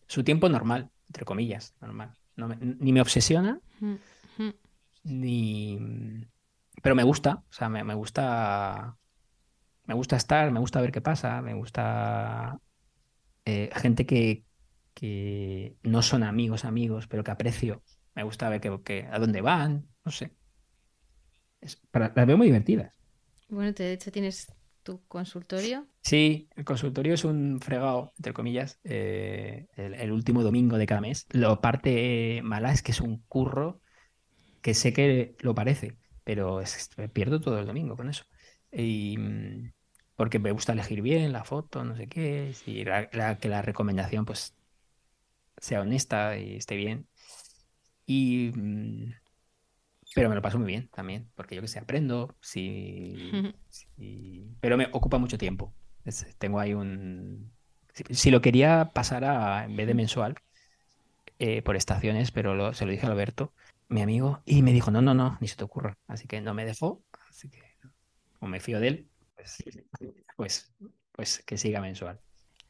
Su 0.06 0.22
tiempo 0.22 0.48
normal, 0.48 0.90
entre 1.08 1.24
comillas, 1.24 1.74
normal. 1.80 2.14
No 2.36 2.48
me, 2.48 2.56
ni 2.56 2.92
me 2.92 3.00
obsesiona, 3.00 3.60
mm 3.80 3.94
-hmm. 4.38 4.54
ni 5.04 6.26
pero 6.84 6.94
me 6.94 7.02
gusta, 7.02 7.42
o 7.48 7.52
sea, 7.52 7.70
me, 7.70 7.82
me, 7.82 7.94
gusta. 7.94 8.98
Me 9.86 9.94
gusta 9.94 10.16
estar, 10.16 10.52
me 10.52 10.60
gusta 10.60 10.82
ver 10.82 10.92
qué 10.92 11.00
pasa, 11.00 11.40
me 11.40 11.54
gusta 11.54 12.60
eh, 13.46 13.70
gente 13.74 14.04
que, 14.04 14.44
que 14.92 15.78
no 15.82 16.02
son 16.02 16.22
amigos, 16.22 16.66
amigos, 16.66 17.06
pero 17.06 17.24
que 17.24 17.30
aprecio. 17.30 17.82
Me 18.14 18.22
gusta 18.22 18.50
ver 18.50 18.60
que, 18.60 18.82
que 18.84 19.08
a 19.10 19.18
dónde 19.18 19.40
van, 19.40 19.88
no 20.04 20.12
sé. 20.12 20.36
Es, 21.62 21.76
para, 21.90 22.12
las 22.14 22.26
veo 22.26 22.36
muy 22.36 22.48
divertidas. 22.48 22.94
Bueno, 23.48 23.72
de 23.72 23.94
hecho 23.94 24.12
tienes 24.12 24.52
tu 24.82 25.02
consultorio. 25.06 25.86
Sí, 26.02 26.50
el 26.54 26.66
consultorio 26.66 27.14
es 27.14 27.24
un 27.24 27.62
fregado, 27.62 28.12
entre 28.18 28.34
comillas, 28.34 28.78
eh, 28.84 29.68
el, 29.76 29.94
el, 29.94 30.12
último 30.12 30.42
domingo 30.42 30.76
de 30.76 30.84
cada 30.84 31.00
mes. 31.00 31.24
Lo 31.30 31.62
parte 31.62 32.42
mala 32.44 32.72
es 32.72 32.82
que 32.82 32.92
es 32.92 33.00
un 33.00 33.22
curro 33.26 33.80
que 34.60 34.74
sé 34.74 34.92
que 34.92 35.34
lo 35.40 35.54
parece 35.54 35.96
pero 36.24 36.60
es, 36.60 36.90
pierdo 37.12 37.40
todo 37.40 37.58
el 37.58 37.66
domingo 37.66 37.96
con 37.96 38.08
eso. 38.08 38.24
Y, 38.72 39.16
mm, 39.18 39.72
porque 40.16 40.38
me 40.38 40.52
gusta 40.52 40.72
elegir 40.72 41.02
bien 41.02 41.32
la 41.32 41.44
foto, 41.44 41.84
no 41.84 41.96
sé 41.96 42.08
qué, 42.08 42.52
y 42.66 42.84
la, 42.84 43.08
la, 43.12 43.38
que 43.38 43.48
la 43.48 43.62
recomendación 43.62 44.24
pues 44.24 44.54
sea 45.58 45.80
honesta 45.82 46.36
y 46.38 46.56
esté 46.56 46.76
bien. 46.76 47.06
Y, 48.06 48.52
mm, 48.54 49.14
pero 50.14 50.28
me 50.28 50.34
lo 50.34 50.42
paso 50.42 50.58
muy 50.58 50.66
bien 50.66 50.88
también, 50.88 51.30
porque 51.34 51.56
yo 51.56 51.62
que 51.62 51.68
sé, 51.68 51.78
aprendo, 51.78 52.36
sí, 52.40 53.30
sí 53.68 54.56
pero 54.60 54.76
me 54.76 54.88
ocupa 54.92 55.18
mucho 55.18 55.38
tiempo. 55.38 55.74
Es, 56.04 56.26
tengo 56.38 56.60
ahí 56.60 56.74
un... 56.74 57.52
Si, 57.92 58.04
si, 58.14 58.30
lo 58.30 58.40
quería 58.40 58.90
pasar 58.92 59.24
a, 59.24 59.64
en 59.64 59.76
vez 59.76 59.86
de 59.86 59.94
mensual, 59.94 60.36
eh, 61.38 61.62
por 61.62 61.76
estaciones, 61.76 62.30
pero 62.30 62.54
lo, 62.54 62.74
se 62.74 62.86
lo 62.86 62.92
dije 62.92 63.06
a 63.06 63.10
Alberto, 63.10 63.52
mi 63.94 64.02
amigo, 64.02 64.42
y 64.44 64.62
me 64.62 64.72
dijo, 64.72 64.90
no, 64.90 65.00
no, 65.02 65.14
no, 65.14 65.38
ni 65.40 65.48
se 65.48 65.56
te 65.56 65.64
ocurra. 65.64 65.96
Así 66.08 66.26
que 66.26 66.40
no 66.40 66.52
me 66.52 66.66
dejó, 66.66 67.04
así 67.30 67.48
que 67.48 67.62
como 68.38 68.50
me 68.50 68.60
fío 68.60 68.80
de 68.80 68.88
él, 68.88 69.10
pues, 69.36 69.62
pues, 70.36 70.74
pues 71.12 71.42
que 71.46 71.56
siga 71.56 71.80
mensual. 71.80 72.20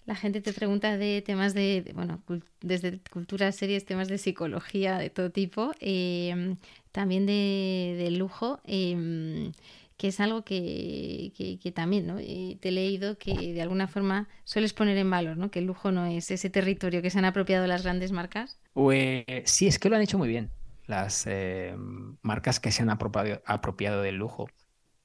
La 0.05 0.15
gente 0.15 0.43
te 0.43 0.53
pregunta 0.53 0.99
de 0.99 1.23
temas 1.23 1.55
de, 1.55 1.81
de 1.81 1.95
bueno, 1.95 2.23
desde 2.61 3.01
cultura, 3.11 3.51
series, 3.53 3.87
temas 3.87 4.09
de 4.09 4.19
psicología, 4.19 4.99
de 4.99 5.09
todo 5.09 5.31
tipo, 5.31 5.73
eh, 5.81 6.57
también 6.93 7.25
de, 7.25 7.97
de 7.99 8.11
lujo, 8.11 8.61
eh, 8.65 9.51
que 9.97 10.09
es 10.09 10.21
algo 10.21 10.45
que, 10.45 11.33
que, 11.37 11.59
que 11.59 11.73
también 11.73 12.07
¿no? 12.07 12.19
Eh, 12.19 12.59
te 12.61 12.69
he 12.69 12.73
leído 12.73 13.17
que 13.17 13.55
de 13.55 13.63
alguna 13.63 13.89
forma 13.89 14.29
sueles 14.45 14.75
poner 14.75 14.99
en 14.99 15.11
valor, 15.11 15.39
¿no? 15.39 15.51
que 15.51 15.61
el 15.61 15.67
lujo 15.67 15.91
no 15.91 16.05
es 16.05 16.31
ese 16.31 16.51
territorio 16.51 17.01
que 17.01 17.09
se 17.09 17.19
han 17.19 17.25
apropiado 17.25 17.67
las 17.67 17.83
grandes 17.83 18.13
marcas. 18.13 18.59
Pues 18.73 19.25
sí, 19.47 19.67
es 19.69 19.79
que 19.79 19.89
lo 19.89 19.97
han 19.97 20.03
hecho 20.03 20.19
muy 20.19 20.29
bien 20.29 20.51
las 20.87 21.27
eh, 21.27 21.75
marcas 22.23 22.61
que 22.61 22.73
se 22.73 22.83
han 22.83 22.91
apropiado, 22.91 24.03
del 24.03 24.17
lujo 24.17 24.49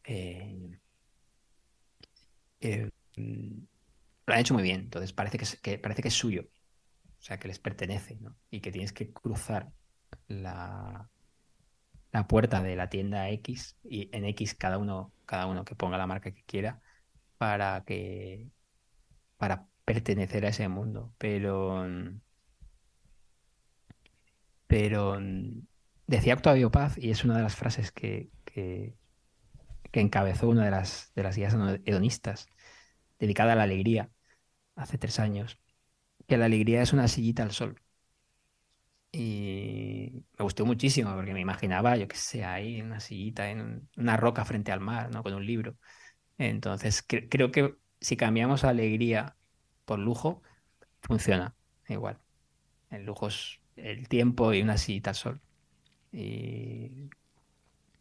eh, 0.03 0.80
eh, 2.61 2.89
lo 3.15 4.34
han 4.34 4.39
hecho 4.39 4.53
muy 4.53 4.63
bien. 4.63 4.82
Entonces 4.82 5.13
parece 5.13 5.38
que, 5.38 5.43
es, 5.45 5.59
que, 5.61 5.77
parece 5.77 6.01
que 6.01 6.09
es 6.09 6.13
suyo, 6.13 6.43
o 7.19 7.21
sea, 7.21 7.39
que 7.39 7.47
les 7.47 7.59
pertenece. 7.59 8.19
Y 8.49 8.61
que 8.61 8.71
tienes 8.71 8.93
que 8.93 9.11
cruzar 9.11 9.71
la, 10.27 11.09
la 12.11 12.27
puerta 12.27 12.61
de 12.61 12.75
la 12.75 12.89
tienda 12.89 13.30
X 13.30 13.77
y 13.84 14.09
en 14.15 14.25
X 14.25 14.55
cada 14.55 14.77
uno, 14.77 15.13
cada 15.25 15.45
uno 15.47 15.65
que 15.65 15.75
ponga 15.75 15.97
la 15.97 16.07
marca 16.07 16.32
que 16.32 16.43
quiera 16.43 16.82
para 17.38 17.84
que 17.86 18.49
para 19.38 19.67
pertenecer 19.86 20.45
a 20.45 20.49
ese 20.49 20.67
mundo. 20.67 21.13
Pero 21.17 21.86
pero 24.67 25.19
decía 26.10 26.34
Octavio 26.34 26.72
Paz, 26.72 26.97
y 26.97 27.12
es 27.12 27.24
una 27.24 27.38
de 27.38 27.43
las 27.43 27.55
frases 27.55 27.91
que, 27.91 28.32
que, 28.43 28.95
que 29.91 30.01
encabezó 30.01 30.49
una 30.49 30.66
de 30.66 30.72
las, 30.72 31.12
de 31.16 31.24
las 31.24 31.36
guías 31.36 31.55
hedonistas, 31.86 32.47
dedicada 33.20 33.53
a 33.53 33.55
la 33.55 33.64
alegría, 33.64 34.10
hace 34.76 34.97
tres 34.97 35.20
años, 35.20 35.60
que 36.28 36.38
la 36.38 36.45
alegría 36.45 36.82
es 36.82 36.93
una 36.93 37.07
sillita 37.07 37.43
al 37.43 37.51
sol. 37.51 37.82
Y 39.12 40.26
me 40.38 40.43
gustó 40.43 40.66
muchísimo 40.66 41.14
porque 41.16 41.34
me 41.34 41.41
imaginaba, 41.41 41.95
yo 41.97 42.07
qué 42.07 42.16
sé, 42.16 42.43
ahí 42.43 42.78
en 42.80 42.88
una 42.88 42.99
sillita, 42.99 43.49
en 43.49 43.88
una 43.97 44.18
roca 44.18 44.45
frente 44.45 44.72
al 44.72 44.80
mar, 44.80 45.12
¿no? 45.12 45.24
Con 45.24 45.34
un 45.34 45.45
libro. 45.45 45.78
Entonces, 46.38 47.03
cre 47.03 47.28
creo 47.30 47.51
que 47.51 47.76
si 48.01 48.18
cambiamos 48.18 48.64
alegría 48.64 49.36
por 49.86 49.99
lujo, 49.99 50.41
funciona 51.01 51.55
igual. 51.88 52.20
El 52.91 53.05
lujo 53.05 53.28
es 53.28 53.60
el 53.76 54.07
tiempo 54.10 54.53
y 54.53 54.62
una 54.62 54.78
sillita 54.78 55.12
al 55.12 55.16
sol 55.16 55.41
y, 56.12 57.10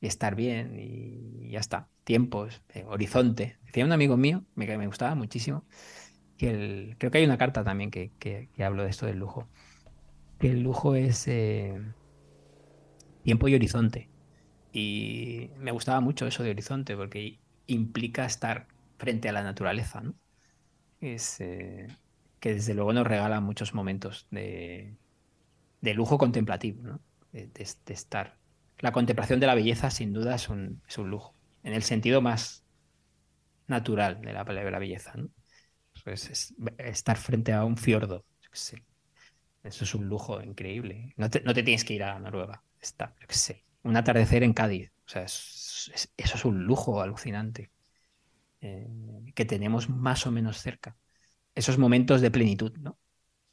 estar 0.01 0.35
bien 0.35 0.79
y 0.79 1.51
ya 1.51 1.61
está. 1.61 1.89
Tiempos, 2.05 2.63
eh, 2.71 2.85
horizonte. 2.89 3.59
Decía 3.67 3.85
un 3.85 3.93
amigo 3.93 4.17
mío, 4.17 4.45
me, 4.55 4.67
me 4.79 4.87
gustaba 4.87 5.15
muchísimo, 5.15 5.65
que 6.39 6.51
el, 6.51 6.97
creo 6.99 7.11
que 7.11 7.19
hay 7.19 7.25
una 7.25 7.39
carta 7.39 7.65
también 7.65 7.91
que, 7.91 8.13
que, 8.19 8.49
que 8.55 8.65
hablo 8.65 8.85
de 8.85 8.91
esto 8.91 9.07
del 9.07 9.19
lujo, 9.19 9.49
que 10.39 10.51
el 10.51 10.63
lujo 10.63 10.95
es 10.95 11.29
eh, 11.29 11.81
tiempo 13.23 13.49
y 13.49 13.55
horizonte. 13.55 14.09
Y 14.73 15.51
me 15.59 15.73
gustaba 15.73 16.01
mucho 16.01 16.27
eso 16.27 16.43
de 16.43 16.51
horizonte 16.51 16.97
porque 16.97 17.41
implica 17.67 18.25
estar 18.27 18.69
frente 18.99 19.29
a 19.29 19.33
la 19.33 19.43
naturaleza, 19.43 20.01
¿no? 20.01 20.15
Es, 21.01 21.41
eh, 21.41 21.89
que 22.41 22.55
desde 22.55 22.75
luego 22.75 22.93
nos 22.93 23.07
regala 23.07 23.41
muchos 23.41 23.75
momentos 23.75 24.27
de, 24.31 24.97
de 25.81 25.95
lujo 25.95 26.19
contemplativo, 26.19 26.83
¿no? 26.83 27.01
De, 27.33 27.51
estar. 27.89 28.39
La 28.79 28.93
contemplación 28.93 29.41
de 29.41 29.47
la 29.47 29.55
belleza, 29.55 29.91
sin 29.91 30.13
duda, 30.13 30.35
es 30.35 30.49
un, 30.49 30.83
es 30.89 30.99
un, 30.99 31.11
lujo, 31.11 31.35
en 31.63 31.73
el 31.75 31.83
sentido 31.83 32.21
más 32.21 32.65
natural 33.67 34.21
de 34.21 34.33
la 34.33 34.45
palabra 34.45 34.79
belleza. 34.79 35.13
¿no? 35.17 35.31
Pues 36.05 36.31
es 36.31 36.55
estar 36.79 37.17
frente 37.17 37.53
a 37.53 37.65
un 37.65 37.77
fiordo. 37.77 38.25
Sí. 38.53 38.77
Eso 39.63 39.85
es 39.85 39.95
un 39.95 40.09
lujo 40.09 40.41
increíble. 40.43 41.13
No 41.17 41.29
te, 41.29 41.41
no 41.43 41.53
te, 41.53 41.63
tienes 41.63 41.85
que 41.85 41.95
ir 41.95 42.03
a 42.03 42.19
Noruega. 42.19 42.63
Está, 42.81 43.15
yo 43.21 43.27
sé. 43.29 43.65
Un 43.83 43.97
atardecer 43.97 44.43
en 44.43 44.53
Cádiz. 44.53 44.91
O 45.07 45.09
sea, 45.09 45.23
es, 45.23 45.91
es, 45.95 46.13
eso 46.17 46.37
es 46.37 46.45
un 46.45 46.65
lujo 46.65 47.03
alucinante 47.03 47.71
eh, 48.61 48.87
que 49.35 49.45
tenemos 49.45 49.89
más 49.89 50.27
o 50.27 50.31
menos 50.31 50.59
cerca. 50.59 50.97
Esos 51.55 51.79
momentos 51.79 52.21
de 52.21 52.31
plenitud, 52.31 52.77
¿no? 52.79 52.99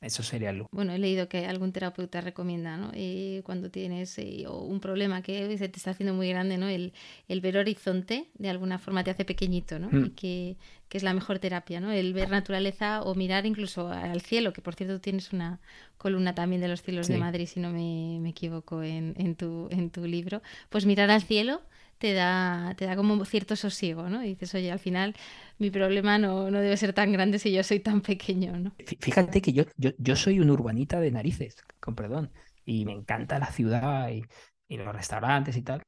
Eso 0.05 0.21
sería 0.21 0.53
lujo. 0.53 0.69
Bueno, 0.71 0.93
he 0.93 0.99
leído 0.99 1.27
que 1.27 1.47
algún 1.47 1.71
terapeuta 1.71 2.21
recomienda, 2.21 2.77
¿no? 2.77 2.91
Eh, 2.93 3.41
cuando 3.43 3.71
tienes 3.71 4.17
eh, 4.19 4.45
un 4.47 4.79
problema 4.79 5.23
que 5.23 5.57
se 5.57 5.67
te 5.67 5.77
está 5.77 5.91
haciendo 5.91 6.13
muy 6.13 6.29
grande, 6.29 6.57
¿no? 6.57 6.67
El, 6.67 6.93
el, 7.27 7.41
ver 7.41 7.57
horizonte 7.57 8.27
de 8.35 8.49
alguna 8.49 8.77
forma 8.77 9.03
te 9.03 9.09
hace 9.09 9.25
pequeñito, 9.25 9.79
¿no? 9.79 9.89
Mm. 9.89 10.05
Y 10.05 10.09
que, 10.11 10.57
que, 10.89 10.97
es 10.99 11.03
la 11.03 11.15
mejor 11.15 11.39
terapia, 11.39 11.79
¿no? 11.79 11.91
El 11.91 12.13
ver 12.13 12.29
naturaleza 12.29 13.01
o 13.01 13.15
mirar 13.15 13.47
incluso 13.47 13.89
al 13.89 14.21
cielo, 14.21 14.53
que 14.53 14.61
por 14.61 14.75
cierto 14.75 15.01
tienes 15.01 15.33
una 15.33 15.59
columna 15.97 16.35
también 16.35 16.61
de 16.61 16.67
los 16.67 16.83
cielos 16.83 17.07
sí. 17.07 17.13
de 17.13 17.19
Madrid, 17.19 17.47
si 17.47 17.59
no 17.59 17.71
me, 17.71 18.19
me 18.21 18.29
equivoco, 18.29 18.83
en, 18.83 19.15
en, 19.17 19.35
tu, 19.35 19.67
en 19.71 19.89
tu 19.89 20.05
libro. 20.05 20.43
Pues 20.69 20.85
mirar 20.85 21.09
al 21.09 21.23
cielo 21.23 21.61
te 21.97 22.13
da, 22.13 22.73
te 22.77 22.85
da 22.85 22.95
como 22.95 23.23
cierto 23.25 23.55
sosiego, 23.55 24.09
¿no? 24.09 24.23
Y 24.23 24.29
dices, 24.29 24.53
oye, 24.55 24.71
al 24.71 24.79
final 24.79 25.15
mi 25.59 25.71
problema 25.71 26.17
no, 26.17 26.51
no 26.51 26.59
debe 26.61 26.77
ser 26.77 26.93
tan 26.93 27.11
grande 27.11 27.39
si 27.39 27.51
yo 27.53 27.63
soy 27.63 27.79
tan 27.79 28.01
pequeño, 28.01 28.57
¿no? 28.59 28.71
Fíjate 28.99 29.41
que 29.41 29.53
yo, 29.53 29.63
yo, 29.77 29.91
yo 29.97 30.15
soy 30.15 30.39
un 30.39 30.49
urbanita 30.51 30.99
de 30.99 31.09
narices, 31.11 31.55
con 31.79 31.95
perdón, 31.95 32.31
y 32.65 32.85
me 32.85 32.91
encanta 32.91 33.39
la 33.39 33.47
ciudad 33.51 34.09
y, 34.09 34.23
y 34.67 34.77
los 34.77 34.93
restaurantes 34.93 35.55
y 35.57 35.61
tal, 35.63 35.81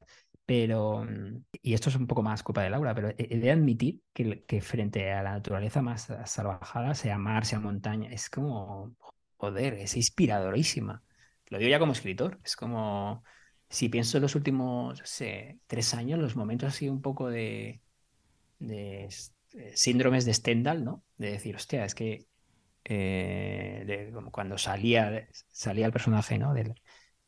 pero, 0.46 1.06
y 1.62 1.74
esto 1.74 1.90
es 1.90 1.96
un 1.96 2.06
poco 2.06 2.22
más 2.22 2.42
culpa 2.42 2.62
de 2.62 2.70
Laura, 2.70 2.94
pero 2.94 3.10
he 3.16 3.38
de 3.38 3.50
admitir 3.52 4.00
que, 4.12 4.44
que 4.46 4.60
frente 4.62 5.12
a 5.12 5.22
la 5.22 5.32
naturaleza 5.32 5.82
más 5.82 6.08
salvajada, 6.24 6.94
sea 6.94 7.18
mar, 7.18 7.44
sea 7.44 7.60
montaña, 7.60 8.10
es 8.10 8.30
como, 8.30 8.96
joder, 9.36 9.74
es 9.74 9.94
inspiradorísima. 9.96 11.04
Lo 11.50 11.58
digo 11.58 11.70
ya 11.70 11.78
como 11.78 11.92
escritor, 11.92 12.40
es 12.44 12.56
como 12.56 13.22
si 13.68 13.88
pienso 13.88 14.18
en 14.18 14.22
los 14.22 14.34
últimos 14.34 15.02
tres 15.66 15.94
años, 15.94 16.18
los 16.18 16.36
momentos 16.36 16.68
así 16.70 16.88
un 16.88 17.02
poco 17.02 17.28
de, 17.28 17.82
de 18.58 19.08
síndromes 19.74 20.24
de 20.24 20.34
Stendhal, 20.34 20.84
¿no? 20.84 21.04
De 21.16 21.32
decir, 21.32 21.56
hostia, 21.56 21.84
es 21.84 21.94
que 21.94 22.26
eh, 22.84 24.10
como 24.14 24.30
cuando 24.32 24.58
salía, 24.58 25.28
salía 25.48 25.86
el 25.86 25.92
personaje, 25.92 26.38
¿no? 26.38 26.54
De, 26.54 26.74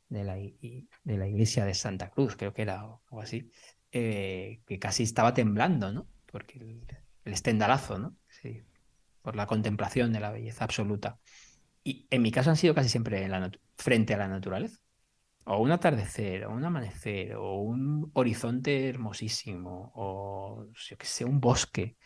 la, 0.08 0.38
iglesia 1.28 1.64
de 1.64 1.74
Santa 1.74 2.10
Cruz, 2.10 2.36
creo 2.36 2.52
que 2.52 2.62
era, 2.62 2.86
o 2.86 3.02
algo 3.10 3.20
así. 3.22 3.50
eh, 3.92 4.62
que 4.66 4.78
casi 4.78 5.02
estaba 5.04 5.34
temblando, 5.34 5.92
¿no? 5.92 6.08
Porque 6.26 6.58
el, 6.58 6.86
el 7.24 7.32
estendalazo, 7.32 7.98
¿no? 7.98 8.16
Sí, 8.28 8.62
por 9.22 9.36
la 9.36 9.46
contemplación 9.46 10.12
de 10.12 10.20
la 10.20 10.30
belleza 10.30 10.64
absoluta. 10.64 11.20
Y 11.84 12.06
en 12.10 12.22
mi 12.22 12.30
caso 12.30 12.50
han 12.50 12.56
sido 12.56 12.74
casi 12.74 12.88
siempre 12.88 13.24
en 13.24 13.32
frente 13.74 14.14
a 14.14 14.18
la 14.18 14.28
naturaleza. 14.28 14.78
O 15.54 15.56
un 15.64 15.70
atardecer, 15.76 16.38
o 16.46 16.50
un 16.58 16.64
amanecer, 16.70 17.26
o 17.36 17.48
un 17.72 17.82
horizonte 18.20 18.72
hermosísimo, 18.92 19.72
o 20.04 20.66
yo 20.86 20.94
que 21.00 21.06
sé, 21.14 21.22
un 21.32 21.38
bosque. 21.48 21.96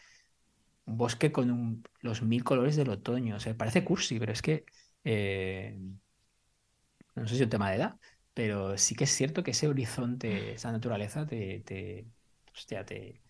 Un 0.87 0.97
bosque 0.99 1.33
con 1.33 1.51
un- 1.51 1.85
los 2.01 2.23
mil 2.23 2.45
colores 2.45 2.77
del 2.77 2.91
otoño. 2.91 3.37
O 3.37 3.41
sea, 3.41 3.57
parece 3.57 3.85
cursi, 3.85 4.19
pero 4.21 4.33
es 4.33 4.43
que 4.43 4.65
eh, 5.05 5.77
no 7.15 7.27
sé 7.27 7.35
si 7.37 7.41
es 7.43 7.47
un 7.47 7.51
tema 7.51 7.71
de 7.71 7.77
edad, 7.77 7.99
pero 8.35 8.77
sí 8.79 8.95
que 8.95 9.05
es 9.05 9.11
cierto 9.11 9.43
que 9.43 9.53
ese 9.53 9.69
horizonte, 9.69 10.53
esa 10.55 10.73
naturaleza 10.73 11.27
te, 11.27 11.61
te, 11.61 12.07
hostia, 12.53 12.85
te, 12.85 13.23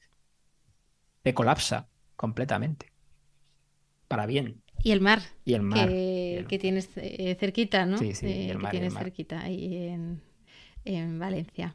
te 1.22 1.34
colapsa 1.34 1.88
completamente. 2.14 2.92
Para 4.08 4.26
bien. 4.26 4.62
Y 4.84 4.92
el 4.92 5.00
mar, 5.00 5.20
Y 5.44 5.54
el 5.54 5.62
mar. 5.62 5.88
que, 5.88 6.38
el- 6.38 6.46
que 6.46 6.58
tienes 6.60 6.88
eh, 6.96 7.36
cerquita, 7.40 7.86
¿no? 7.86 7.98
Sí, 7.98 8.14
sí, 8.14 8.26
Eh, 8.26 8.46
el 8.50 8.56
que 8.58 8.62
mar, 8.62 8.66
el 8.74 8.78
tienes 8.78 8.92
mar. 8.94 9.02
cerquita 9.04 9.40
ahí 9.42 9.88
en, 9.88 10.20
en 10.84 11.18
Valencia. 11.18 11.74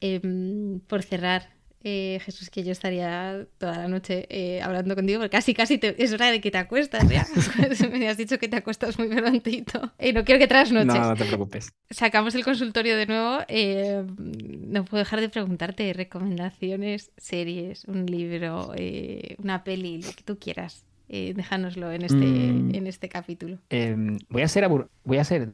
Em, 0.00 0.80
por 0.80 1.02
cerrar, 1.02 1.50
eh, 1.82 2.18
Jesús, 2.24 2.48
que 2.48 2.62
yo 2.64 2.72
estaría 2.72 3.46
toda 3.58 3.76
la 3.76 3.88
noche 3.88 4.26
eh, 4.30 4.62
hablando 4.62 4.94
contigo, 4.94 5.18
porque 5.20 5.30
casi, 5.36 5.52
casi 5.52 5.76
te- 5.78 6.02
es 6.02 6.12
hora 6.14 6.30
de 6.30 6.40
que 6.40 6.50
te 6.50 6.56
acuestas 6.58 7.06
ya. 7.10 7.26
Me 7.92 8.08
has 8.08 8.16
dicho 8.16 8.38
que 8.38 8.48
te 8.48 8.56
acuestas 8.56 8.98
muy 8.98 9.08
prontito. 9.08 9.92
Y 10.00 10.12
no 10.12 10.24
quiero 10.24 10.38
que 10.38 10.46
trasnoches. 10.46 10.86
No, 10.94 11.08
no 11.10 11.16
te 11.16 11.24
preocupes. 11.26 11.72
Sacamos 11.90 12.34
el 12.36 12.44
consultorio 12.44 12.96
de 12.96 13.06
nuevo. 13.06 13.40
eh, 13.48 14.02
no 14.16 14.84
puedo 14.84 15.00
dejar 15.02 15.20
de 15.20 15.28
preguntarte 15.28 15.92
recomendaciones, 15.92 17.10
series, 17.18 17.84
un 17.84 18.06
libro, 18.06 18.72
eh, 18.76 19.34
una 19.38 19.64
peli, 19.64 20.00
lo 20.00 20.10
que 20.12 20.22
tú 20.22 20.38
quieras. 20.38 20.84
Eh, 21.08 21.32
déjanoslo 21.34 21.92
en 21.92 22.02
este, 22.02 22.16
Mm. 22.16 22.74
en 22.74 22.86
este 22.86 23.08
capítulo. 23.08 23.58
Em, 23.70 24.16
voy 24.28 24.42
a 24.42 24.48
ser, 24.48 24.68
voy 24.68 25.18
a 25.18 25.24
ser 25.24 25.50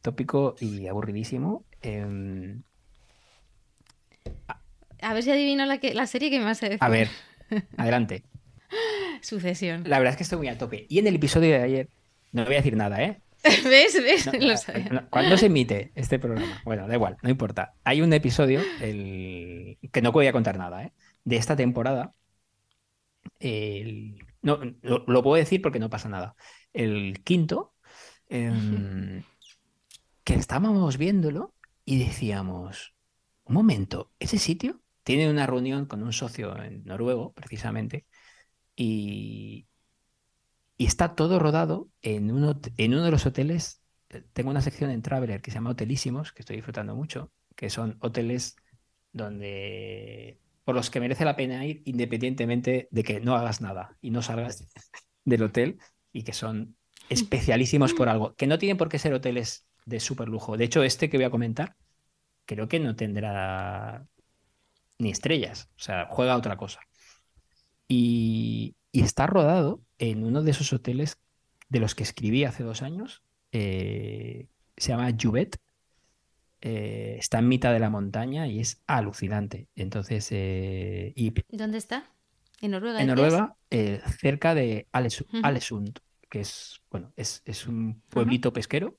tópico 0.00 0.54
y 0.60 0.86
aburridísimo. 0.86 1.64
Em, 1.82 2.62
A 5.00 5.14
ver 5.14 5.22
si 5.22 5.30
adivino 5.30 5.64
la, 5.66 5.78
que, 5.78 5.94
la 5.94 6.06
serie 6.06 6.30
que 6.30 6.38
me 6.38 6.44
vas 6.44 6.62
a 6.62 6.66
decir. 6.68 6.78
a 6.82 6.88
ver, 6.88 7.08
adelante. 7.76 8.22
Sucesión. 9.22 9.84
La 9.86 9.98
verdad 9.98 10.12
es 10.12 10.16
que 10.16 10.22
estoy 10.24 10.38
muy 10.38 10.48
a 10.48 10.58
tope. 10.58 10.86
Y 10.88 10.98
en 10.98 11.06
el 11.06 11.16
episodio 11.16 11.50
de 11.50 11.62
ayer, 11.62 11.88
no 12.32 12.44
voy 12.44 12.54
a 12.54 12.58
decir 12.58 12.76
nada, 12.76 13.02
¿eh? 13.02 13.20
¿Ves? 13.64 13.94
¿Ves? 14.02 14.26
No, 14.26 14.32
Lo 14.48 14.56
sabía. 14.56 14.88
no, 14.90 15.08
¿Cuándo 15.10 15.36
se 15.36 15.46
emite 15.46 15.92
este 15.94 16.18
programa? 16.18 16.60
Bueno, 16.64 16.86
da 16.88 16.94
igual, 16.94 17.16
no 17.22 17.30
importa. 17.30 17.74
Hay 17.84 18.00
un 18.02 18.12
episodio 18.12 18.60
el... 18.80 19.78
que 19.92 20.02
no 20.02 20.10
voy 20.12 20.26
a 20.26 20.32
contar 20.32 20.58
nada, 20.58 20.84
¿eh? 20.84 20.92
De 21.24 21.36
esta 21.36 21.54
temporada. 21.56 22.12
El- 23.40 24.18
No, 24.42 24.60
lo, 24.82 25.04
lo 25.06 25.22
puedo 25.22 25.36
decir 25.36 25.60
porque 25.62 25.78
no 25.78 25.90
pasa 25.90 26.08
nada. 26.08 26.36
El 26.72 27.22
quinto, 27.24 27.74
em, 28.28 29.22
que 30.24 30.34
estábamos 30.34 30.98
viéndolo 30.98 31.54
y 31.84 31.98
decíamos, 32.04 32.94
un 33.44 33.54
momento, 33.54 34.12
ese 34.18 34.38
sitio 34.38 34.82
tiene 35.02 35.30
una 35.30 35.46
reunión 35.46 35.86
con 35.86 36.02
un 36.02 36.12
socio 36.12 36.56
en 36.62 36.84
noruego, 36.84 37.32
precisamente, 37.32 38.06
y, 38.76 39.66
y 40.76 40.86
está 40.86 41.14
todo 41.14 41.38
rodado 41.38 41.90
en 42.02 42.30
uno, 42.30 42.60
en 42.76 42.94
uno 42.94 43.04
de 43.04 43.10
los 43.10 43.26
hoteles. 43.26 43.82
Tengo 44.32 44.50
una 44.50 44.62
sección 44.62 44.90
en 44.90 45.02
Traveler 45.02 45.42
que 45.42 45.50
se 45.50 45.56
llama 45.56 45.70
Hotelísimos, 45.70 46.32
que 46.32 46.42
estoy 46.42 46.56
disfrutando 46.56 46.94
mucho, 46.94 47.32
que 47.56 47.70
son 47.70 47.96
hoteles 48.00 48.56
donde 49.12 50.40
por 50.68 50.74
los 50.74 50.90
que 50.90 51.00
merece 51.00 51.24
la 51.24 51.34
pena 51.34 51.64
ir 51.64 51.80
independientemente 51.86 52.88
de 52.90 53.02
que 53.02 53.20
no 53.20 53.34
hagas 53.34 53.62
nada 53.62 53.96
y 54.02 54.10
no 54.10 54.20
salgas 54.20 54.68
del 55.24 55.44
hotel 55.44 55.78
y 56.12 56.24
que 56.24 56.34
son 56.34 56.76
especialísimos 57.08 57.94
por 57.94 58.10
algo, 58.10 58.34
que 58.34 58.46
no 58.46 58.58
tienen 58.58 58.76
por 58.76 58.90
qué 58.90 58.98
ser 58.98 59.14
hoteles 59.14 59.66
de 59.86 59.98
súper 59.98 60.28
lujo. 60.28 60.58
De 60.58 60.64
hecho, 60.64 60.82
este 60.82 61.08
que 61.08 61.16
voy 61.16 61.24
a 61.24 61.30
comentar 61.30 61.74
creo 62.44 62.68
que 62.68 62.80
no 62.80 62.96
tendrá 62.96 64.06
ni 64.98 65.08
estrellas, 65.08 65.70
o 65.74 65.80
sea, 65.80 66.06
juega 66.10 66.34
a 66.34 66.36
otra 66.36 66.58
cosa. 66.58 66.80
Y, 67.88 68.76
y 68.92 69.00
está 69.00 69.26
rodado 69.26 69.80
en 69.96 70.22
uno 70.22 70.42
de 70.42 70.50
esos 70.50 70.70
hoteles 70.74 71.16
de 71.70 71.80
los 71.80 71.94
que 71.94 72.02
escribí 72.02 72.44
hace 72.44 72.62
dos 72.62 72.82
años. 72.82 73.22
eh, 73.52 74.48
se 74.76 74.88
llama 74.92 75.16
Juvet. 75.18 75.56
Eh, 76.60 77.16
está 77.18 77.38
en 77.38 77.48
mitad 77.48 77.72
de 77.72 77.80
la 77.80 77.90
montaña 77.90 78.46
y 78.46 78.60
es 78.60 78.82
alucinante. 78.86 79.68
Entonces, 79.76 80.28
eh, 80.32 81.12
y 81.16 81.32
¿Dónde 81.50 81.78
está? 81.78 82.04
¿En 82.60 82.70
Noruega? 82.72 83.00
en? 83.00 83.06
Noruega, 83.08 83.56
eh, 83.70 84.00
cerca 84.20 84.54
de 84.54 84.88
Ujú. 85.32 85.38
Alesund, 85.42 85.98
que 86.30 86.40
es, 86.40 86.80
bueno, 86.90 87.12
es, 87.16 87.42
es 87.44 87.66
un 87.66 88.02
pueblito 88.08 88.52
pesquero. 88.52 88.98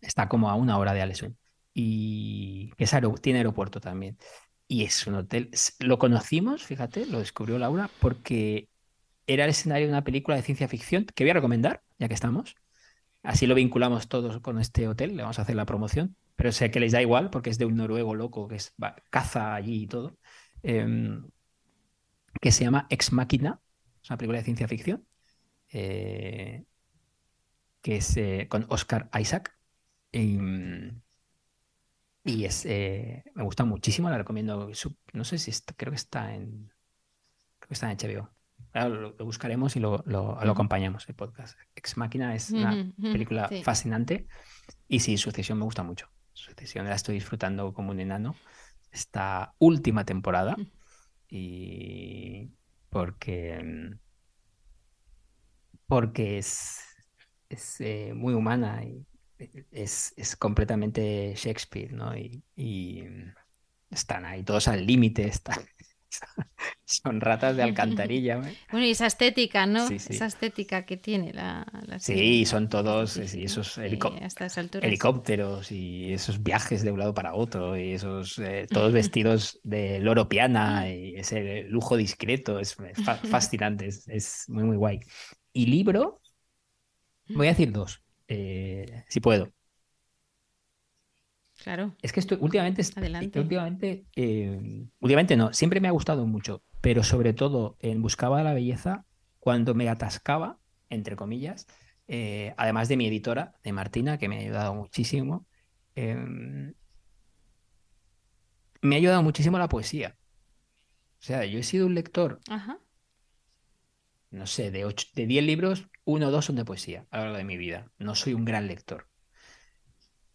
está 0.00 0.28
como 0.28 0.50
a 0.50 0.54
una 0.54 0.78
hora 0.78 0.92
de 0.94 1.02
Alesund. 1.02 1.36
Y 1.74 2.72
es 2.78 2.92
aero- 2.94 3.14
tiene 3.14 3.38
aeropuerto 3.40 3.80
también. 3.80 4.16
Y 4.66 4.84
es 4.84 5.06
un 5.06 5.14
hotel. 5.14 5.50
Lo 5.80 5.98
conocimos, 5.98 6.64
fíjate, 6.64 7.06
lo 7.06 7.20
descubrió 7.20 7.58
Laura, 7.58 7.90
porque 8.00 8.68
era 9.26 9.44
el 9.44 9.50
escenario 9.50 9.86
de 9.88 9.92
una 9.92 10.04
película 10.04 10.36
de 10.36 10.42
ciencia 10.42 10.68
ficción 10.68 11.06
que 11.06 11.24
voy 11.24 11.30
a 11.32 11.34
recomendar, 11.34 11.82
ya 11.98 12.08
que 12.08 12.14
estamos. 12.14 12.56
Así 13.22 13.46
lo 13.46 13.54
vinculamos 13.54 14.08
todos 14.08 14.40
con 14.40 14.58
este 14.58 14.88
hotel, 14.88 15.16
le 15.16 15.22
vamos 15.22 15.38
a 15.38 15.42
hacer 15.42 15.56
la 15.56 15.66
promoción. 15.66 16.16
Pero 16.36 16.52
sé 16.52 16.70
que 16.70 16.80
les 16.80 16.92
da 16.92 17.02
igual 17.02 17.30
porque 17.30 17.50
es 17.50 17.58
de 17.58 17.64
un 17.66 17.76
noruego 17.76 18.14
loco 18.14 18.48
que 18.48 18.56
es, 18.56 18.74
caza 19.10 19.54
allí 19.54 19.82
y 19.84 19.86
todo. 19.88 20.18
em, 20.62 21.28
que 22.40 22.52
se 22.52 22.64
llama 22.64 22.86
Ex 22.90 23.12
Machina, 23.12 23.60
es 24.02 24.10
una 24.10 24.18
película 24.18 24.38
de 24.38 24.44
ciencia 24.44 24.68
ficción, 24.68 25.06
eh, 25.72 26.64
que 27.82 27.96
es 27.96 28.16
eh, 28.16 28.46
con 28.50 28.66
Oscar 28.68 29.08
Isaac. 29.18 29.56
Y, 30.12 30.38
y 32.24 32.44
es, 32.44 32.64
eh, 32.66 33.24
me 33.34 33.42
gusta 33.44 33.64
muchísimo, 33.64 34.10
la 34.10 34.18
recomiendo. 34.18 34.70
No 35.12 35.24
sé 35.24 35.38
si 35.38 35.50
está, 35.50 35.74
creo 35.74 35.92
que 35.92 35.96
está 35.96 36.34
en, 36.34 36.72
creo 37.58 37.68
que 37.68 37.74
está 37.74 37.86
en 37.88 37.92
HBO. 37.92 38.30
Ahora 38.74 38.88
lo, 38.88 39.14
lo 39.18 39.24
buscaremos 39.24 39.76
y 39.76 39.80
lo, 39.80 40.02
lo- 40.06 40.38
acompañamos 40.40 41.08
el 41.08 41.14
podcast. 41.14 41.58
Ex 41.74 41.96
Machina 41.96 42.34
es 42.34 42.50
una 42.50 42.92
película 43.00 43.48
sí. 43.48 43.62
fascinante 43.62 44.26
y 44.88 45.00
sí, 45.00 45.16
Sucesión 45.16 45.58
me 45.58 45.64
gusta 45.64 45.82
mucho. 45.82 46.08
Sucesión 46.32 46.86
la 46.86 46.94
estoy 46.94 47.16
disfrutando 47.16 47.72
como 47.72 47.90
un 47.90 48.00
enano 48.00 48.34
esta 48.90 49.54
última 49.58 50.04
temporada 50.04 50.56
y 51.28 52.50
porque 52.90 53.94
porque 55.86 56.38
es, 56.38 56.80
es 57.48 57.80
eh, 57.80 58.12
muy 58.14 58.34
humana 58.34 58.84
y 58.84 59.06
es, 59.70 60.12
es 60.16 60.36
completamente 60.36 61.32
Shakespeare, 61.34 61.92
¿no? 61.92 62.16
Y, 62.16 62.42
y, 62.56 63.04
están 63.90 64.26
ahí 64.26 64.42
todos 64.42 64.68
al 64.68 64.86
límite, 64.86 65.26
están, 65.26 65.60
son 66.84 67.20
ratas 67.20 67.56
de 67.56 67.62
alcantarilla. 67.62 68.36
¿eh? 68.48 68.56
Bueno, 68.70 68.86
y 68.86 68.90
esa 68.90 69.06
estética, 69.06 69.66
¿no? 69.66 69.88
Sí, 69.88 69.98
sí. 69.98 70.14
Esa 70.14 70.26
estética 70.26 70.84
que 70.86 70.96
tiene 70.96 71.32
la, 71.32 71.66
la 71.86 71.98
Sí, 72.00 72.44
serie. 72.44 72.46
son 72.46 72.68
todos 72.68 73.18
Sí, 73.26 73.44
esos 73.44 73.76
eh, 73.78 74.30
alturas. 74.58 74.80
helicópteros 74.80 75.72
y 75.72 76.12
esos 76.12 76.42
viajes 76.42 76.82
de 76.82 76.92
un 76.92 76.98
lado 77.00 77.12
para 77.14 77.34
otro 77.34 77.76
y 77.76 77.92
esos 77.94 78.38
eh, 78.38 78.68
todos 78.70 78.92
vestidos 78.92 79.60
de 79.64 79.98
loro 80.00 80.28
piana 80.28 80.88
y 80.90 81.16
ese 81.16 81.64
lujo 81.64 81.96
discreto 81.96 82.58
es 82.60 82.76
fa- 82.94 83.24
fascinante, 83.24 83.86
es, 83.88 84.06
es 84.08 84.44
muy 84.48 84.64
muy 84.64 84.76
guay. 84.76 85.00
Y 85.52 85.66
libro, 85.66 86.20
voy 87.32 87.46
a 87.48 87.50
decir 87.50 87.72
dos, 87.72 88.02
eh, 88.28 89.04
si 89.08 89.20
puedo. 89.20 89.52
Claro. 91.68 91.94
Es 92.00 92.14
que 92.14 92.20
estoy 92.20 92.38
últimamente, 92.40 92.80
Adelante. 92.96 93.38
últimamente, 93.38 94.06
eh, 94.16 94.86
últimamente 95.00 95.36
no, 95.36 95.52
siempre 95.52 95.82
me 95.82 95.88
ha 95.88 95.90
gustado 95.90 96.24
mucho, 96.24 96.62
pero 96.80 97.02
sobre 97.04 97.34
todo 97.34 97.76
en 97.80 98.00
Buscaba 98.00 98.42
la 98.42 98.54
Belleza, 98.54 99.04
cuando 99.38 99.74
me 99.74 99.90
atascaba, 99.90 100.58
entre 100.88 101.14
comillas, 101.14 101.66
eh, 102.06 102.54
además 102.56 102.88
de 102.88 102.96
mi 102.96 103.06
editora, 103.06 103.52
de 103.62 103.72
Martina, 103.74 104.16
que 104.16 104.30
me 104.30 104.36
ha 104.38 104.40
ayudado 104.40 104.74
muchísimo, 104.74 105.46
em, 105.94 106.72
me 108.80 108.94
ha 108.94 108.98
ayudado 108.98 109.22
muchísimo 109.22 109.58
la 109.58 109.68
poesía. 109.68 110.16
O 111.20 111.22
sea, 111.22 111.44
yo 111.44 111.58
he 111.58 111.62
sido 111.64 111.84
un 111.84 111.94
lector, 111.94 112.40
Ajá. 112.48 112.78
no 114.30 114.46
sé, 114.46 114.70
de, 114.70 114.86
ocho, 114.86 115.06
de 115.14 115.26
10 115.26 115.44
libros, 115.44 115.86
uno 116.06 116.28
o 116.28 116.30
dos 116.30 116.46
son 116.46 116.56
de 116.56 116.64
poesía 116.64 117.04
a 117.10 117.18
lo 117.18 117.24
largo 117.24 117.36
de 117.36 117.44
mi 117.44 117.58
vida. 117.58 117.92
No 117.98 118.14
soy 118.14 118.32
un 118.32 118.46
gran 118.46 118.68
lector. 118.68 119.06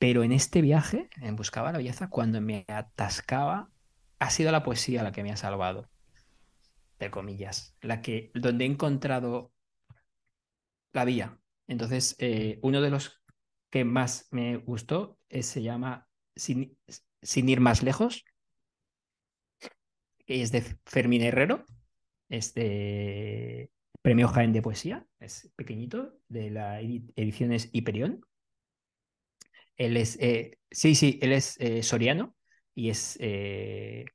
Pero 0.04 0.26
en 0.26 0.34
este 0.34 0.62
viaje, 0.62 1.08
en 1.22 1.38
Buscaba 1.38 1.72
la 1.72 1.78
Belleza, 1.78 2.10
cuando 2.10 2.42
me 2.42 2.66
atascaba, 2.68 3.72
ha 4.20 4.30
sido 4.30 4.52
la 4.52 4.62
poesía 4.62 5.02
la 5.02 5.14
que 5.14 5.24
me 5.24 5.32
ha 5.32 5.38
salvado, 5.38 5.90
de 7.00 7.10
comillas, 7.10 7.78
la 7.80 8.02
que, 8.02 8.30
donde 8.34 8.66
he 8.66 8.68
encontrado 8.68 9.54
la 10.92 11.06
vía. 11.06 11.40
Entonces, 11.68 12.18
eh, 12.20 12.60
uno 12.64 12.82
de 12.82 12.90
los 12.90 13.24
que 13.70 13.86
más 13.86 14.28
me 14.32 14.58
gustó 14.58 15.20
eh, 15.30 15.42
se 15.42 15.64
llama 15.64 16.10
Sin- 16.36 16.78
sin 17.22 17.48
ir 17.48 17.62
más 17.62 17.82
lejos, 17.82 18.26
es 20.28 20.52
de 20.52 20.64
Fermín 20.86 21.22
Herrero, 21.22 21.64
es 22.28 22.54
de 22.54 23.72
Premio 24.02 24.28
Jaén 24.28 24.52
de 24.52 24.62
Poesía, 24.62 25.08
es 25.22 25.50
pequeñito, 25.56 26.20
de 26.28 26.50
la 26.50 26.82
ediciones 26.82 27.70
Hiperión. 27.72 28.20
Él 29.78 29.98
es, 29.98 30.18
eh, 30.20 30.58
sí, 30.70 30.96
sí, 30.96 31.20
él 31.22 31.34
es 31.34 31.56
eh, 31.60 31.84
soriano 31.84 32.36
y 32.76 32.90
es 32.90 33.18
eh, 33.20 34.06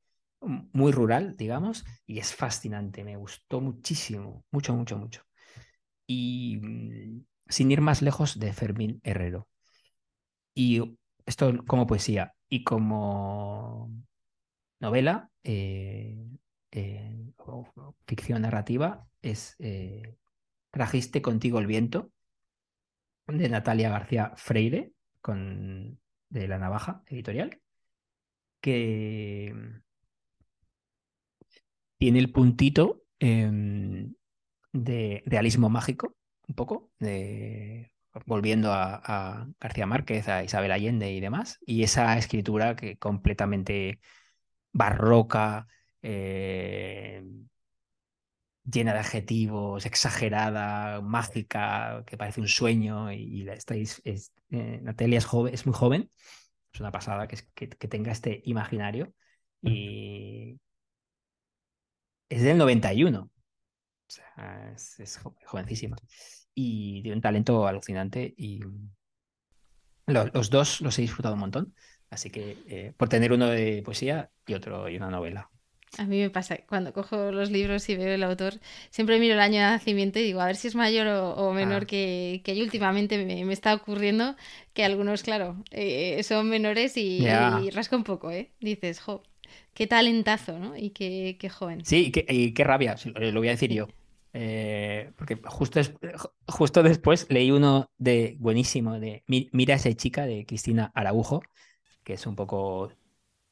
muy 0.41 0.93
rural, 0.93 1.37
digamos, 1.37 1.85
y 2.07 2.19
es 2.19 2.35
fascinante, 2.35 3.05
me 3.05 3.17
gustó 3.17 3.61
muchísimo, 3.61 4.45
mucho, 4.51 4.75
mucho, 4.75 4.97
mucho. 4.99 5.23
Y 6.07 6.59
mm, 6.61 7.25
sin 7.49 7.71
ir 7.71 7.81
más 7.81 8.03
lejos 8.03 8.39
de 8.39 8.53
Fermín 8.53 9.01
Herrero. 9.03 9.49
Y 10.55 10.99
esto 11.27 11.53
como 11.67 11.87
poesía 11.87 12.35
y 12.49 12.65
como 12.65 13.91
novela, 14.81 15.31
o 17.37 17.95
ficción 18.07 18.43
narrativa, 18.43 19.07
es 19.23 19.57
Trajiste 20.71 21.23
contigo 21.23 21.59
el 21.59 21.67
viento, 21.67 22.13
de 23.27 23.49
Natalia 23.49 23.91
García 23.91 24.33
Freire, 24.37 24.93
de 25.35 26.49
La 26.49 26.59
Navaja 26.59 27.03
Editorial, 27.07 27.61
que 28.61 29.55
tiene 31.99 32.19
el 32.19 32.33
puntito 32.33 33.03
em, 33.19 34.15
de 34.73 35.23
realismo 35.27 35.69
mágico, 35.69 36.17
un 36.49 36.55
poco, 36.55 36.91
de, 36.99 37.93
volviendo 38.27 38.73
a, 38.73 39.49
García 39.61 39.87
Márquez, 39.87 40.29
a 40.29 40.45
Isabel 40.45 40.73
Allende 40.73 41.13
y 41.13 41.21
demás, 41.21 41.59
y 41.67 41.83
esa 41.83 42.17
escritura 42.19 42.77
que 42.77 42.97
completamente 42.99 44.01
barroca, 44.73 45.67
eh, 46.03 47.25
llena 48.71 48.93
de 48.93 49.01
adjetivos, 49.01 49.87
exagerada, 49.87 51.01
mágica, 51.01 52.05
que 52.07 52.17
parece 52.17 52.41
un 52.41 52.49
sueño, 52.49 53.13
y, 53.13 53.49
estáis, 53.49 54.01
es, 54.05 54.33
eh, 54.51 54.81
Natalia 54.83 55.19
es, 55.19 55.25
joven, 55.25 55.55
es 55.55 55.67
muy 55.67 55.75
joven, 55.75 56.11
es 56.73 56.81
una 56.81 56.93
pasada 56.93 57.29
que, 57.29 57.39
que, 57.55 57.89
tenga 57.89 58.13
este 58.13 58.43
imaginario, 58.45 59.13
y 59.63 60.59
es 62.29 62.43
del 62.43 62.59
91, 62.59 63.21
o 63.21 63.31
sea, 64.07 64.73
es 64.75 65.21
jovencísima 65.47 65.97
y 66.61 67.03
tiene 67.03 67.15
un 67.15 67.23
talento 67.23 67.69
alucinante 67.69 68.35
y 68.37 68.61
los, 70.07 70.51
dos 70.51 70.81
los 70.81 70.99
he 70.99 71.03
disfrutado 71.03 71.35
un 71.35 71.41
montón. 71.41 71.75
Así 72.11 72.31
que 72.31 72.57
eh, 72.67 72.95
por 72.97 73.09
tener 73.09 73.33
uno 73.33 73.47
de 73.47 73.81
poesía 73.85 74.31
y 74.45 74.55
otro 74.55 74.89
y 74.89 74.97
una 74.97 75.09
novela. 75.09 75.49
A 75.97 76.05
mí 76.05 76.19
me 76.19 76.31
pasa, 76.31 76.59
cuando 76.69 76.93
cojo 76.93 77.33
los 77.33 77.51
libros 77.51 77.89
y 77.89 77.97
veo 77.97 78.15
el 78.15 78.23
autor, 78.23 78.55
siempre 78.91 79.19
miro 79.19 79.35
el 79.35 79.41
año 79.41 79.61
de 79.61 79.67
nacimiento 79.67 80.19
y 80.19 80.23
digo, 80.23 80.41
a 80.41 80.47
ver 80.47 80.57
si 80.57 80.69
es 80.69 80.75
mayor 80.75 81.07
o, 81.07 81.53
menor 81.53 81.85
ah. 81.85 81.87
que, 81.87 82.43
que 82.45 82.57
yo. 82.57 82.65
Últimamente 82.65 83.25
me, 83.25 83.53
está 83.53 83.75
ocurriendo 83.75 84.37
que 84.75 84.85
algunos, 84.85 85.23
claro, 85.23 85.57
eh, 85.71 86.23
son 86.23 86.49
menores 86.49 86.97
y, 86.97 87.27
rasca 87.71 87.97
un 87.97 88.05
poco, 88.05 88.31
¿eh? 88.31 88.51
Dices, 88.61 89.01
jo, 89.01 89.23
qué 89.75 89.87
talentazo, 89.87 90.59
¿no? 90.59 90.77
Y 90.77 90.91
qué, 90.91 91.37
qué 91.41 91.49
joven. 91.49 91.85
Sí, 91.85 92.13
y 92.29 92.53
qué, 92.53 92.65
rabia, 92.65 92.97
lo 93.05 93.41
voy 93.41 93.49
a 93.49 93.53
decir 93.53 93.73
yo. 93.73 93.89
Eh, 94.35 95.11
porque 95.17 95.41
justo, 95.47 95.81
justo 96.47 96.83
después 96.83 97.27
leí 97.31 97.51
uno 97.51 97.91
de 97.97 98.37
buenísimo 98.39 99.01
de 99.01 99.25
Mira 99.27 99.75
esa 99.75 99.93
chica 99.95 100.27
de 100.27 100.45
Cristina 100.45 100.93
Araujo, 100.95 101.43
que 102.05 102.15
es 102.15 102.27
un 102.27 102.37
poco. 102.37 102.93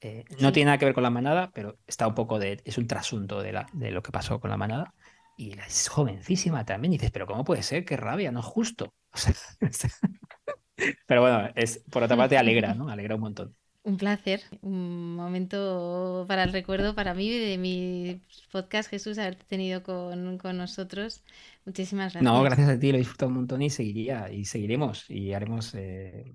Eh, 0.01 0.25
no 0.41 0.53
tiene 0.53 0.67
nada 0.67 0.79
que 0.79 0.85
ver 0.85 0.95
con 0.95 1.03
la 1.03 1.11
manada, 1.11 1.51
pero 1.55 1.79
está 1.87 2.07
un 2.07 2.15
poco 2.15 2.39
de. 2.39 2.61
Es 2.65 2.79
un 2.79 2.87
trasunto 2.87 3.43
de, 3.43 3.53
la, 3.53 3.67
de 3.73 3.91
lo 3.91 4.03
que 4.03 4.13
pasó 4.13 4.41
con 4.41 4.51
la 4.51 4.57
manada. 4.57 4.95
Y 5.37 5.53
es 5.59 5.89
jovencísima 5.89 6.65
también. 6.65 6.93
Y 6.93 6.97
dices, 6.97 7.11
pero 7.11 7.27
¿cómo 7.27 7.45
puede 7.45 7.63
ser? 7.63 7.85
Qué 7.85 7.97
rabia, 7.97 8.33
no 8.33 8.41
es 8.41 8.47
justo. 8.47 8.95
pero 11.07 11.21
bueno, 11.21 11.51
es, 11.55 11.83
por 11.91 12.03
otra 12.03 12.17
parte 12.17 12.37
alegra, 12.37 12.75
¿no? 12.75 12.89
Alegra 12.89 13.15
un 13.15 13.21
montón. 13.21 13.57
Un 13.83 13.99
placer, 13.99 14.43
un 14.63 15.15
momento 15.15 16.25
para 16.27 16.43
el 16.43 16.53
recuerdo 16.53 16.97
para 16.97 17.15
mí 17.15 17.31
de 17.31 17.57
mi 17.57 18.21
podcast, 18.51 18.91
Jesús, 18.91 19.17
haberte 19.17 19.45
tenido 19.45 19.85
con, 19.85 20.39
nosotros. 20.57 21.23
Muchísimas 21.65 22.13
gracias. 22.13 22.25
No, 22.25 22.43
gracias 22.43 22.69
a 22.69 22.79
ti, 22.81 22.91
lo 22.91 22.97
he 22.97 22.99
disfrutado 22.99 23.29
un 23.29 23.37
montón 23.37 23.63
y 23.63 23.71
seguiría, 23.71 24.33
y 24.33 24.45
seguiremos, 24.45 25.09
y 25.09 25.35
haremos, 25.35 25.73
eh, 25.77 26.35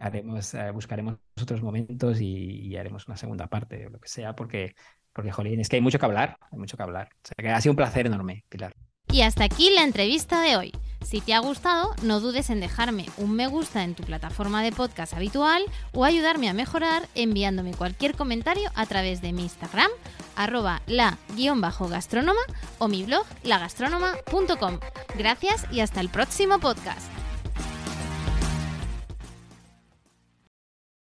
haremos, 0.00 0.54
eh, 0.54 0.70
buscaremos 0.72 1.16
otros 1.40 1.62
momentos 1.62 2.20
y, 2.20 2.76
haremos 2.76 3.06
una 3.06 3.16
segunda 3.16 3.46
parte, 3.46 3.86
o 3.86 3.90
lo 3.90 4.00
que 4.00 4.08
sea, 4.08 4.34
porque, 4.34 4.74
porque, 5.12 5.30
jolín, 5.30 5.60
es 5.60 5.68
que 5.68 5.76
hay 5.76 5.82
mucho 5.82 5.98
que 5.98 6.06
hablar, 6.06 6.36
hay 6.50 6.58
mucho 6.58 6.76
que 6.76 6.82
hablar. 6.82 7.08
O 7.12 7.28
sea, 7.28 7.34
que 7.38 7.48
ha 7.50 7.60
sido 7.60 7.72
un 7.72 7.76
placer 7.76 8.06
enorme, 8.06 8.44
Pilar. 8.48 8.74
Y 9.12 9.22
hasta 9.22 9.44
aquí 9.44 9.70
la 9.70 9.82
entrevista 9.82 10.40
de 10.40 10.56
hoy. 10.56 10.72
Si 11.04 11.20
te 11.20 11.34
ha 11.34 11.40
gustado, 11.40 11.94
no 12.02 12.20
dudes 12.20 12.50
en 12.50 12.60
dejarme 12.60 13.06
un 13.16 13.34
me 13.34 13.48
gusta 13.48 13.82
en 13.82 13.94
tu 13.94 14.04
plataforma 14.04 14.62
de 14.62 14.70
podcast 14.70 15.14
habitual 15.14 15.64
o 15.92 16.04
ayudarme 16.04 16.48
a 16.48 16.54
mejorar 16.54 17.08
enviándome 17.14 17.72
cualquier 17.72 18.14
comentario 18.14 18.70
a 18.76 18.86
través 18.86 19.20
de 19.20 19.32
mi 19.32 19.42
Instagram, 19.42 19.90
arroba 20.36 20.82
la-gastrónoma 20.86 22.40
o 22.78 22.86
mi 22.86 23.02
blog 23.02 23.26
lagastronoma.com. 23.42 24.78
Gracias 25.18 25.66
y 25.72 25.80
hasta 25.80 26.00
el 26.00 26.10
próximo 26.10 26.60
podcast. 26.60 27.19